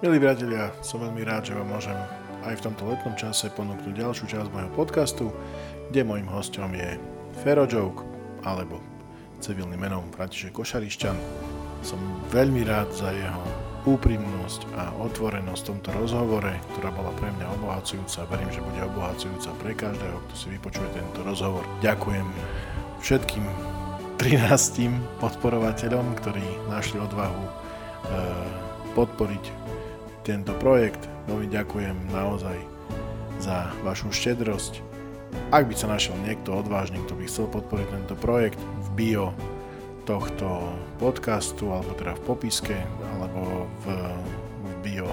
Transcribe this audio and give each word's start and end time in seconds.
Milí 0.00 0.16
priatelia, 0.16 0.72
som 0.80 1.04
veľmi 1.04 1.28
rád, 1.28 1.52
že 1.52 1.52
vám 1.52 1.76
môžem 1.76 1.92
aj 2.48 2.56
v 2.56 2.64
tomto 2.64 2.88
letnom 2.88 3.12
čase 3.20 3.52
ponúknuť 3.52 4.00
ďalšiu 4.00 4.32
časť 4.32 4.48
môjho 4.48 4.72
podcastu, 4.72 5.28
kde 5.92 6.08
môjim 6.08 6.24
hostom 6.24 6.72
je 6.72 6.96
Fero 7.44 7.68
Joke, 7.68 8.00
alebo 8.40 8.80
civilným 9.44 9.76
menom 9.76 10.08
František 10.08 10.56
Košarišťan. 10.56 11.12
Som 11.84 12.00
veľmi 12.32 12.64
rád 12.64 12.88
za 12.96 13.12
jeho 13.12 13.44
úprimnosť 13.84 14.72
a 14.80 14.88
otvorenosť 15.04 15.60
v 15.60 15.68
tomto 15.68 15.90
rozhovore, 15.92 16.52
ktorá 16.72 16.96
bola 16.96 17.12
pre 17.20 17.28
mňa 17.36 17.60
obohacujúca. 17.60 18.24
Verím, 18.32 18.48
že 18.56 18.64
bude 18.64 18.80
obohacujúca 18.80 19.52
pre 19.60 19.76
každého, 19.76 20.16
kto 20.16 20.32
si 20.32 20.46
vypočuje 20.48 20.88
tento 20.96 21.20
rozhovor. 21.28 21.68
Ďakujem 21.84 22.24
všetkým 23.04 23.44
13 24.16 24.96
podporovateľom, 25.20 26.16
ktorí 26.24 26.72
našli 26.72 26.96
odvahu 27.04 27.44
e, 27.44 27.52
podporiť 28.96 29.59
tento 30.30 30.54
projekt. 30.62 31.02
Veľmi 31.26 31.50
ďakujem 31.50 32.14
naozaj 32.14 32.54
za 33.42 33.66
vašu 33.82 34.14
štedrosť. 34.14 34.78
Ak 35.50 35.66
by 35.66 35.74
sa 35.74 35.90
našiel 35.90 36.14
niekto 36.22 36.54
odvážny, 36.54 37.02
kto 37.02 37.18
by 37.18 37.24
chcel 37.26 37.46
podporiť 37.50 37.86
tento 37.90 38.14
projekt, 38.14 38.62
v 38.62 38.88
bio 38.94 39.26
tohto 40.06 40.70
podcastu, 41.02 41.74
alebo 41.74 41.94
teda 41.98 42.14
v 42.14 42.22
popiske, 42.22 42.78
alebo 43.18 43.66
v, 43.82 43.86
v 44.62 44.70
bio 44.86 45.10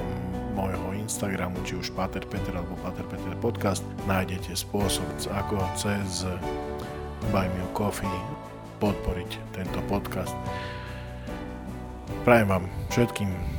môjho 0.54 0.94
Instagramu, 1.02 1.58
či 1.66 1.78
už 1.78 1.94
Pater 1.98 2.26
Peter 2.26 2.54
alebo 2.54 2.78
Pater 2.86 3.06
Peter 3.10 3.34
podcast, 3.42 3.82
nájdete 4.06 4.54
spôsob, 4.54 5.06
ako 5.34 5.58
cez 5.78 6.26
Buy 7.34 7.50
Me 7.50 7.66
Coffee 7.74 8.22
podporiť 8.78 9.58
tento 9.58 9.82
podcast. 9.90 10.34
Prajem 12.22 12.50
vám 12.50 12.66
všetkým 12.94 13.57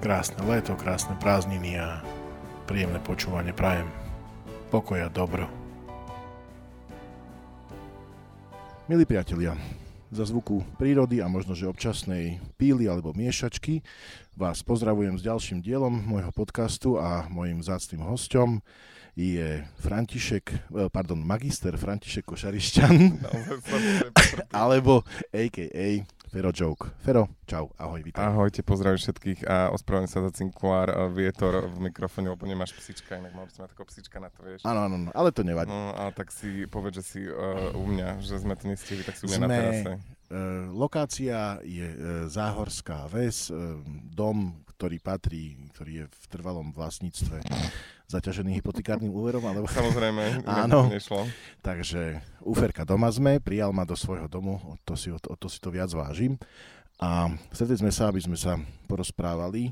krásne 0.00 0.40
leto, 0.44 0.76
krásne 0.76 1.16
prázdniny 1.16 1.80
a 1.80 2.00
príjemné 2.68 3.00
počúvanie 3.00 3.56
prajem. 3.56 3.88
Pokoja, 4.68 5.08
dobro. 5.08 5.48
Milí 8.86 9.02
priatelia, 9.02 9.58
za 10.14 10.22
zvuku 10.22 10.62
prírody 10.78 11.18
a 11.18 11.26
možno, 11.26 11.58
že 11.58 11.66
občasnej 11.66 12.38
píly 12.54 12.86
alebo 12.86 13.10
miešačky 13.10 13.82
vás 14.38 14.62
pozdravujem 14.62 15.18
s 15.18 15.26
ďalším 15.26 15.58
dielom 15.58 15.92
môjho 16.06 16.30
podcastu 16.30 16.94
a 17.00 17.26
môjim 17.26 17.58
zácným 17.58 18.06
hostom 18.06 18.62
je 19.16 19.64
František, 19.80 20.44
eh, 20.52 20.88
pardon, 20.92 21.16
magister 21.16 21.72
František 21.80 22.28
Košarišťan, 22.28 22.94
no, 23.24 23.30
alebo 24.64 25.08
a.k.a. 25.32 26.04
Fero 26.36 26.52
Joke. 26.52 26.92
Fero, 27.00 27.32
čau, 27.48 27.72
ahoj, 27.80 28.04
vítaj. 28.04 28.20
Ahojte, 28.20 28.60
pozdravím 28.60 29.00
všetkých 29.00 29.48
a 29.48 29.72
ospravedlňujem 29.72 30.12
sa 30.12 30.20
za 30.20 30.30
cinkulár, 30.36 30.92
vietor 31.08 31.64
v 31.72 31.88
mikrofóne, 31.88 32.28
lebo 32.28 32.44
nemáš 32.44 32.76
psička, 32.76 33.16
inak 33.16 33.32
mal 33.32 33.48
by 33.48 33.56
som 33.56 33.64
mať 33.64 33.72
takého 33.72 33.88
psička 33.88 34.16
na 34.20 34.28
to, 34.28 34.44
vieš. 34.44 34.60
Áno, 34.68 34.84
áno, 34.84 34.96
no, 35.00 35.08
ale 35.16 35.32
to 35.32 35.40
nevadí. 35.40 35.72
No 35.72 35.96
a 35.96 36.12
tak 36.12 36.28
si 36.28 36.68
povedz, 36.68 37.00
že 37.00 37.04
si 37.08 37.20
uh, 37.24 37.72
u 37.72 37.88
mňa, 37.88 38.20
že 38.20 38.36
sme 38.36 38.52
to 38.52 38.68
nestihli, 38.68 39.00
tak 39.00 39.16
si 39.16 39.24
u 39.24 39.32
mňa 39.32 39.38
sme, 39.40 39.48
na 39.48 39.56
terase. 39.56 39.92
Uh, 39.96 40.68
lokácia 40.76 41.56
je 41.64 41.88
uh, 41.88 42.28
Záhorská 42.28 43.08
ves, 43.08 43.48
uh, 43.48 43.80
dom, 44.12 44.60
ktorý 44.76 45.00
patrí, 45.00 45.56
ktorý 45.72 46.04
je 46.04 46.06
v 46.12 46.24
trvalom 46.28 46.68
vlastníctve 46.76 47.48
zaťažený 48.06 48.62
hypotekárnym 48.62 49.10
úverom, 49.10 49.42
alebo... 49.46 49.66
Samozrejme, 49.66 50.42
áno. 50.66 50.86
nešlo. 50.90 51.26
Takže 51.62 52.22
úferka 52.46 52.86
doma 52.86 53.10
sme, 53.10 53.42
prijal 53.42 53.74
ma 53.74 53.82
do 53.82 53.98
svojho 53.98 54.30
domu, 54.30 54.58
o 54.62 54.74
to 54.86 54.94
si, 54.94 55.10
o 55.10 55.18
to, 55.18 55.34
o 55.34 55.36
to, 55.36 55.50
si 55.50 55.58
to 55.58 55.74
viac 55.74 55.90
vážim. 55.90 56.38
A 56.96 57.28
stretli 57.52 57.76
sme 57.76 57.92
sa, 57.92 58.08
aby 58.08 58.24
sme 58.24 58.40
sa 58.40 58.56
porozprávali, 58.88 59.68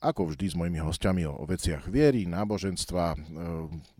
ako 0.00 0.32
vždy 0.32 0.46
s 0.48 0.56
mojimi 0.56 0.80
hostiami, 0.80 1.28
o, 1.28 1.36
o 1.36 1.44
veciach 1.44 1.84
viery, 1.84 2.24
náboženstva, 2.24 3.12
e, 3.12 3.16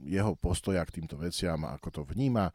jeho 0.09 0.33
postoja 0.41 0.81
k 0.89 1.03
týmto 1.03 1.21
veciam, 1.21 1.69
ako 1.69 1.89
to 1.93 2.03
vníma 2.09 2.49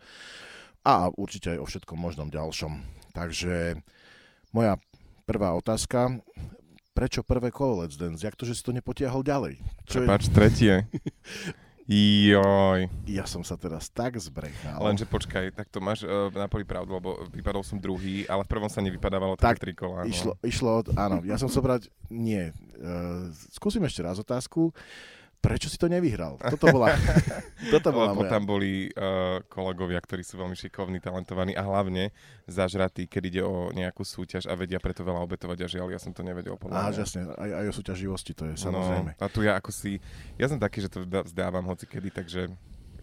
a 0.88 1.12
určite 1.12 1.52
aj 1.52 1.60
o 1.60 1.66
všetkom 1.68 2.00
možnom 2.00 2.32
ďalšom. 2.32 2.80
Takže 3.12 3.84
moja 4.56 4.80
prvá 5.28 5.52
otázka, 5.52 6.24
prečo 6.98 7.22
prvé 7.22 7.54
kolo 7.54 7.86
Let's 7.86 7.94
Dance? 7.94 8.26
Jak 8.26 8.34
to, 8.34 8.50
že 8.50 8.58
si 8.58 8.66
to 8.66 8.74
nepotiahol 8.74 9.22
ďalej? 9.22 9.62
Čo 9.86 10.02
Prepač, 10.02 10.26
je... 10.26 10.34
tretie. 10.34 10.74
Joj. 11.88 12.90
Ja 13.08 13.24
som 13.30 13.46
sa 13.46 13.56
teraz 13.56 13.88
tak 13.94 14.18
zbrechal. 14.18 14.82
Lenže 14.82 15.06
počkaj, 15.06 15.54
tak 15.54 15.70
to 15.70 15.78
máš 15.78 16.04
uh, 16.04 16.28
na 16.34 16.50
poli 16.50 16.66
pravdu, 16.66 16.98
lebo 16.98 17.16
vypadol 17.32 17.62
som 17.64 17.78
druhý, 17.80 18.26
ale 18.28 18.44
v 18.44 18.50
prvom 18.50 18.68
sa 18.68 18.84
nevypadávalo 18.84 19.38
tak 19.40 19.62
tri 19.62 19.72
kola. 19.72 20.04
Išlo, 20.04 20.36
išlo, 20.44 20.84
áno, 20.98 21.24
ja 21.24 21.40
som 21.40 21.48
sobrať, 21.48 21.88
nie. 22.12 22.52
Uh, 22.76 23.32
skúsim 23.56 23.80
ešte 23.88 24.04
raz 24.04 24.20
otázku. 24.20 24.74
Uh, 24.74 25.17
prečo 25.40 25.72
si 25.72 25.78
to 25.80 25.88
nevyhral? 25.88 26.36
Toto 26.42 26.74
bola, 26.74 26.92
toto 27.74 27.90
bola 27.94 28.12
Lebo 28.12 28.26
moja. 28.26 28.32
tam 28.32 28.44
boli 28.44 28.90
uh, 28.92 29.40
kolegovia, 29.48 30.02
ktorí 30.02 30.26
sú 30.26 30.42
veľmi 30.42 30.58
šikovní, 30.58 31.00
talentovaní 31.00 31.54
a 31.54 31.64
hlavne 31.64 32.12
zažratí, 32.50 33.08
keď 33.08 33.24
ide 33.28 33.42
o 33.46 33.72
nejakú 33.72 34.04
súťaž 34.04 34.50
a 34.50 34.54
vedia 34.58 34.82
preto 34.82 35.06
veľa 35.06 35.24
obetovať 35.24 35.58
a 35.64 35.68
žiaľ, 35.68 35.94
ja 35.94 36.00
som 36.02 36.12
to 36.12 36.26
nevedel 36.26 36.60
podľa 36.60 36.90
Á, 36.90 36.96
jasne, 36.96 37.30
aj, 37.38 37.52
aj 37.64 37.66
o 37.70 37.74
súťaživosti 37.74 38.32
to 38.36 38.44
je 38.50 38.56
no, 38.58 38.64
samozrejme. 38.72 39.12
No, 39.16 39.22
a 39.22 39.28
tu 39.32 39.40
ja 39.46 39.56
ako 39.56 39.70
si, 39.72 40.02
ja 40.36 40.48
som 40.50 40.60
taký, 40.60 40.84
že 40.84 40.90
to 40.92 41.06
vzdávam 41.06 41.64
hoci 41.70 41.86
kedy, 41.86 42.10
takže 42.12 42.52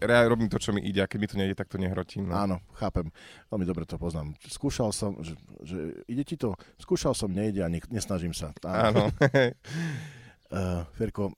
ja 0.03 0.27
robím 0.27 0.51
to, 0.51 0.59
čo 0.59 0.75
mi 0.75 0.83
ide 0.83 0.99
a 0.99 1.07
keď 1.07 1.19
mi 1.19 1.27
to 1.27 1.39
nejde, 1.39 1.55
tak 1.55 1.71
to 1.71 1.79
nehrotím. 1.79 2.27
No. 2.27 2.35
Áno, 2.35 2.57
chápem. 2.75 3.07
Veľmi 3.47 3.65
dobre 3.65 3.87
to 3.87 3.95
poznám. 3.95 4.35
Skúšal 4.43 4.91
som, 4.91 5.15
že, 5.23 5.39
že 5.63 6.03
ide 6.11 6.27
ti 6.27 6.35
to, 6.35 6.51
skúšal 6.75 7.15
som, 7.15 7.31
nejde 7.31 7.63
a 7.63 7.71
ne, 7.71 7.79
nesnažím 7.87 8.35
sa. 8.35 8.51
Áno. 8.67 9.07
uh, 10.51 10.83
Ferko, 10.99 11.31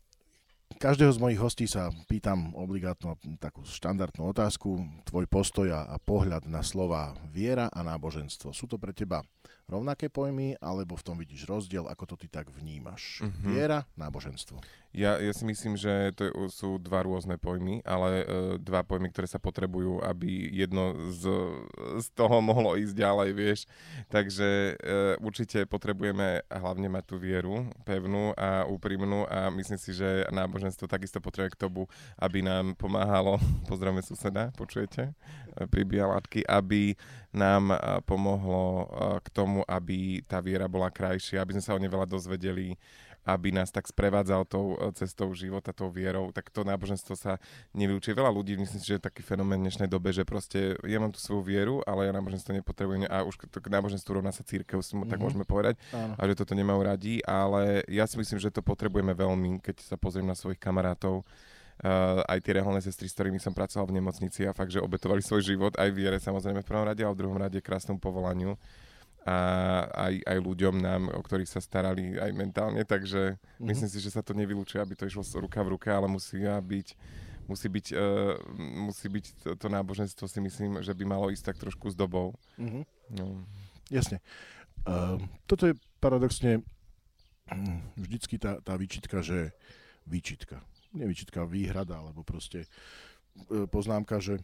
Každého 0.78 1.10
z 1.10 1.18
mojich 1.18 1.42
hostí 1.42 1.66
sa 1.66 1.90
pýtam 2.06 2.54
obligátnu 2.54 3.18
takú 3.42 3.66
štandardnú 3.66 4.30
otázku, 4.30 4.78
tvoj 5.10 5.26
postoj 5.26 5.74
a 5.74 5.98
pohľad 5.98 6.46
na 6.46 6.62
slova 6.62 7.18
viera 7.34 7.66
a 7.74 7.82
náboženstvo. 7.82 8.54
Sú 8.54 8.70
to 8.70 8.78
pre 8.78 8.94
teba 8.94 9.26
rovnaké 9.66 10.06
pojmy, 10.14 10.54
alebo 10.62 10.94
v 10.94 11.02
tom 11.02 11.18
vidíš 11.18 11.50
rozdiel, 11.50 11.90
ako 11.90 12.14
to 12.14 12.16
ty 12.22 12.30
tak 12.30 12.54
vnímaš? 12.54 13.26
Mm-hmm. 13.26 13.50
Viera, 13.50 13.90
náboženstvo. 13.98 14.62
Ja, 14.96 15.20
ja 15.20 15.30
si 15.36 15.44
myslím, 15.44 15.76
že 15.76 16.16
to 16.16 16.32
sú 16.48 16.80
dva 16.80 17.04
rôzne 17.04 17.36
pojmy, 17.36 17.84
ale 17.84 18.24
uh, 18.24 18.26
dva 18.58 18.82
pojmy, 18.82 19.12
ktoré 19.12 19.28
sa 19.28 19.38
potrebujú, 19.38 20.00
aby 20.02 20.48
jedno 20.50 20.96
z, 21.12 21.28
z 22.02 22.08
toho 22.16 22.40
mohlo 22.40 22.74
ísť 22.80 22.96
ďalej, 22.96 23.30
vieš. 23.36 23.60
Takže 24.08 24.74
uh, 24.74 25.20
určite 25.20 25.68
potrebujeme 25.68 26.42
hlavne 26.48 26.88
mať 26.88 27.04
tú 27.04 27.16
vieru 27.20 27.68
pevnú 27.84 28.32
a 28.40 28.64
úprimnú 28.66 29.28
a 29.28 29.52
myslím 29.54 29.78
si, 29.78 29.92
že 29.92 30.26
náboženstvo 30.32 30.88
takisto 30.88 31.20
potrebuje 31.20 31.54
k 31.54 31.62
tomu, 31.68 31.86
aby 32.18 32.42
nám 32.42 32.74
pomáhalo, 32.80 33.38
pozdravme 33.70 34.02
suseda, 34.02 34.50
počujete, 34.56 35.12
pri 35.68 35.84
bialatky, 35.84 36.46
aby 36.46 36.94
nám 37.34 37.74
uh, 37.74 38.00
pomohlo 38.02 38.88
uh, 38.88 39.18
k 39.22 39.28
tomu, 39.30 39.62
aby 39.68 40.22
tá 40.26 40.42
viera 40.42 40.66
bola 40.66 40.90
krajšia, 40.90 41.44
aby 41.44 41.58
sme 41.58 41.66
sa 41.66 41.76
o 41.76 41.82
nej 41.82 41.90
veľa 41.90 42.10
dozvedeli, 42.10 42.78
aby 43.28 43.52
nás 43.52 43.68
tak 43.76 43.84
sprevádzal 43.92 44.48
tou 44.48 44.80
e, 44.80 44.96
cestou 44.96 45.28
života, 45.36 45.76
tou 45.76 45.92
vierou, 45.92 46.32
tak 46.32 46.48
to 46.48 46.64
náboženstvo 46.64 47.20
sa 47.20 47.36
nevyučí. 47.76 48.16
Veľa 48.16 48.32
ľudí, 48.32 48.56
myslím 48.56 48.80
si, 48.80 48.88
že 48.88 48.96
je 48.98 49.04
taký 49.04 49.20
fenomén 49.20 49.60
dnešnej 49.60 49.92
dobe, 49.92 50.16
že 50.16 50.24
proste 50.24 50.80
ja 50.88 50.98
mám 51.04 51.12
tú 51.12 51.20
svoju 51.20 51.44
vieru, 51.44 51.76
ale 51.84 52.08
ja 52.08 52.16
náboženstvo 52.16 52.56
nepotrebujem 52.56 53.12
a 53.12 53.28
už 53.28 53.52
to 53.52 53.60
k 53.60 53.68
náboženstvu 53.68 54.24
rovná 54.24 54.32
sa 54.32 54.48
církev, 54.48 54.80
mm-hmm. 54.80 55.12
tak 55.12 55.20
mhm. 55.20 55.24
môžeme 55.28 55.44
povedať, 55.44 55.76
Áno. 55.92 56.16
a 56.16 56.22
že 56.24 56.40
toto 56.40 56.56
nemajú 56.56 56.80
radi, 56.88 57.20
ale 57.28 57.84
ja 57.92 58.08
si 58.08 58.16
myslím, 58.16 58.40
že 58.40 58.48
to 58.48 58.64
potrebujeme 58.64 59.12
veľmi, 59.12 59.60
keď 59.60 59.84
sa 59.84 60.00
pozriem 60.00 60.26
na 60.26 60.38
svojich 60.38 60.62
kamarátov, 60.62 61.28
Uh, 61.78 62.26
aj 62.26 62.42
tie 62.42 62.58
reholné 62.58 62.82
sestry, 62.82 63.06
s 63.06 63.14
ktorými 63.14 63.38
som 63.38 63.54
pracoval 63.54 63.86
v 63.94 64.02
nemocnici 64.02 64.42
a 64.42 64.50
fakt, 64.50 64.74
že 64.74 64.82
obetovali 64.82 65.22
svoj 65.22 65.46
život 65.46 65.78
aj 65.78 65.94
viere 65.94 66.18
samozrejme 66.18 66.66
v 66.66 66.70
prvom 66.74 66.90
rade 66.90 67.06
a 67.06 67.14
v 67.14 67.20
druhom 67.22 67.38
rade 67.38 67.62
krásnom 67.62 68.02
povolaniu 68.02 68.58
a 69.28 69.38
aj, 70.08 70.24
aj 70.24 70.38
ľuďom 70.40 70.76
nám, 70.80 71.12
o 71.12 71.20
ktorých 71.20 71.52
sa 71.52 71.60
starali 71.60 72.16
aj 72.16 72.32
mentálne, 72.32 72.80
takže 72.88 73.36
mm-hmm. 73.36 73.68
myslím 73.68 73.90
si, 73.92 74.00
že 74.00 74.16
sa 74.16 74.24
to 74.24 74.32
nevylúčuje, 74.32 74.80
aby 74.80 74.96
to 74.96 75.04
išlo 75.04 75.28
ruka 75.44 75.60
v 75.68 75.76
ruke, 75.76 75.92
ale 75.92 76.08
musí 76.08 76.40
byť 76.40 76.88
musí 77.48 77.68
byť, 77.72 77.88
uh, 77.96 78.36
musí 78.60 79.08
byť 79.08 79.26
to, 79.40 79.50
to 79.56 79.68
náboženstvo 79.72 80.28
si 80.28 80.40
myslím, 80.44 80.84
že 80.84 80.92
by 80.92 81.04
malo 81.08 81.32
ísť 81.32 81.56
tak 81.56 81.58
trošku 81.64 81.88
s 81.92 81.96
dobou. 81.96 82.36
Mm-hmm. 82.60 82.84
No. 83.16 83.48
Jasne. 83.88 84.20
Uh, 84.84 85.16
toto 85.48 85.72
je 85.72 85.74
paradoxne 86.04 86.60
hm, 87.48 87.96
vždycky 87.96 88.36
tá, 88.36 88.60
tá 88.60 88.76
výčitka, 88.76 89.24
že 89.24 89.56
výčitka. 90.04 90.60
Nie 90.92 91.08
výčitka, 91.08 91.48
výhrada, 91.48 92.04
alebo 92.04 92.24
proste 92.28 92.68
uh, 93.48 93.64
poznámka, 93.72 94.20
že 94.20 94.44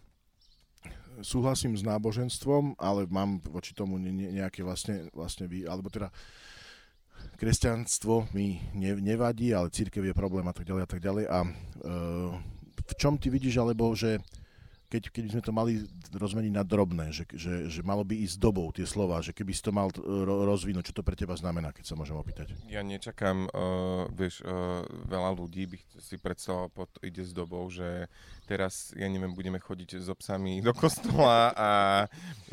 súhlasím 1.22 1.78
s 1.78 1.86
náboženstvom, 1.86 2.80
ale 2.82 3.06
mám 3.12 3.44
voči 3.52 3.76
tomu 3.76 4.02
nejaké 4.02 4.66
vlastne, 4.66 5.12
vlastne 5.14 5.46
vy, 5.46 5.68
alebo 5.68 5.92
teda 5.92 6.10
kresťanstvo 7.38 8.34
mi 8.34 8.60
ne, 8.74 8.96
nevadí, 8.98 9.52
ale 9.54 9.74
církev 9.74 10.02
je 10.04 10.16
problém 10.16 10.48
a 10.48 10.54
tak 10.56 10.66
ďalej 10.66 10.84
a 10.84 10.90
tak 10.90 11.02
ďalej. 11.04 11.26
A 11.30 11.40
e, 11.44 11.50
v 12.84 12.94
čom 12.98 13.20
ty 13.20 13.28
vidíš, 13.30 13.60
alebo 13.60 13.94
že 13.94 14.20
keď, 14.94 15.10
keď 15.10 15.24
sme 15.34 15.42
to 15.42 15.50
mali 15.50 15.74
rozmeniť 16.14 16.54
na 16.54 16.62
drobné, 16.62 17.10
že, 17.10 17.26
že, 17.34 17.66
že 17.66 17.82
malo 17.82 18.06
by 18.06 18.14
ísť 18.14 18.38
dobou 18.38 18.70
tie 18.70 18.86
slova, 18.86 19.26
že 19.26 19.34
keby 19.34 19.50
si 19.50 19.66
to 19.66 19.74
mal 19.74 19.90
ro, 19.90 20.46
rozvinúť, 20.46 20.94
čo 20.94 21.02
to 21.02 21.02
pre 21.02 21.18
teba 21.18 21.34
znamená, 21.34 21.74
keď 21.74 21.90
sa 21.90 21.98
môžem 21.98 22.14
opýtať? 22.14 22.54
Ja 22.70 22.86
nečakám, 22.86 23.50
uh, 23.50 24.06
vieš, 24.14 24.46
uh, 24.46 24.86
veľa 25.10 25.34
ľudí 25.34 25.66
by 25.66 25.78
si 25.98 26.22
predstavoval 26.22 26.70
pod 26.70 26.90
ide 27.02 27.26
s 27.26 27.34
dobou, 27.34 27.66
že 27.74 28.06
teraz, 28.46 28.94
ja 28.94 29.10
neviem, 29.10 29.34
budeme 29.34 29.58
chodiť 29.58 29.98
s 29.98 30.08
obsami 30.14 30.62
do 30.62 30.78
kostola 30.78 31.50
a 31.58 31.70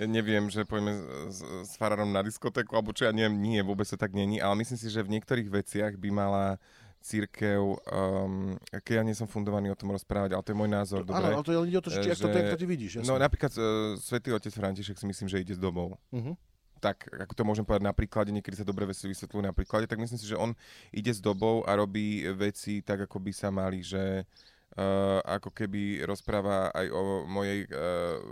neviem, 0.00 0.48
že 0.48 0.64
pojeme 0.64 0.96
s, 1.28 1.44
s 1.44 1.76
farárom 1.76 2.08
na 2.08 2.24
diskotéku, 2.24 2.72
alebo 2.72 2.96
čo 2.96 3.04
ja 3.04 3.12
neviem, 3.12 3.36
nie, 3.36 3.60
vôbec 3.60 3.84
to 3.84 4.00
tak 4.00 4.16
není, 4.16 4.40
ale 4.40 4.64
myslím 4.64 4.80
si, 4.80 4.88
že 4.88 5.04
v 5.04 5.20
niektorých 5.20 5.52
veciach 5.52 5.92
by 6.00 6.08
mala 6.08 6.56
církev, 7.00 7.60
um, 7.60 8.60
keď 8.84 9.00
ja 9.00 9.04
nie 9.04 9.16
som 9.16 9.24
fundovaný 9.24 9.72
o 9.72 9.78
tom 9.78 9.96
rozprávať, 9.96 10.36
ale 10.36 10.44
to 10.44 10.52
je 10.52 10.58
môj 10.60 10.70
názor. 10.70 11.00
Áno, 11.08 11.40
ale 11.40 11.44
to 11.44 11.64
ide 11.64 11.80
o 11.80 11.84
to, 11.84 11.88
že, 11.88 12.04
že, 12.04 12.12
ako 12.12 12.28
to, 12.28 12.36
ako 12.36 12.52
to 12.52 12.60
ty 12.60 12.68
vidíš. 12.68 12.92
Jasne. 13.00 13.08
No 13.08 13.16
napríklad 13.16 13.52
uh, 13.56 13.96
svätý 13.96 14.36
otec 14.36 14.52
František 14.52 15.00
si 15.00 15.06
myslím, 15.08 15.26
že 15.32 15.40
ide 15.40 15.56
s 15.56 15.60
dobou. 15.60 15.96
Uh-huh. 16.12 16.36
Tak, 16.80 17.08
ako 17.12 17.32
to 17.36 17.42
môžem 17.44 17.64
povedať 17.64 17.84
na 17.84 17.96
príklade, 17.96 18.32
niekedy 18.32 18.56
sa 18.56 18.64
dobre 18.64 18.88
veci 18.88 19.04
vysvetľujú 19.04 19.44
na 19.44 19.52
príklade, 19.52 19.84
tak 19.84 20.00
myslím 20.00 20.16
si, 20.16 20.28
že 20.28 20.36
on 20.36 20.56
ide 20.92 21.12
s 21.12 21.20
dobou 21.20 21.64
a 21.64 21.76
robí 21.76 22.24
veci 22.36 22.80
tak, 22.80 23.04
ako 23.04 23.20
by 23.20 23.32
sa 23.36 23.52
mali, 23.52 23.84
že 23.84 24.24
Uh, 24.70 25.18
ako 25.26 25.50
keby 25.50 26.06
rozpráva 26.06 26.70
aj 26.70 26.94
o 26.94 27.26
mojej, 27.26 27.66
uh, 27.74 28.22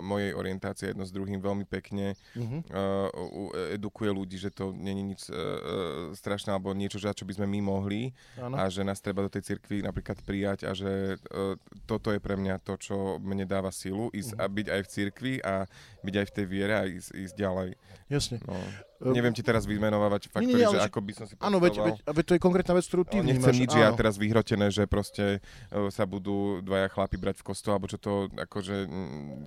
mojej 0.00 0.32
orientácii 0.32 0.96
jedno 0.96 1.04
s 1.04 1.12
druhým 1.12 1.44
veľmi 1.44 1.68
pekne. 1.68 2.16
Uh-huh. 2.32 2.64
Uh, 2.72 3.52
edukuje 3.68 4.08
ľudí, 4.08 4.40
že 4.40 4.48
to 4.48 4.72
není 4.72 5.12
nič 5.12 5.28
uh, 5.28 6.08
strašné 6.16 6.56
alebo 6.56 6.72
niečo, 6.72 6.96
za 6.96 7.12
čo 7.12 7.28
by 7.28 7.36
sme 7.36 7.46
my 7.52 7.60
mohli 7.68 8.16
ano. 8.40 8.56
a 8.56 8.72
že 8.72 8.80
nás 8.80 9.04
treba 9.04 9.28
do 9.28 9.30
tej 9.32 9.44
cirkvi 9.44 9.84
napríklad 9.84 10.24
prijať 10.24 10.64
a 10.64 10.72
že 10.72 11.20
uh, 11.20 11.60
toto 11.84 12.16
je 12.16 12.20
pre 12.20 12.40
mňa 12.40 12.64
to, 12.64 12.80
čo 12.80 13.20
mne 13.20 13.44
dáva 13.44 13.68
silu, 13.68 14.08
ísť 14.08 14.40
uh-huh. 14.40 14.48
a 14.48 14.54
byť 14.56 14.66
aj 14.72 14.80
v 14.80 14.88
cirkvi 14.88 15.34
a 15.44 15.68
byť 16.00 16.14
aj 16.16 16.26
v 16.26 16.32
tej 16.32 16.46
viere 16.48 16.74
a 16.80 16.88
ísť, 16.88 17.10
ísť 17.12 17.34
ďalej. 17.36 17.70
Jasne. 18.08 18.40
No. 18.48 18.56
Neviem 19.02 19.34
ti 19.34 19.42
teraz 19.42 19.66
vymenovávať 19.66 20.30
faktory, 20.30 20.54
nie, 20.54 20.62
nie, 20.62 20.70
že 20.70 20.86
ako 20.86 21.00
by 21.02 21.12
som 21.12 21.24
si 21.26 21.34
Áno, 21.42 21.58
veď, 21.58 21.82
veď, 21.82 21.96
veď 22.06 22.24
to 22.24 22.34
je 22.38 22.40
konkrétna 22.40 22.74
vec, 22.78 22.86
ktorú 22.86 23.02
ty 23.02 23.18
Nechcem 23.20 23.54
nič 23.58 23.74
ja 23.74 23.90
teraz 23.90 24.14
vyhrotené, 24.14 24.70
že 24.70 24.86
proste 24.86 25.42
uh, 25.74 25.90
sa 25.90 26.06
budú 26.06 26.62
dvaja 26.62 26.86
chlapi 26.94 27.18
brať 27.18 27.42
v 27.42 27.46
kostole, 27.50 27.74
alebo 27.74 27.90
čo 27.90 27.98
to, 27.98 28.30
akože, 28.38 28.86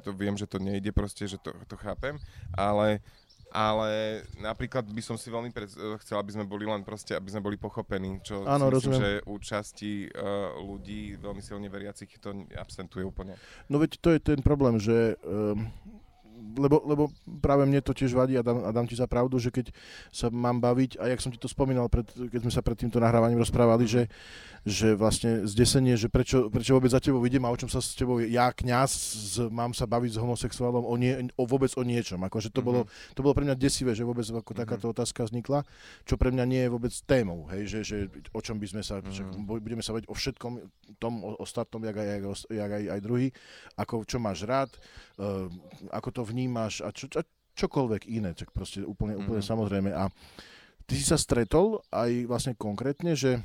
to 0.04 0.12
viem, 0.12 0.36
že 0.36 0.46
to 0.52 0.60
nejde 0.60 0.92
proste, 0.92 1.32
že 1.32 1.40
to, 1.40 1.56
to 1.66 1.76
chápem, 1.80 2.20
ale 2.54 3.00
ale 3.48 4.22
napríklad 4.44 4.84
by 4.92 5.00
som 5.00 5.16
si 5.16 5.32
veľmi 5.32 5.56
pred, 5.56 5.72
e, 5.72 5.96
chcel, 6.04 6.20
aby 6.20 6.36
sme 6.36 6.44
boli 6.44 6.68
len 6.68 6.84
proste, 6.84 7.16
aby 7.16 7.32
sme 7.32 7.40
boli 7.40 7.56
pochopení, 7.56 8.20
čo 8.20 8.44
Áno, 8.44 8.68
si 8.68 8.92
myslím, 8.92 9.00
že 9.00 9.12
u 9.24 9.36
časti 9.40 10.12
uh, 10.12 10.60
ľudí 10.60 11.16
veľmi 11.16 11.40
silne 11.40 11.72
veriacich 11.72 12.12
to 12.20 12.36
absentuje 12.60 13.08
úplne. 13.08 13.40
No 13.72 13.80
veď 13.80 14.04
to 14.04 14.12
je 14.12 14.20
ten 14.20 14.44
problém, 14.44 14.76
že 14.84 15.16
um, 15.24 15.72
lebo, 16.58 16.78
lebo 16.86 17.04
práve 17.42 17.66
mne 17.66 17.82
to 17.82 17.94
tiež 17.94 18.14
vadí 18.14 18.38
a 18.38 18.46
dám, 18.46 18.62
a 18.66 18.70
dám 18.70 18.86
ti 18.86 18.94
za 18.94 19.10
pravdu, 19.10 19.38
že 19.42 19.50
keď 19.50 19.74
sa 20.14 20.30
mám 20.30 20.62
baviť, 20.62 21.02
a 21.02 21.10
jak 21.10 21.22
som 21.22 21.32
ti 21.34 21.40
to 21.42 21.50
spomínal, 21.50 21.90
pred, 21.90 22.06
keď 22.08 22.40
sme 22.46 22.54
sa 22.54 22.62
pred 22.62 22.78
týmto 22.78 23.02
nahrávaním 23.02 23.42
rozprávali, 23.42 23.90
že, 23.90 24.06
že 24.68 24.94
vlastne 24.94 25.46
zdesenie, 25.50 25.98
že 25.98 26.12
prečo, 26.12 26.54
prečo 26.54 26.78
vôbec 26.78 26.94
za 26.94 27.02
tebou 27.02 27.22
vidím 27.24 27.46
a 27.46 27.54
o 27.54 27.58
čom 27.58 27.70
sa 27.70 27.82
s 27.82 27.98
tebou, 27.98 28.22
ja 28.22 28.54
kňaz, 28.54 28.92
mám 29.50 29.74
sa 29.74 29.90
baviť 29.90 30.18
s 30.18 30.22
homosexuálom 30.22 30.86
o, 30.86 30.96
nie, 31.00 31.32
o 31.40 31.44
vôbec 31.48 31.72
o 31.78 31.84
niečom. 31.86 32.22
Akože 32.26 32.54
to, 32.54 32.62
mm-hmm. 32.62 32.68
bolo, 32.68 32.82
to 33.18 33.20
bolo 33.24 33.34
pre 33.34 33.46
mňa 33.48 33.58
desivé, 33.58 33.98
že 33.98 34.06
vôbec 34.06 34.26
ako 34.28 34.42
mm-hmm. 34.42 34.60
takáto 34.62 34.86
otázka 34.92 35.26
vznikla, 35.26 35.66
čo 36.06 36.20
pre 36.20 36.30
mňa 36.30 36.46
nie 36.46 36.62
je 36.66 36.70
vôbec 36.70 36.94
témou, 37.08 37.48
hej, 37.54 37.66
že, 37.66 37.80
že 37.86 37.98
o 38.34 38.42
čom 38.44 38.60
by 38.62 38.68
sme 38.70 38.82
sa, 38.84 39.00
mm-hmm. 39.00 39.46
budeme 39.46 39.82
sa 39.82 39.96
baviť 39.96 40.08
o 40.12 40.16
všetkom 40.16 40.54
tom 41.02 41.24
ostatnom, 41.40 41.82
jak 41.86 41.98
aj, 41.98 42.08
jak 42.52 42.72
aj, 42.72 42.84
aj 42.98 43.00
druhý, 43.04 43.28
ako 43.80 44.04
čo 44.04 44.18
máš 44.20 44.44
rád, 44.44 44.70
uh, 45.22 45.48
ako 45.94 46.10
to 46.12 46.22
vnímaš 46.28 46.84
a, 46.84 46.92
čo, 46.92 47.08
a 47.16 47.24
čokoľvek 47.56 48.12
iné, 48.12 48.36
tak 48.36 48.52
proste 48.52 48.84
úplne, 48.84 49.16
úplne 49.16 49.40
mm-hmm. 49.40 49.52
samozrejme. 49.56 49.90
A 49.96 50.12
ty 50.84 50.94
si 51.00 51.08
sa 51.08 51.16
stretol 51.16 51.80
aj 51.90 52.28
vlastne 52.28 52.54
konkrétne, 52.54 53.16
že 53.16 53.40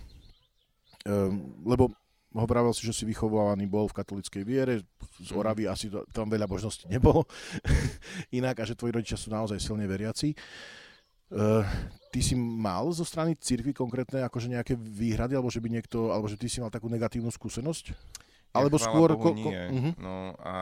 um, 1.07 1.57
lebo 1.65 1.95
hovoril 2.33 2.73
si, 2.73 2.89
že 2.89 2.97
si 2.97 3.05
vychovávaný 3.05 3.69
bol 3.69 3.89
v 3.89 3.97
katolickej 3.97 4.43
viere, 4.45 4.75
z 5.21 5.31
mhm. 5.33 5.37
Oravy 5.37 5.65
asi 5.69 5.93
to, 5.93 6.05
tam 6.11 6.33
veľa 6.33 6.49
možností 6.49 6.89
nebolo 6.89 7.29
inak 8.39 8.61
a 8.61 8.65
že 8.65 8.77
tvoji 8.77 8.97
rodičia 8.97 9.21
sú 9.21 9.29
naozaj 9.29 9.61
silne 9.61 9.85
veriaci. 9.85 10.33
Uh, 11.33 11.65
ty 12.13 12.21
si 12.21 12.37
mal 12.37 12.93
zo 12.93 13.09
strany 13.09 13.33
cirkvi 13.41 13.73
konkrétne 13.73 14.21
akože 14.29 14.53
nejaké 14.53 14.77
výhrady, 14.77 15.33
alebo 15.33 15.49
že 15.49 15.65
by 15.65 15.69
niekto, 15.73 16.13
alebo 16.13 16.29
že 16.29 16.37
ty 16.37 16.45
si 16.45 16.61
mal 16.61 16.69
takú 16.69 16.93
negatívnu 16.93 17.33
skúsenosť? 17.33 17.97
Alebo 18.53 18.77
ja, 18.77 18.85
skôr... 18.85 19.09
Bohu, 19.17 19.25
ko, 19.25 19.31
ko, 19.33 19.49
nie. 19.49 19.65
Uh-huh. 19.73 19.93
No 19.97 20.37
a 20.45 20.57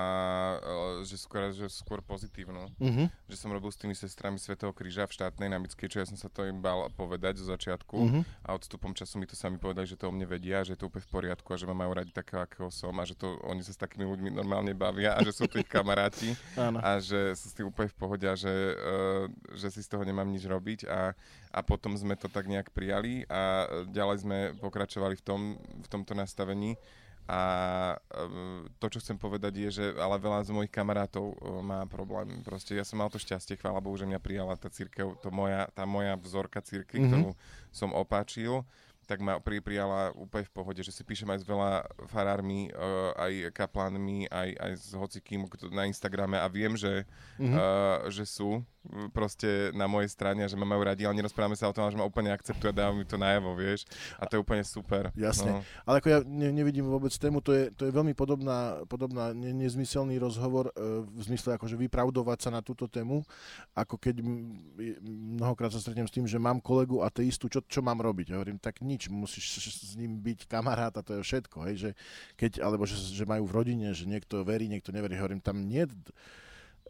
že 1.02 1.18
skôr, 1.18 1.50
že 1.50 1.66
skôr 1.66 1.98
pozitívnu. 1.98 2.70
Uh-huh. 2.78 3.06
Že 3.26 3.36
som 3.36 3.50
robil 3.50 3.70
s 3.74 3.78
tými 3.82 3.98
sestrami 3.98 4.38
Svetého 4.38 4.70
kríža 4.70 5.10
v 5.10 5.18
štátnej 5.18 5.50
namickej, 5.50 5.90
čo 5.90 5.98
ja 5.98 6.06
som 6.06 6.14
sa 6.14 6.30
to 6.30 6.46
im 6.46 6.62
bal 6.62 6.86
povedať 6.94 7.42
zo 7.42 7.50
začiatku 7.50 7.96
uh-huh. 7.98 8.22
a 8.46 8.54
odstupom 8.54 8.94
času 8.94 9.18
mi 9.18 9.26
to 9.26 9.34
sami 9.34 9.58
povedali, 9.58 9.90
že 9.90 9.98
to 9.98 10.06
o 10.06 10.14
mne 10.14 10.30
vedia, 10.30 10.62
že 10.62 10.78
je 10.78 10.86
to 10.86 10.86
úplne 10.86 11.02
v 11.02 11.10
poriadku 11.10 11.50
a 11.50 11.58
že 11.58 11.66
ma 11.66 11.74
majú 11.74 11.98
radi 11.98 12.14
takého, 12.14 12.46
akého 12.46 12.70
som 12.70 12.94
a 12.94 13.02
že 13.02 13.18
to 13.18 13.42
oni 13.42 13.66
sa 13.66 13.74
s 13.74 13.78
takými 13.82 14.06
ľuďmi 14.06 14.30
normálne 14.38 14.70
bavia 14.70 15.18
a 15.18 15.20
že 15.26 15.34
sú 15.34 15.50
to 15.50 15.58
ich 15.58 15.66
kamaráti 15.74 16.38
a 16.56 17.02
že 17.02 17.34
sú 17.34 17.50
s 17.50 17.54
tým 17.58 17.74
úplne 17.74 17.90
v 17.90 17.98
pohode 17.98 18.26
a 18.26 18.38
že, 18.38 18.54
uh, 18.78 19.26
že 19.58 19.66
si 19.74 19.82
z 19.82 19.90
toho 19.90 20.06
nemám 20.06 20.30
nič 20.30 20.46
robiť 20.46 20.86
a, 20.86 21.10
a 21.50 21.60
potom 21.66 21.98
sme 21.98 22.14
to 22.14 22.30
tak 22.30 22.46
nejak 22.46 22.70
prijali 22.70 23.26
a 23.26 23.66
ďalej 23.90 24.16
sme 24.22 24.38
pokračovali 24.62 25.18
v, 25.18 25.22
tom, 25.26 25.40
v 25.58 25.88
tomto 25.90 26.14
nastavení 26.14 26.78
a 27.30 27.40
ehm, 28.10 28.66
to, 28.82 28.90
čo 28.90 28.98
chcem 28.98 29.14
povedať 29.14 29.54
je, 29.54 29.68
že 29.70 29.84
ale 30.02 30.18
veľa 30.18 30.42
z 30.42 30.50
mojich 30.50 30.74
kamarátov 30.74 31.30
e, 31.30 31.62
má 31.62 31.86
problém. 31.86 32.42
Proste 32.42 32.74
ja 32.74 32.82
som 32.82 32.98
mal 32.98 33.06
to 33.06 33.22
šťastie, 33.22 33.54
chvála 33.54 33.78
Bohu, 33.78 33.94
že 33.94 34.02
mňa 34.02 34.18
prijala 34.18 34.58
tá 34.58 34.66
církev, 34.66 35.14
to 35.22 35.30
moja, 35.30 35.70
tá 35.70 35.86
moja 35.86 36.18
vzorka 36.18 36.58
círky, 36.58 36.98
mm-hmm. 36.98 37.06
ktorú 37.06 37.30
som 37.70 37.94
opáčil 37.94 38.66
tak 39.10 39.18
ma 39.18 39.42
pri, 39.42 39.58
prijala 39.58 40.14
úplne 40.14 40.46
v 40.46 40.54
pohode, 40.54 40.78
že 40.86 40.94
si 40.94 41.02
píšem 41.02 41.26
aj 41.34 41.42
s 41.42 41.48
veľa 41.50 41.82
farármi, 42.06 42.70
uh, 42.70 43.10
aj 43.18 43.50
kaplánmi, 43.50 44.30
aj, 44.30 44.48
aj 44.54 44.72
s 44.78 44.94
hocikým 44.94 45.50
na 45.74 45.90
Instagrame 45.90 46.38
a 46.38 46.46
viem, 46.46 46.78
že, 46.78 47.02
mm-hmm. 47.42 47.58
uh, 47.58 48.06
že 48.06 48.22
sú 48.22 48.62
proste 49.12 49.70
na 49.76 49.84
mojej 49.84 50.08
strane 50.08 50.40
a 50.40 50.48
že 50.48 50.56
ma 50.56 50.64
majú 50.64 50.88
radi, 50.88 51.04
ale 51.04 51.20
nerozprávame 51.20 51.52
sa 51.52 51.68
o 51.68 51.74
tom, 51.74 51.84
ale 51.84 51.92
že 51.92 52.00
ma 52.00 52.08
úplne 52.08 52.32
akceptuje 52.32 52.72
a 52.72 52.78
dáva 52.86 52.96
mi 52.96 53.04
to 53.04 53.20
najavo, 53.20 53.52
vieš. 53.52 53.84
A 54.16 54.24
to 54.24 54.38
je 54.38 54.40
úplne 54.40 54.64
super. 54.64 55.12
Jasne. 55.12 55.60
No. 55.60 55.66
Ale 55.84 56.00
ako 56.00 56.08
ja 56.08 56.18
ne, 56.24 56.48
nevidím 56.48 56.88
vôbec 56.88 57.12
tému, 57.12 57.44
to 57.44 57.52
je, 57.52 57.68
to 57.76 57.84
je 57.86 57.92
veľmi 57.92 58.16
podobná, 58.16 58.80
podobná 58.88 59.36
ne, 59.36 59.52
nezmyselný 59.52 60.16
rozhovor 60.16 60.72
e, 60.72 61.04
v 61.04 61.20
zmysle 61.28 61.60
akože 61.60 61.76
vypravdovať 61.76 62.38
sa 62.40 62.50
na 62.50 62.64
túto 62.64 62.88
tému, 62.88 63.20
ako 63.76 64.00
keď 64.00 64.24
mnohokrát 65.04 65.70
sa 65.70 65.80
stretnem 65.80 66.08
s 66.08 66.14
tým, 66.16 66.24
že 66.24 66.40
mám 66.40 66.58
kolegu 66.64 67.04
ateistu, 67.04 67.52
čo, 67.52 67.60
čo 67.60 67.84
mám 67.84 68.00
robiť? 68.00 68.32
Ja 68.32 68.40
hovorím, 68.40 68.56
tak 68.56 68.80
nič, 68.80 68.99
musíš 69.08 69.72
s 69.72 69.96
ním 69.96 70.20
byť 70.20 70.44
kamarát 70.44 70.92
a 70.92 71.00
to 71.00 71.16
je 71.16 71.24
všetko, 71.24 71.56
hej, 71.70 71.76
že 71.88 71.90
keď, 72.36 72.60
alebo 72.60 72.84
že, 72.84 73.00
že 73.00 73.24
majú 73.24 73.48
v 73.48 73.56
rodine, 73.56 73.88
že 73.96 74.04
niekto 74.04 74.44
verí, 74.44 74.68
niekto 74.68 74.92
neverí, 74.92 75.16
hovorím, 75.16 75.40
tam 75.40 75.64
nie... 75.64 75.88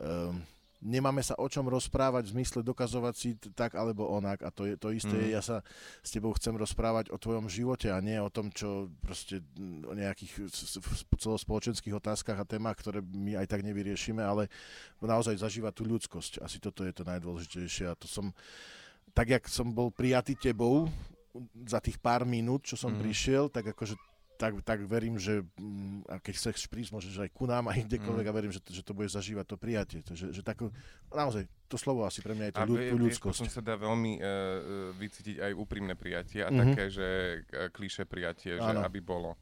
Um, 0.01 0.43
nemáme 0.81 1.21
sa 1.21 1.37
o 1.37 1.47
čom 1.47 1.69
rozprávať 1.69 2.29
v 2.29 2.33
zmysle 2.41 2.61
dokazovať 2.65 3.15
si 3.15 3.37
tak 3.53 3.77
alebo 3.77 4.09
onak 4.09 4.41
a 4.41 4.49
to, 4.49 4.65
je, 4.65 4.75
to 4.81 4.89
isté 4.97 5.13
mm. 5.13 5.31
ja 5.37 5.45
sa 5.45 5.61
s 6.01 6.11
tebou 6.11 6.33
chcem 6.33 6.57
rozprávať 6.57 7.13
o 7.13 7.21
tvojom 7.21 7.53
živote 7.53 7.93
a 7.93 8.01
nie 8.01 8.17
o 8.17 8.33
tom, 8.33 8.49
čo 8.49 8.89
proste 9.05 9.45
o 9.61 9.93
nejakých 9.93 10.49
celospoločenských 11.21 11.93
otázkach 11.93 12.41
a 12.41 12.49
témach, 12.49 12.81
ktoré 12.81 13.05
my 13.05 13.37
aj 13.37 13.47
tak 13.53 13.61
nevyriešime, 13.61 14.25
ale 14.25 14.49
naozaj 15.05 15.37
zažívať 15.37 15.73
tú 15.77 15.85
ľudskosť. 15.85 16.41
Asi 16.41 16.57
toto 16.57 16.83
je 16.83 16.97
to 16.97 17.05
najdôležitejšie 17.05 17.85
a 17.93 17.95
to 17.95 18.09
som, 18.09 18.33
tak 19.13 19.29
jak 19.29 19.45
som 19.53 19.69
bol 19.69 19.93
prijatý 19.93 20.33
tebou 20.33 20.89
za 21.67 21.79
tých 21.79 21.99
pár 22.03 22.27
minút, 22.27 22.67
čo 22.67 22.75
som 22.75 22.95
mm. 22.95 23.01
prišiel, 23.01 23.45
tak 23.49 23.71
akože 23.75 23.95
tak, 24.41 24.57
tak 24.65 24.81
verím, 24.89 25.21
že 25.21 25.45
mm, 25.61 26.09
a 26.09 26.17
keď 26.17 26.35
chceš 26.41 26.65
prísť, 26.73 26.97
môžeš 26.97 27.13
aj 27.21 27.31
ku 27.37 27.45
nám, 27.45 27.69
aj 27.69 27.85
kdekoľvek 27.85 28.25
mm. 28.25 28.33
a 28.33 28.37
verím, 28.41 28.53
že 28.57 28.65
to, 28.65 28.73
že 28.73 28.81
to 28.81 28.97
bude 28.97 29.13
zažívať 29.13 29.45
to 29.45 29.57
prijatie. 29.61 30.01
To, 30.01 30.17
že, 30.17 30.33
že 30.33 30.41
tak, 30.41 30.65
naozaj, 31.13 31.45
to 31.69 31.77
slovo 31.77 32.09
asi 32.09 32.25
pre 32.25 32.33
mňa 32.33 32.49
je 32.49 32.55
to 32.57 32.65
ľud, 32.65 32.81
ľudskosť. 33.05 33.45
A 33.45 33.53
sa 33.53 33.61
dá 33.61 33.77
veľmi 33.77 34.17
uh, 34.17 34.25
vycítiť 34.97 35.45
aj 35.45 35.53
úprimné 35.53 35.93
prijatie 35.93 36.41
a 36.41 36.49
mm-hmm. 36.49 36.73
také, 36.73 36.85
že 36.89 37.09
uh, 37.53 37.69
klíše 37.69 38.09
prijatie, 38.09 38.57
že 38.57 38.65
aby 38.81 39.05
bolo. 39.05 39.37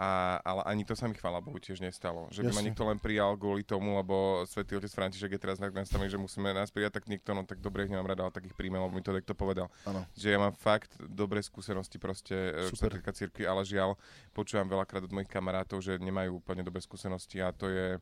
A, 0.00 0.40
ale 0.40 0.64
ani 0.64 0.88
to 0.88 0.96
sa 0.96 1.04
mi, 1.04 1.12
chvála 1.12 1.44
Bohu, 1.44 1.60
tiež 1.60 1.84
nestalo. 1.84 2.24
Že 2.32 2.48
by 2.48 2.48
Jasne. 2.48 2.56
ma 2.56 2.64
niekto 2.64 2.84
len 2.88 2.96
prijal 2.96 3.36
kvôli 3.36 3.60
tomu, 3.60 4.00
lebo 4.00 4.48
svätý 4.48 4.72
otec 4.72 4.88
František 4.88 5.36
je 5.36 5.40
teraz 5.44 5.60
nastavený, 5.60 6.08
že 6.08 6.16
musíme 6.16 6.56
nás 6.56 6.72
prijať, 6.72 6.96
tak 6.96 7.04
niekto, 7.04 7.36
no 7.36 7.44
tak 7.44 7.60
dobre, 7.60 7.84
ich 7.84 7.92
nemám 7.92 8.08
rada, 8.08 8.24
ale 8.24 8.32
takých 8.32 8.56
príjmel, 8.56 8.88
lebo 8.88 8.96
mi 8.96 9.04
to 9.04 9.12
niekto 9.12 9.36
povedal. 9.36 9.68
Ano. 9.84 10.08
Že 10.16 10.32
ja 10.32 10.38
mám 10.40 10.56
fakt 10.56 10.96
dobré 11.04 11.44
skúsenosti 11.44 12.00
proste, 12.00 12.32
e, 12.32 12.72
čo 12.72 12.80
sa 12.80 12.88
cirkvi, 13.12 13.44
ale 13.44 13.60
žiaľ, 13.60 14.00
počúvam 14.32 14.72
veľakrát 14.72 15.04
od 15.04 15.12
mojich 15.12 15.28
kamarátov, 15.28 15.84
že 15.84 16.00
nemajú 16.00 16.40
úplne 16.40 16.64
dobré 16.64 16.80
skúsenosti 16.80 17.44
a 17.44 17.52
to 17.52 17.68
je, 17.68 18.00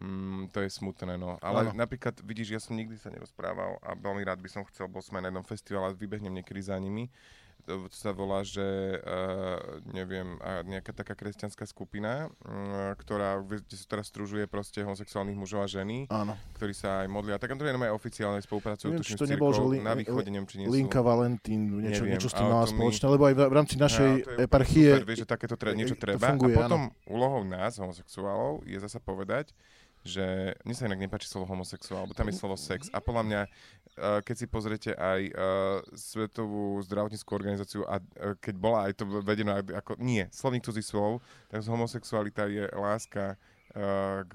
Mm, 0.00 0.48
to 0.48 0.64
je 0.64 0.70
smutné, 0.72 1.20
no. 1.20 1.36
Ale 1.44 1.68
ano. 1.68 1.76
napríklad, 1.76 2.24
vidíš, 2.24 2.56
ja 2.56 2.60
som 2.62 2.72
nikdy 2.72 2.96
sa 2.96 3.12
nerozprával 3.12 3.76
a 3.84 3.92
veľmi 3.92 4.24
rád 4.24 4.40
by 4.40 4.48
som 4.48 4.64
chcel, 4.64 4.88
bol 4.88 5.04
sme 5.04 5.20
na 5.20 5.28
jednom 5.28 5.44
festivale 5.44 5.92
a 5.92 5.92
vybehnem 5.92 6.40
niekedy 6.40 6.62
za 6.64 6.78
nimi 6.80 7.12
sa 7.90 8.10
volá, 8.10 8.40
že 8.40 8.62
uh, 8.96 9.58
neviem, 9.86 10.36
nejaká 10.64 10.92
taká 10.92 11.12
kresťanská 11.12 11.64
skupina, 11.64 12.26
uh, 12.26 12.92
ktorá, 12.96 13.38
kde 13.38 13.74
sa 13.74 13.86
teraz 13.86 14.06
stružuje 14.06 14.44
proste 14.44 14.80
homosexuálnych 14.80 15.34
mužov 15.34 15.62
a 15.62 15.68
ženy, 15.68 16.06
Áno. 16.06 16.34
ktorí 16.54 16.72
sa 16.72 17.02
aj 17.02 17.08
modlia. 17.08 17.36
Tak 17.36 17.52
to 17.52 17.62
je 17.62 17.70
aj 17.70 17.92
oficiálne 17.92 18.40
spolupracujú, 18.40 18.90
Neviem, 18.90 19.02
tuším, 19.02 19.16
to 19.16 19.26
nebol, 19.26 19.50
že 19.50 19.62
li- 19.62 19.80
na 19.80 19.94
východe, 19.94 20.28
neviem, 20.28 20.46
či 20.46 20.56
nie 20.58 20.66
sú. 20.66 20.72
Linka 20.72 21.00
Valentín, 21.00 21.60
niečo, 21.78 22.02
Neviem, 22.02 22.12
niečo 22.14 22.28
s 22.28 22.34
tým 22.34 22.46
mala 22.46 22.64
to 22.64 22.70
my- 22.70 22.74
spoločné, 22.76 23.06
lebo 23.08 23.24
aj 23.24 23.34
v 23.36 23.54
rámci 23.54 23.76
našej 23.76 24.10
No, 24.10 24.16
to 24.16 24.24
úplne 24.26 24.44
eparchie 24.44 24.88
Super, 24.90 25.06
vieš, 25.06 25.18
že 25.18 25.26
takéto 25.26 25.54
tre- 25.54 25.76
niečo 25.76 25.96
to 25.96 26.02
treba. 26.02 26.26
funguje, 26.30 26.54
a 26.54 26.58
potom 26.60 26.82
úlohou 27.06 27.42
nás, 27.42 27.76
homosexuálov, 27.76 28.64
je 28.64 28.78
zasa 28.78 28.98
povedať, 28.98 29.52
že 30.00 30.56
mne 30.64 30.74
sa 30.74 30.88
inak 30.88 31.00
nepáči 31.00 31.28
slovo 31.28 31.44
homosexuál, 31.46 32.08
lebo 32.08 32.16
tam 32.16 32.28
je 32.28 32.38
slovo 32.40 32.56
sex. 32.56 32.88
A 32.90 32.98
podľa 32.98 33.22
mňa, 33.28 33.40
uh, 33.44 34.18
keď 34.24 34.34
si 34.34 34.46
pozriete 34.48 34.90
aj 34.96 35.20
uh, 35.28 35.34
Svetovú 35.92 36.80
zdravotníckú 36.80 37.30
organizáciu, 37.32 37.84
a 37.84 38.00
uh, 38.00 38.34
keď 38.40 38.54
bola 38.56 38.88
aj 38.88 38.92
to 38.96 39.04
vedené 39.20 39.60
ako, 39.60 40.00
nie, 40.00 40.24
slovník 40.32 40.64
cudzích 40.64 40.88
slov, 40.88 41.20
tak 41.52 41.60
homosexualita 41.64 42.48
je 42.48 42.64
láska 42.72 43.36
k 44.26 44.34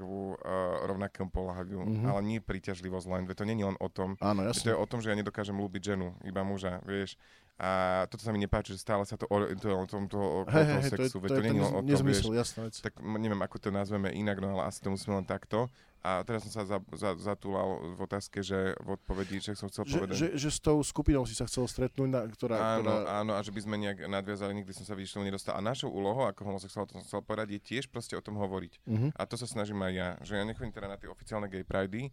rovnakému 0.88 1.28
pohľaviu, 1.28 1.84
Mhm. 1.84 1.92
mm-hmm. 1.92 2.08
ale 2.08 2.22
nie 2.24 2.40
príťažlivosť 2.40 3.08
len, 3.12 3.28
to 3.28 3.44
nie 3.44 3.60
je 3.60 3.68
len 3.68 3.76
o 3.84 3.92
tom, 3.92 4.16
Áno, 4.24 4.48
že 4.48 4.64
to 4.64 4.72
je 4.72 4.80
o 4.80 4.88
tom, 4.88 5.04
že 5.04 5.12
ja 5.12 5.16
nedokážem 5.20 5.60
ľúbiť 5.60 5.92
ženu, 5.92 6.16
iba 6.24 6.40
muža, 6.48 6.80
vieš. 6.88 7.20
A 7.56 8.04
toto 8.12 8.20
sa 8.20 8.36
mi 8.36 8.40
nepáči, 8.44 8.76
že 8.76 8.84
stále 8.84 9.08
sa 9.08 9.16
to 9.16 9.32
o, 9.32 9.38
to, 9.56 9.72
o 9.72 9.88
tom 9.88 10.12
toho, 10.12 10.44
okolo 10.44 10.52
Hej, 10.52 10.68
toho 10.68 10.76
hej, 10.76 10.84
hej, 10.84 10.92
to 10.92 10.96
je, 11.00 11.08
sexu, 11.08 11.18
veď 11.24 11.30
to 11.32 11.40
nie 11.40 11.52
je 11.56 11.64
o 11.64 11.64
tom, 11.64 11.76
vieš. 11.80 11.92
nezmysel, 12.04 12.32
jasná 12.36 12.62
vec. 12.68 12.76
Tak 12.84 12.94
neviem, 13.00 13.40
ako 13.40 13.56
to 13.64 13.70
nazveme 13.72 14.12
inak, 14.12 14.44
no 14.44 14.60
ale 14.60 14.68
asi 14.68 14.84
to 14.84 14.92
musíme 14.92 15.16
len 15.16 15.24
takto. 15.24 15.72
A 16.04 16.22
teraz 16.22 16.44
som 16.46 16.52
sa 16.52 16.62
za, 16.68 16.78
za, 16.94 17.16
zatúlal 17.18 17.96
v 17.96 18.00
otázke, 18.04 18.44
že 18.44 18.76
v 18.78 18.94
odpovedi, 18.94 19.42
že 19.42 19.56
som 19.56 19.72
chcel 19.72 19.88
Že, 19.88 19.96
povedať. 19.98 20.16
že, 20.20 20.28
že 20.38 20.50
s 20.52 20.60
tou 20.62 20.78
skupinou 20.84 21.24
si 21.26 21.34
sa 21.34 21.48
chcel 21.48 21.66
stretnúť, 21.66 22.10
na, 22.12 22.22
ktorá, 22.30 22.78
Áno, 22.78 22.92
ktorá... 23.02 23.24
áno, 23.24 23.32
a 23.34 23.42
že 23.42 23.50
by 23.50 23.62
sme 23.64 23.76
nejak 23.82 24.06
nadviazali, 24.06 24.54
nikdy 24.54 24.76
som 24.76 24.86
sa 24.86 24.94
vyšiel 24.94 25.24
nedostal. 25.24 25.58
A 25.58 25.64
našou 25.64 25.90
úlohou, 25.90 26.28
ako 26.28 26.46
homosexuál, 26.46 26.86
to 26.86 27.00
som 27.00 27.08
chcel 27.08 27.22
povedať, 27.24 27.58
je 27.58 27.62
tiež 27.64 27.88
proste 27.90 28.14
o 28.14 28.22
tom 28.22 28.36
hovoriť. 28.38 28.84
Mhm. 28.86 29.08
A 29.16 29.22
to 29.26 29.34
sa 29.34 29.48
snažím 29.48 29.80
aj 29.82 29.92
ja, 29.96 30.08
že 30.22 30.38
ja 30.38 30.44
nechodím 30.44 30.76
teda 30.76 30.92
na 30.92 31.00
tie 31.00 31.08
oficiálne 31.10 31.48
gay 31.50 31.64
pridey, 31.66 32.12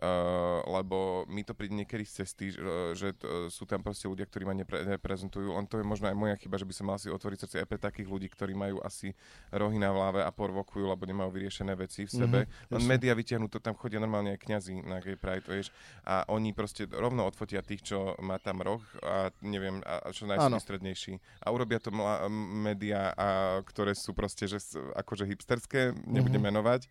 Uh, 0.00 0.64
lebo 0.80 1.28
mi 1.28 1.44
to 1.44 1.52
príde 1.52 1.76
niekedy 1.76 2.08
z 2.08 2.24
cesty, 2.24 2.56
že, 2.56 2.64
že 2.96 3.08
t, 3.12 3.20
sú 3.52 3.68
tam 3.68 3.84
proste 3.84 4.08
ľudia, 4.08 4.24
ktorí 4.24 4.48
ma 4.48 4.56
nepre, 4.56 4.80
neprezentujú, 4.88 5.52
len 5.52 5.68
to 5.68 5.76
je 5.76 5.84
možno 5.84 6.08
aj 6.08 6.16
moja 6.16 6.40
chyba, 6.40 6.56
že 6.56 6.64
by 6.64 6.72
som 6.72 6.88
mal 6.88 6.96
si 6.96 7.12
otvoriť 7.12 7.38
srdce 7.44 7.56
aj 7.60 7.68
pre 7.68 7.76
takých 7.76 8.08
ľudí, 8.08 8.32
ktorí 8.32 8.56
majú 8.56 8.80
asi 8.80 9.12
rohy 9.52 9.76
na 9.76 9.92
hlave 9.92 10.24
a 10.24 10.32
porvokujú, 10.32 10.88
lebo 10.88 11.04
nemajú 11.04 11.28
vyriešené 11.36 11.76
veci 11.76 12.08
v 12.08 12.16
sebe. 12.16 12.38
Mhm, 12.48 12.72
Len 12.72 12.82
média 12.88 13.12
vytiahnu 13.12 13.52
to, 13.52 13.60
tam 13.60 13.76
chodia 13.76 14.00
normálne 14.00 14.32
aj 14.32 14.40
kňazi 14.40 14.80
na 14.88 15.04
gay 15.04 15.20
pride, 15.20 15.44
vieš, 15.44 15.68
a 16.08 16.24
oni 16.32 16.56
proste 16.56 16.88
rovno 16.88 17.28
odfotia 17.28 17.60
tých, 17.60 17.92
čo 17.92 18.16
má 18.24 18.40
tam 18.40 18.64
roh 18.64 18.80
a 19.04 19.28
neviem, 19.44 19.84
a, 19.84 20.08
čo 20.16 20.24
Áno. 20.24 20.32
najsústrednejší. 20.32 21.20
A 21.44 21.52
urobia 21.52 21.76
to 21.76 21.92
mla, 21.92 22.24
médiá, 22.32 23.12
a, 23.12 23.60
ktoré 23.68 23.92
sú 23.92 24.16
proste, 24.16 24.48
že 24.48 24.64
akože 24.96 25.28
hipsterské, 25.28 25.92
nebudem 26.08 26.40
Mhm. 26.40 26.48
menovať, 26.48 26.88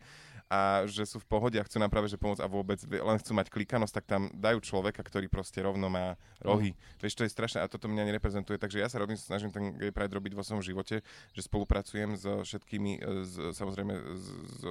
a 0.50 0.90
že 0.90 1.06
sú 1.06 1.22
v 1.22 1.30
pohode 1.30 1.62
a 1.62 1.64
chcú 1.64 1.78
nám 1.78 1.94
práve 1.94 2.10
že 2.10 2.18
pomôcť 2.18 2.42
a 2.42 2.50
vôbec 2.50 2.82
len 2.90 3.18
chcú 3.22 3.38
mať 3.38 3.54
klikanosť, 3.54 3.94
tak 4.02 4.06
tam 4.10 4.22
dajú 4.34 4.58
človeka, 4.66 5.06
ktorý 5.06 5.30
proste 5.30 5.62
rovno 5.62 5.94
má 5.94 6.18
rohy. 6.42 6.74
Vieš, 6.98 7.22
to 7.22 7.24
je 7.24 7.30
strašné 7.30 7.62
a 7.62 7.70
toto 7.70 7.86
mňa 7.86 8.10
nereprezentuje, 8.10 8.58
takže 8.58 8.82
ja 8.82 8.90
sa 8.90 8.98
robím, 8.98 9.14
snažím 9.14 9.54
ten 9.54 9.78
gay 9.78 9.94
pride 9.94 10.10
robiť 10.10 10.34
vo 10.34 10.42
svojom 10.42 10.66
živote, 10.66 11.06
že 11.38 11.42
spolupracujem 11.46 12.18
so 12.18 12.42
všetkými, 12.42 12.92
e, 12.98 13.00
z, 13.30 13.34
samozrejme 13.54 13.94
z, 13.94 14.28
z 14.58 14.62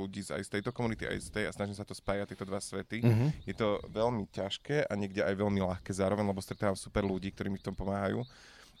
ľudí 0.00 0.24
z, 0.24 0.40
aj 0.40 0.42
z 0.48 0.50
tejto 0.56 0.72
komunity, 0.72 1.04
aj 1.04 1.20
z 1.20 1.28
tej 1.28 1.44
a 1.44 1.52
snažím 1.52 1.76
sa 1.76 1.84
to 1.84 1.92
spájať, 1.92 2.32
tieto 2.32 2.48
dva 2.48 2.58
svety. 2.58 3.04
Mhm. 3.04 3.26
Je 3.44 3.52
to 3.52 3.84
veľmi 3.92 4.32
ťažké 4.32 4.88
a 4.88 4.92
niekde 4.96 5.20
aj 5.20 5.36
veľmi 5.36 5.60
ľahké 5.60 5.92
zároveň, 5.92 6.24
lebo 6.24 6.40
stretávam 6.40 6.80
super 6.80 7.04
ľudí, 7.04 7.28
ktorí 7.36 7.52
mi 7.52 7.60
v 7.60 7.66
tom 7.68 7.76
pomáhajú. 7.76 8.24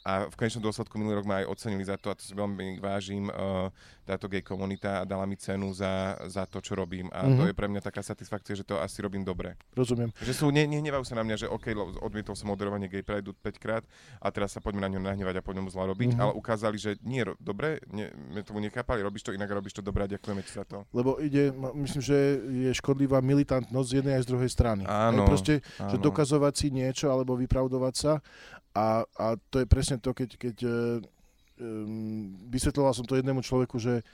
A 0.06 0.30
v 0.30 0.38
konečnom 0.38 0.62
dôsledku 0.62 0.94
minulý 1.02 1.18
rok 1.18 1.26
ma 1.26 1.42
aj 1.42 1.50
ocenili 1.50 1.82
za 1.82 1.98
to 1.98 2.14
a 2.14 2.14
to 2.14 2.22
si 2.22 2.30
veľmi 2.30 2.78
vážim 2.78 3.26
uh, 3.26 3.74
táto 4.06 4.26
gay 4.26 4.40
komunita 4.40 4.96
a 4.96 5.04
dala 5.04 5.22
mi 5.22 5.34
cenu 5.34 5.68
za, 5.70 5.90
za 6.24 6.44
to, 6.44 6.58
čo 6.58 6.72
robím. 6.72 7.10
A 7.10 7.26
to 7.26 7.42
Mhm. 7.42 7.48
je 7.48 7.54
pre 7.54 7.66
mňa 7.66 7.82
taká 7.82 8.00
satisfakcia, 8.00 8.54
že 8.54 8.62
to 8.62 8.78
asi 8.78 8.98
robím 8.98 9.20
dobre. 9.20 9.58
Rozumiem. 9.72 10.14
Že 10.16 10.32
sú, 10.32 10.46
ne, 10.48 10.62
nehnevajú 10.64 11.02
sa 11.02 11.12
na 11.12 11.22
mňa, 11.22 11.36
že 11.36 11.46
OK, 11.46 11.74
odmietol 11.98 12.32
som 12.32 12.46
moderovanie 12.46 12.86
gay 12.86 13.02
prideu 13.02 13.34
5 13.34 13.56
krát 13.56 13.82
a 14.16 14.30
teraz 14.30 14.52
sa 14.52 14.60
poďme 14.60 14.80
na 14.80 14.88
ňo 14.88 15.02
nahnevať 15.02 15.36
a 15.36 15.42
poďme 15.42 15.62
mu 15.62 15.70
zla 15.70 15.84
robiť, 15.86 16.14
Mhm. 16.14 16.18
ale 16.18 16.32
ukázali, 16.32 16.76
že 16.76 16.94
nie, 17.02 17.20
ro- 17.20 17.34
dobre, 17.36 17.82
ne, 17.88 18.06
my 18.30 18.40
tomu 18.40 18.60
nechápali, 18.60 19.00
robíš 19.00 19.22
to 19.22 19.32
inak 19.32 19.48
robíš 19.48 19.72
to 19.72 19.82
dobre 19.82 20.04
a 20.04 20.08
ďakujeme 20.08 20.40
ti 20.40 20.52
za 20.52 20.62
to. 20.62 20.86
Lebo 20.92 21.18
ide, 21.18 21.50
myslím, 21.74 22.00
že 22.00 22.18
je 22.38 22.70
škodlivá 22.72 23.18
militantnosť 23.20 23.88
z 23.88 23.96
jednej 23.96 24.14
aj 24.14 24.22
z 24.22 24.28
druhej 24.28 24.48
strany. 24.48 24.82
Áno, 24.84 25.24
Hej, 25.24 25.28
proste, 25.28 25.54
že 25.80 25.96
áno. 25.96 26.04
dokazovať 26.04 26.54
si 26.54 26.66
niečo 26.70 27.08
alebo 27.08 27.34
vypravdovať 27.34 27.94
sa 27.94 28.12
a, 28.72 28.86
a 29.02 29.26
to 29.42 29.56
je 29.56 29.66
presne 29.66 29.96
to, 29.96 30.12
keď, 30.12 30.30
keď 30.36 30.56
um, 31.60 32.36
vysvetloval 32.48 32.92
som 32.92 33.04
to 33.04 33.16
jednému 33.16 33.40
človeku, 33.40 33.76
že 33.80 34.04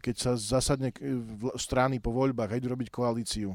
keď 0.00 0.14
sa 0.16 0.32
zasadne 0.38 0.94
v- 1.00 1.54
strany 1.60 2.00
po 2.00 2.14
voľbách 2.14 2.52
a 2.52 2.58
idú 2.58 2.72
robiť 2.72 2.88
koalíciu, 2.88 3.52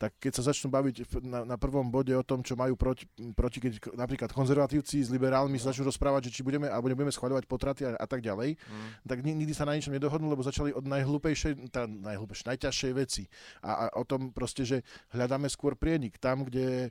tak 0.00 0.16
keď 0.16 0.32
sa 0.32 0.48
začnú 0.48 0.72
baviť 0.72 0.96
na, 1.20 1.44
na 1.44 1.56
prvom 1.56 1.84
bode 1.84 2.08
o 2.10 2.24
tom, 2.24 2.40
čo 2.40 2.56
majú 2.56 2.72
proti, 2.72 3.04
proti 3.30 3.60
keď 3.60 3.92
napríklad 3.92 4.32
konzervatívci 4.32 4.96
s 4.98 5.12
liberálmi 5.12 5.54
sa 5.54 5.68
začnú 5.68 5.84
rozprávať, 5.84 6.32
že 6.32 6.40
či 6.40 6.42
budeme 6.42 6.66
alebo 6.66 6.88
nebudeme 6.88 7.12
schvaľovať 7.12 7.44
potraty 7.44 7.84
a, 7.84 7.94
a 7.94 8.06
tak 8.06 8.20
ďalej, 8.20 8.56
Mm. 8.60 8.90
tak 9.04 9.18
ni- 9.20 9.36
nikdy 9.36 9.52
sa 9.52 9.62
na 9.62 9.74
ničom 9.74 9.92
nedohodnú, 9.92 10.24
lebo 10.26 10.40
začali 10.40 10.72
od 10.72 10.82
najhlúpejšej, 10.82 11.68
tá 11.68 11.84
najhlúpejšej, 11.84 12.48
najťažšej 12.48 12.92
veci. 12.94 13.28
A, 13.60 13.86
a 13.90 14.00
o 14.00 14.04
tom 14.04 14.32
proste, 14.32 14.64
že 14.64 14.80
hľadáme 15.10 15.44
skôr 15.46 15.76
prienik, 15.76 16.16
tam, 16.16 16.42
kde 16.42 16.88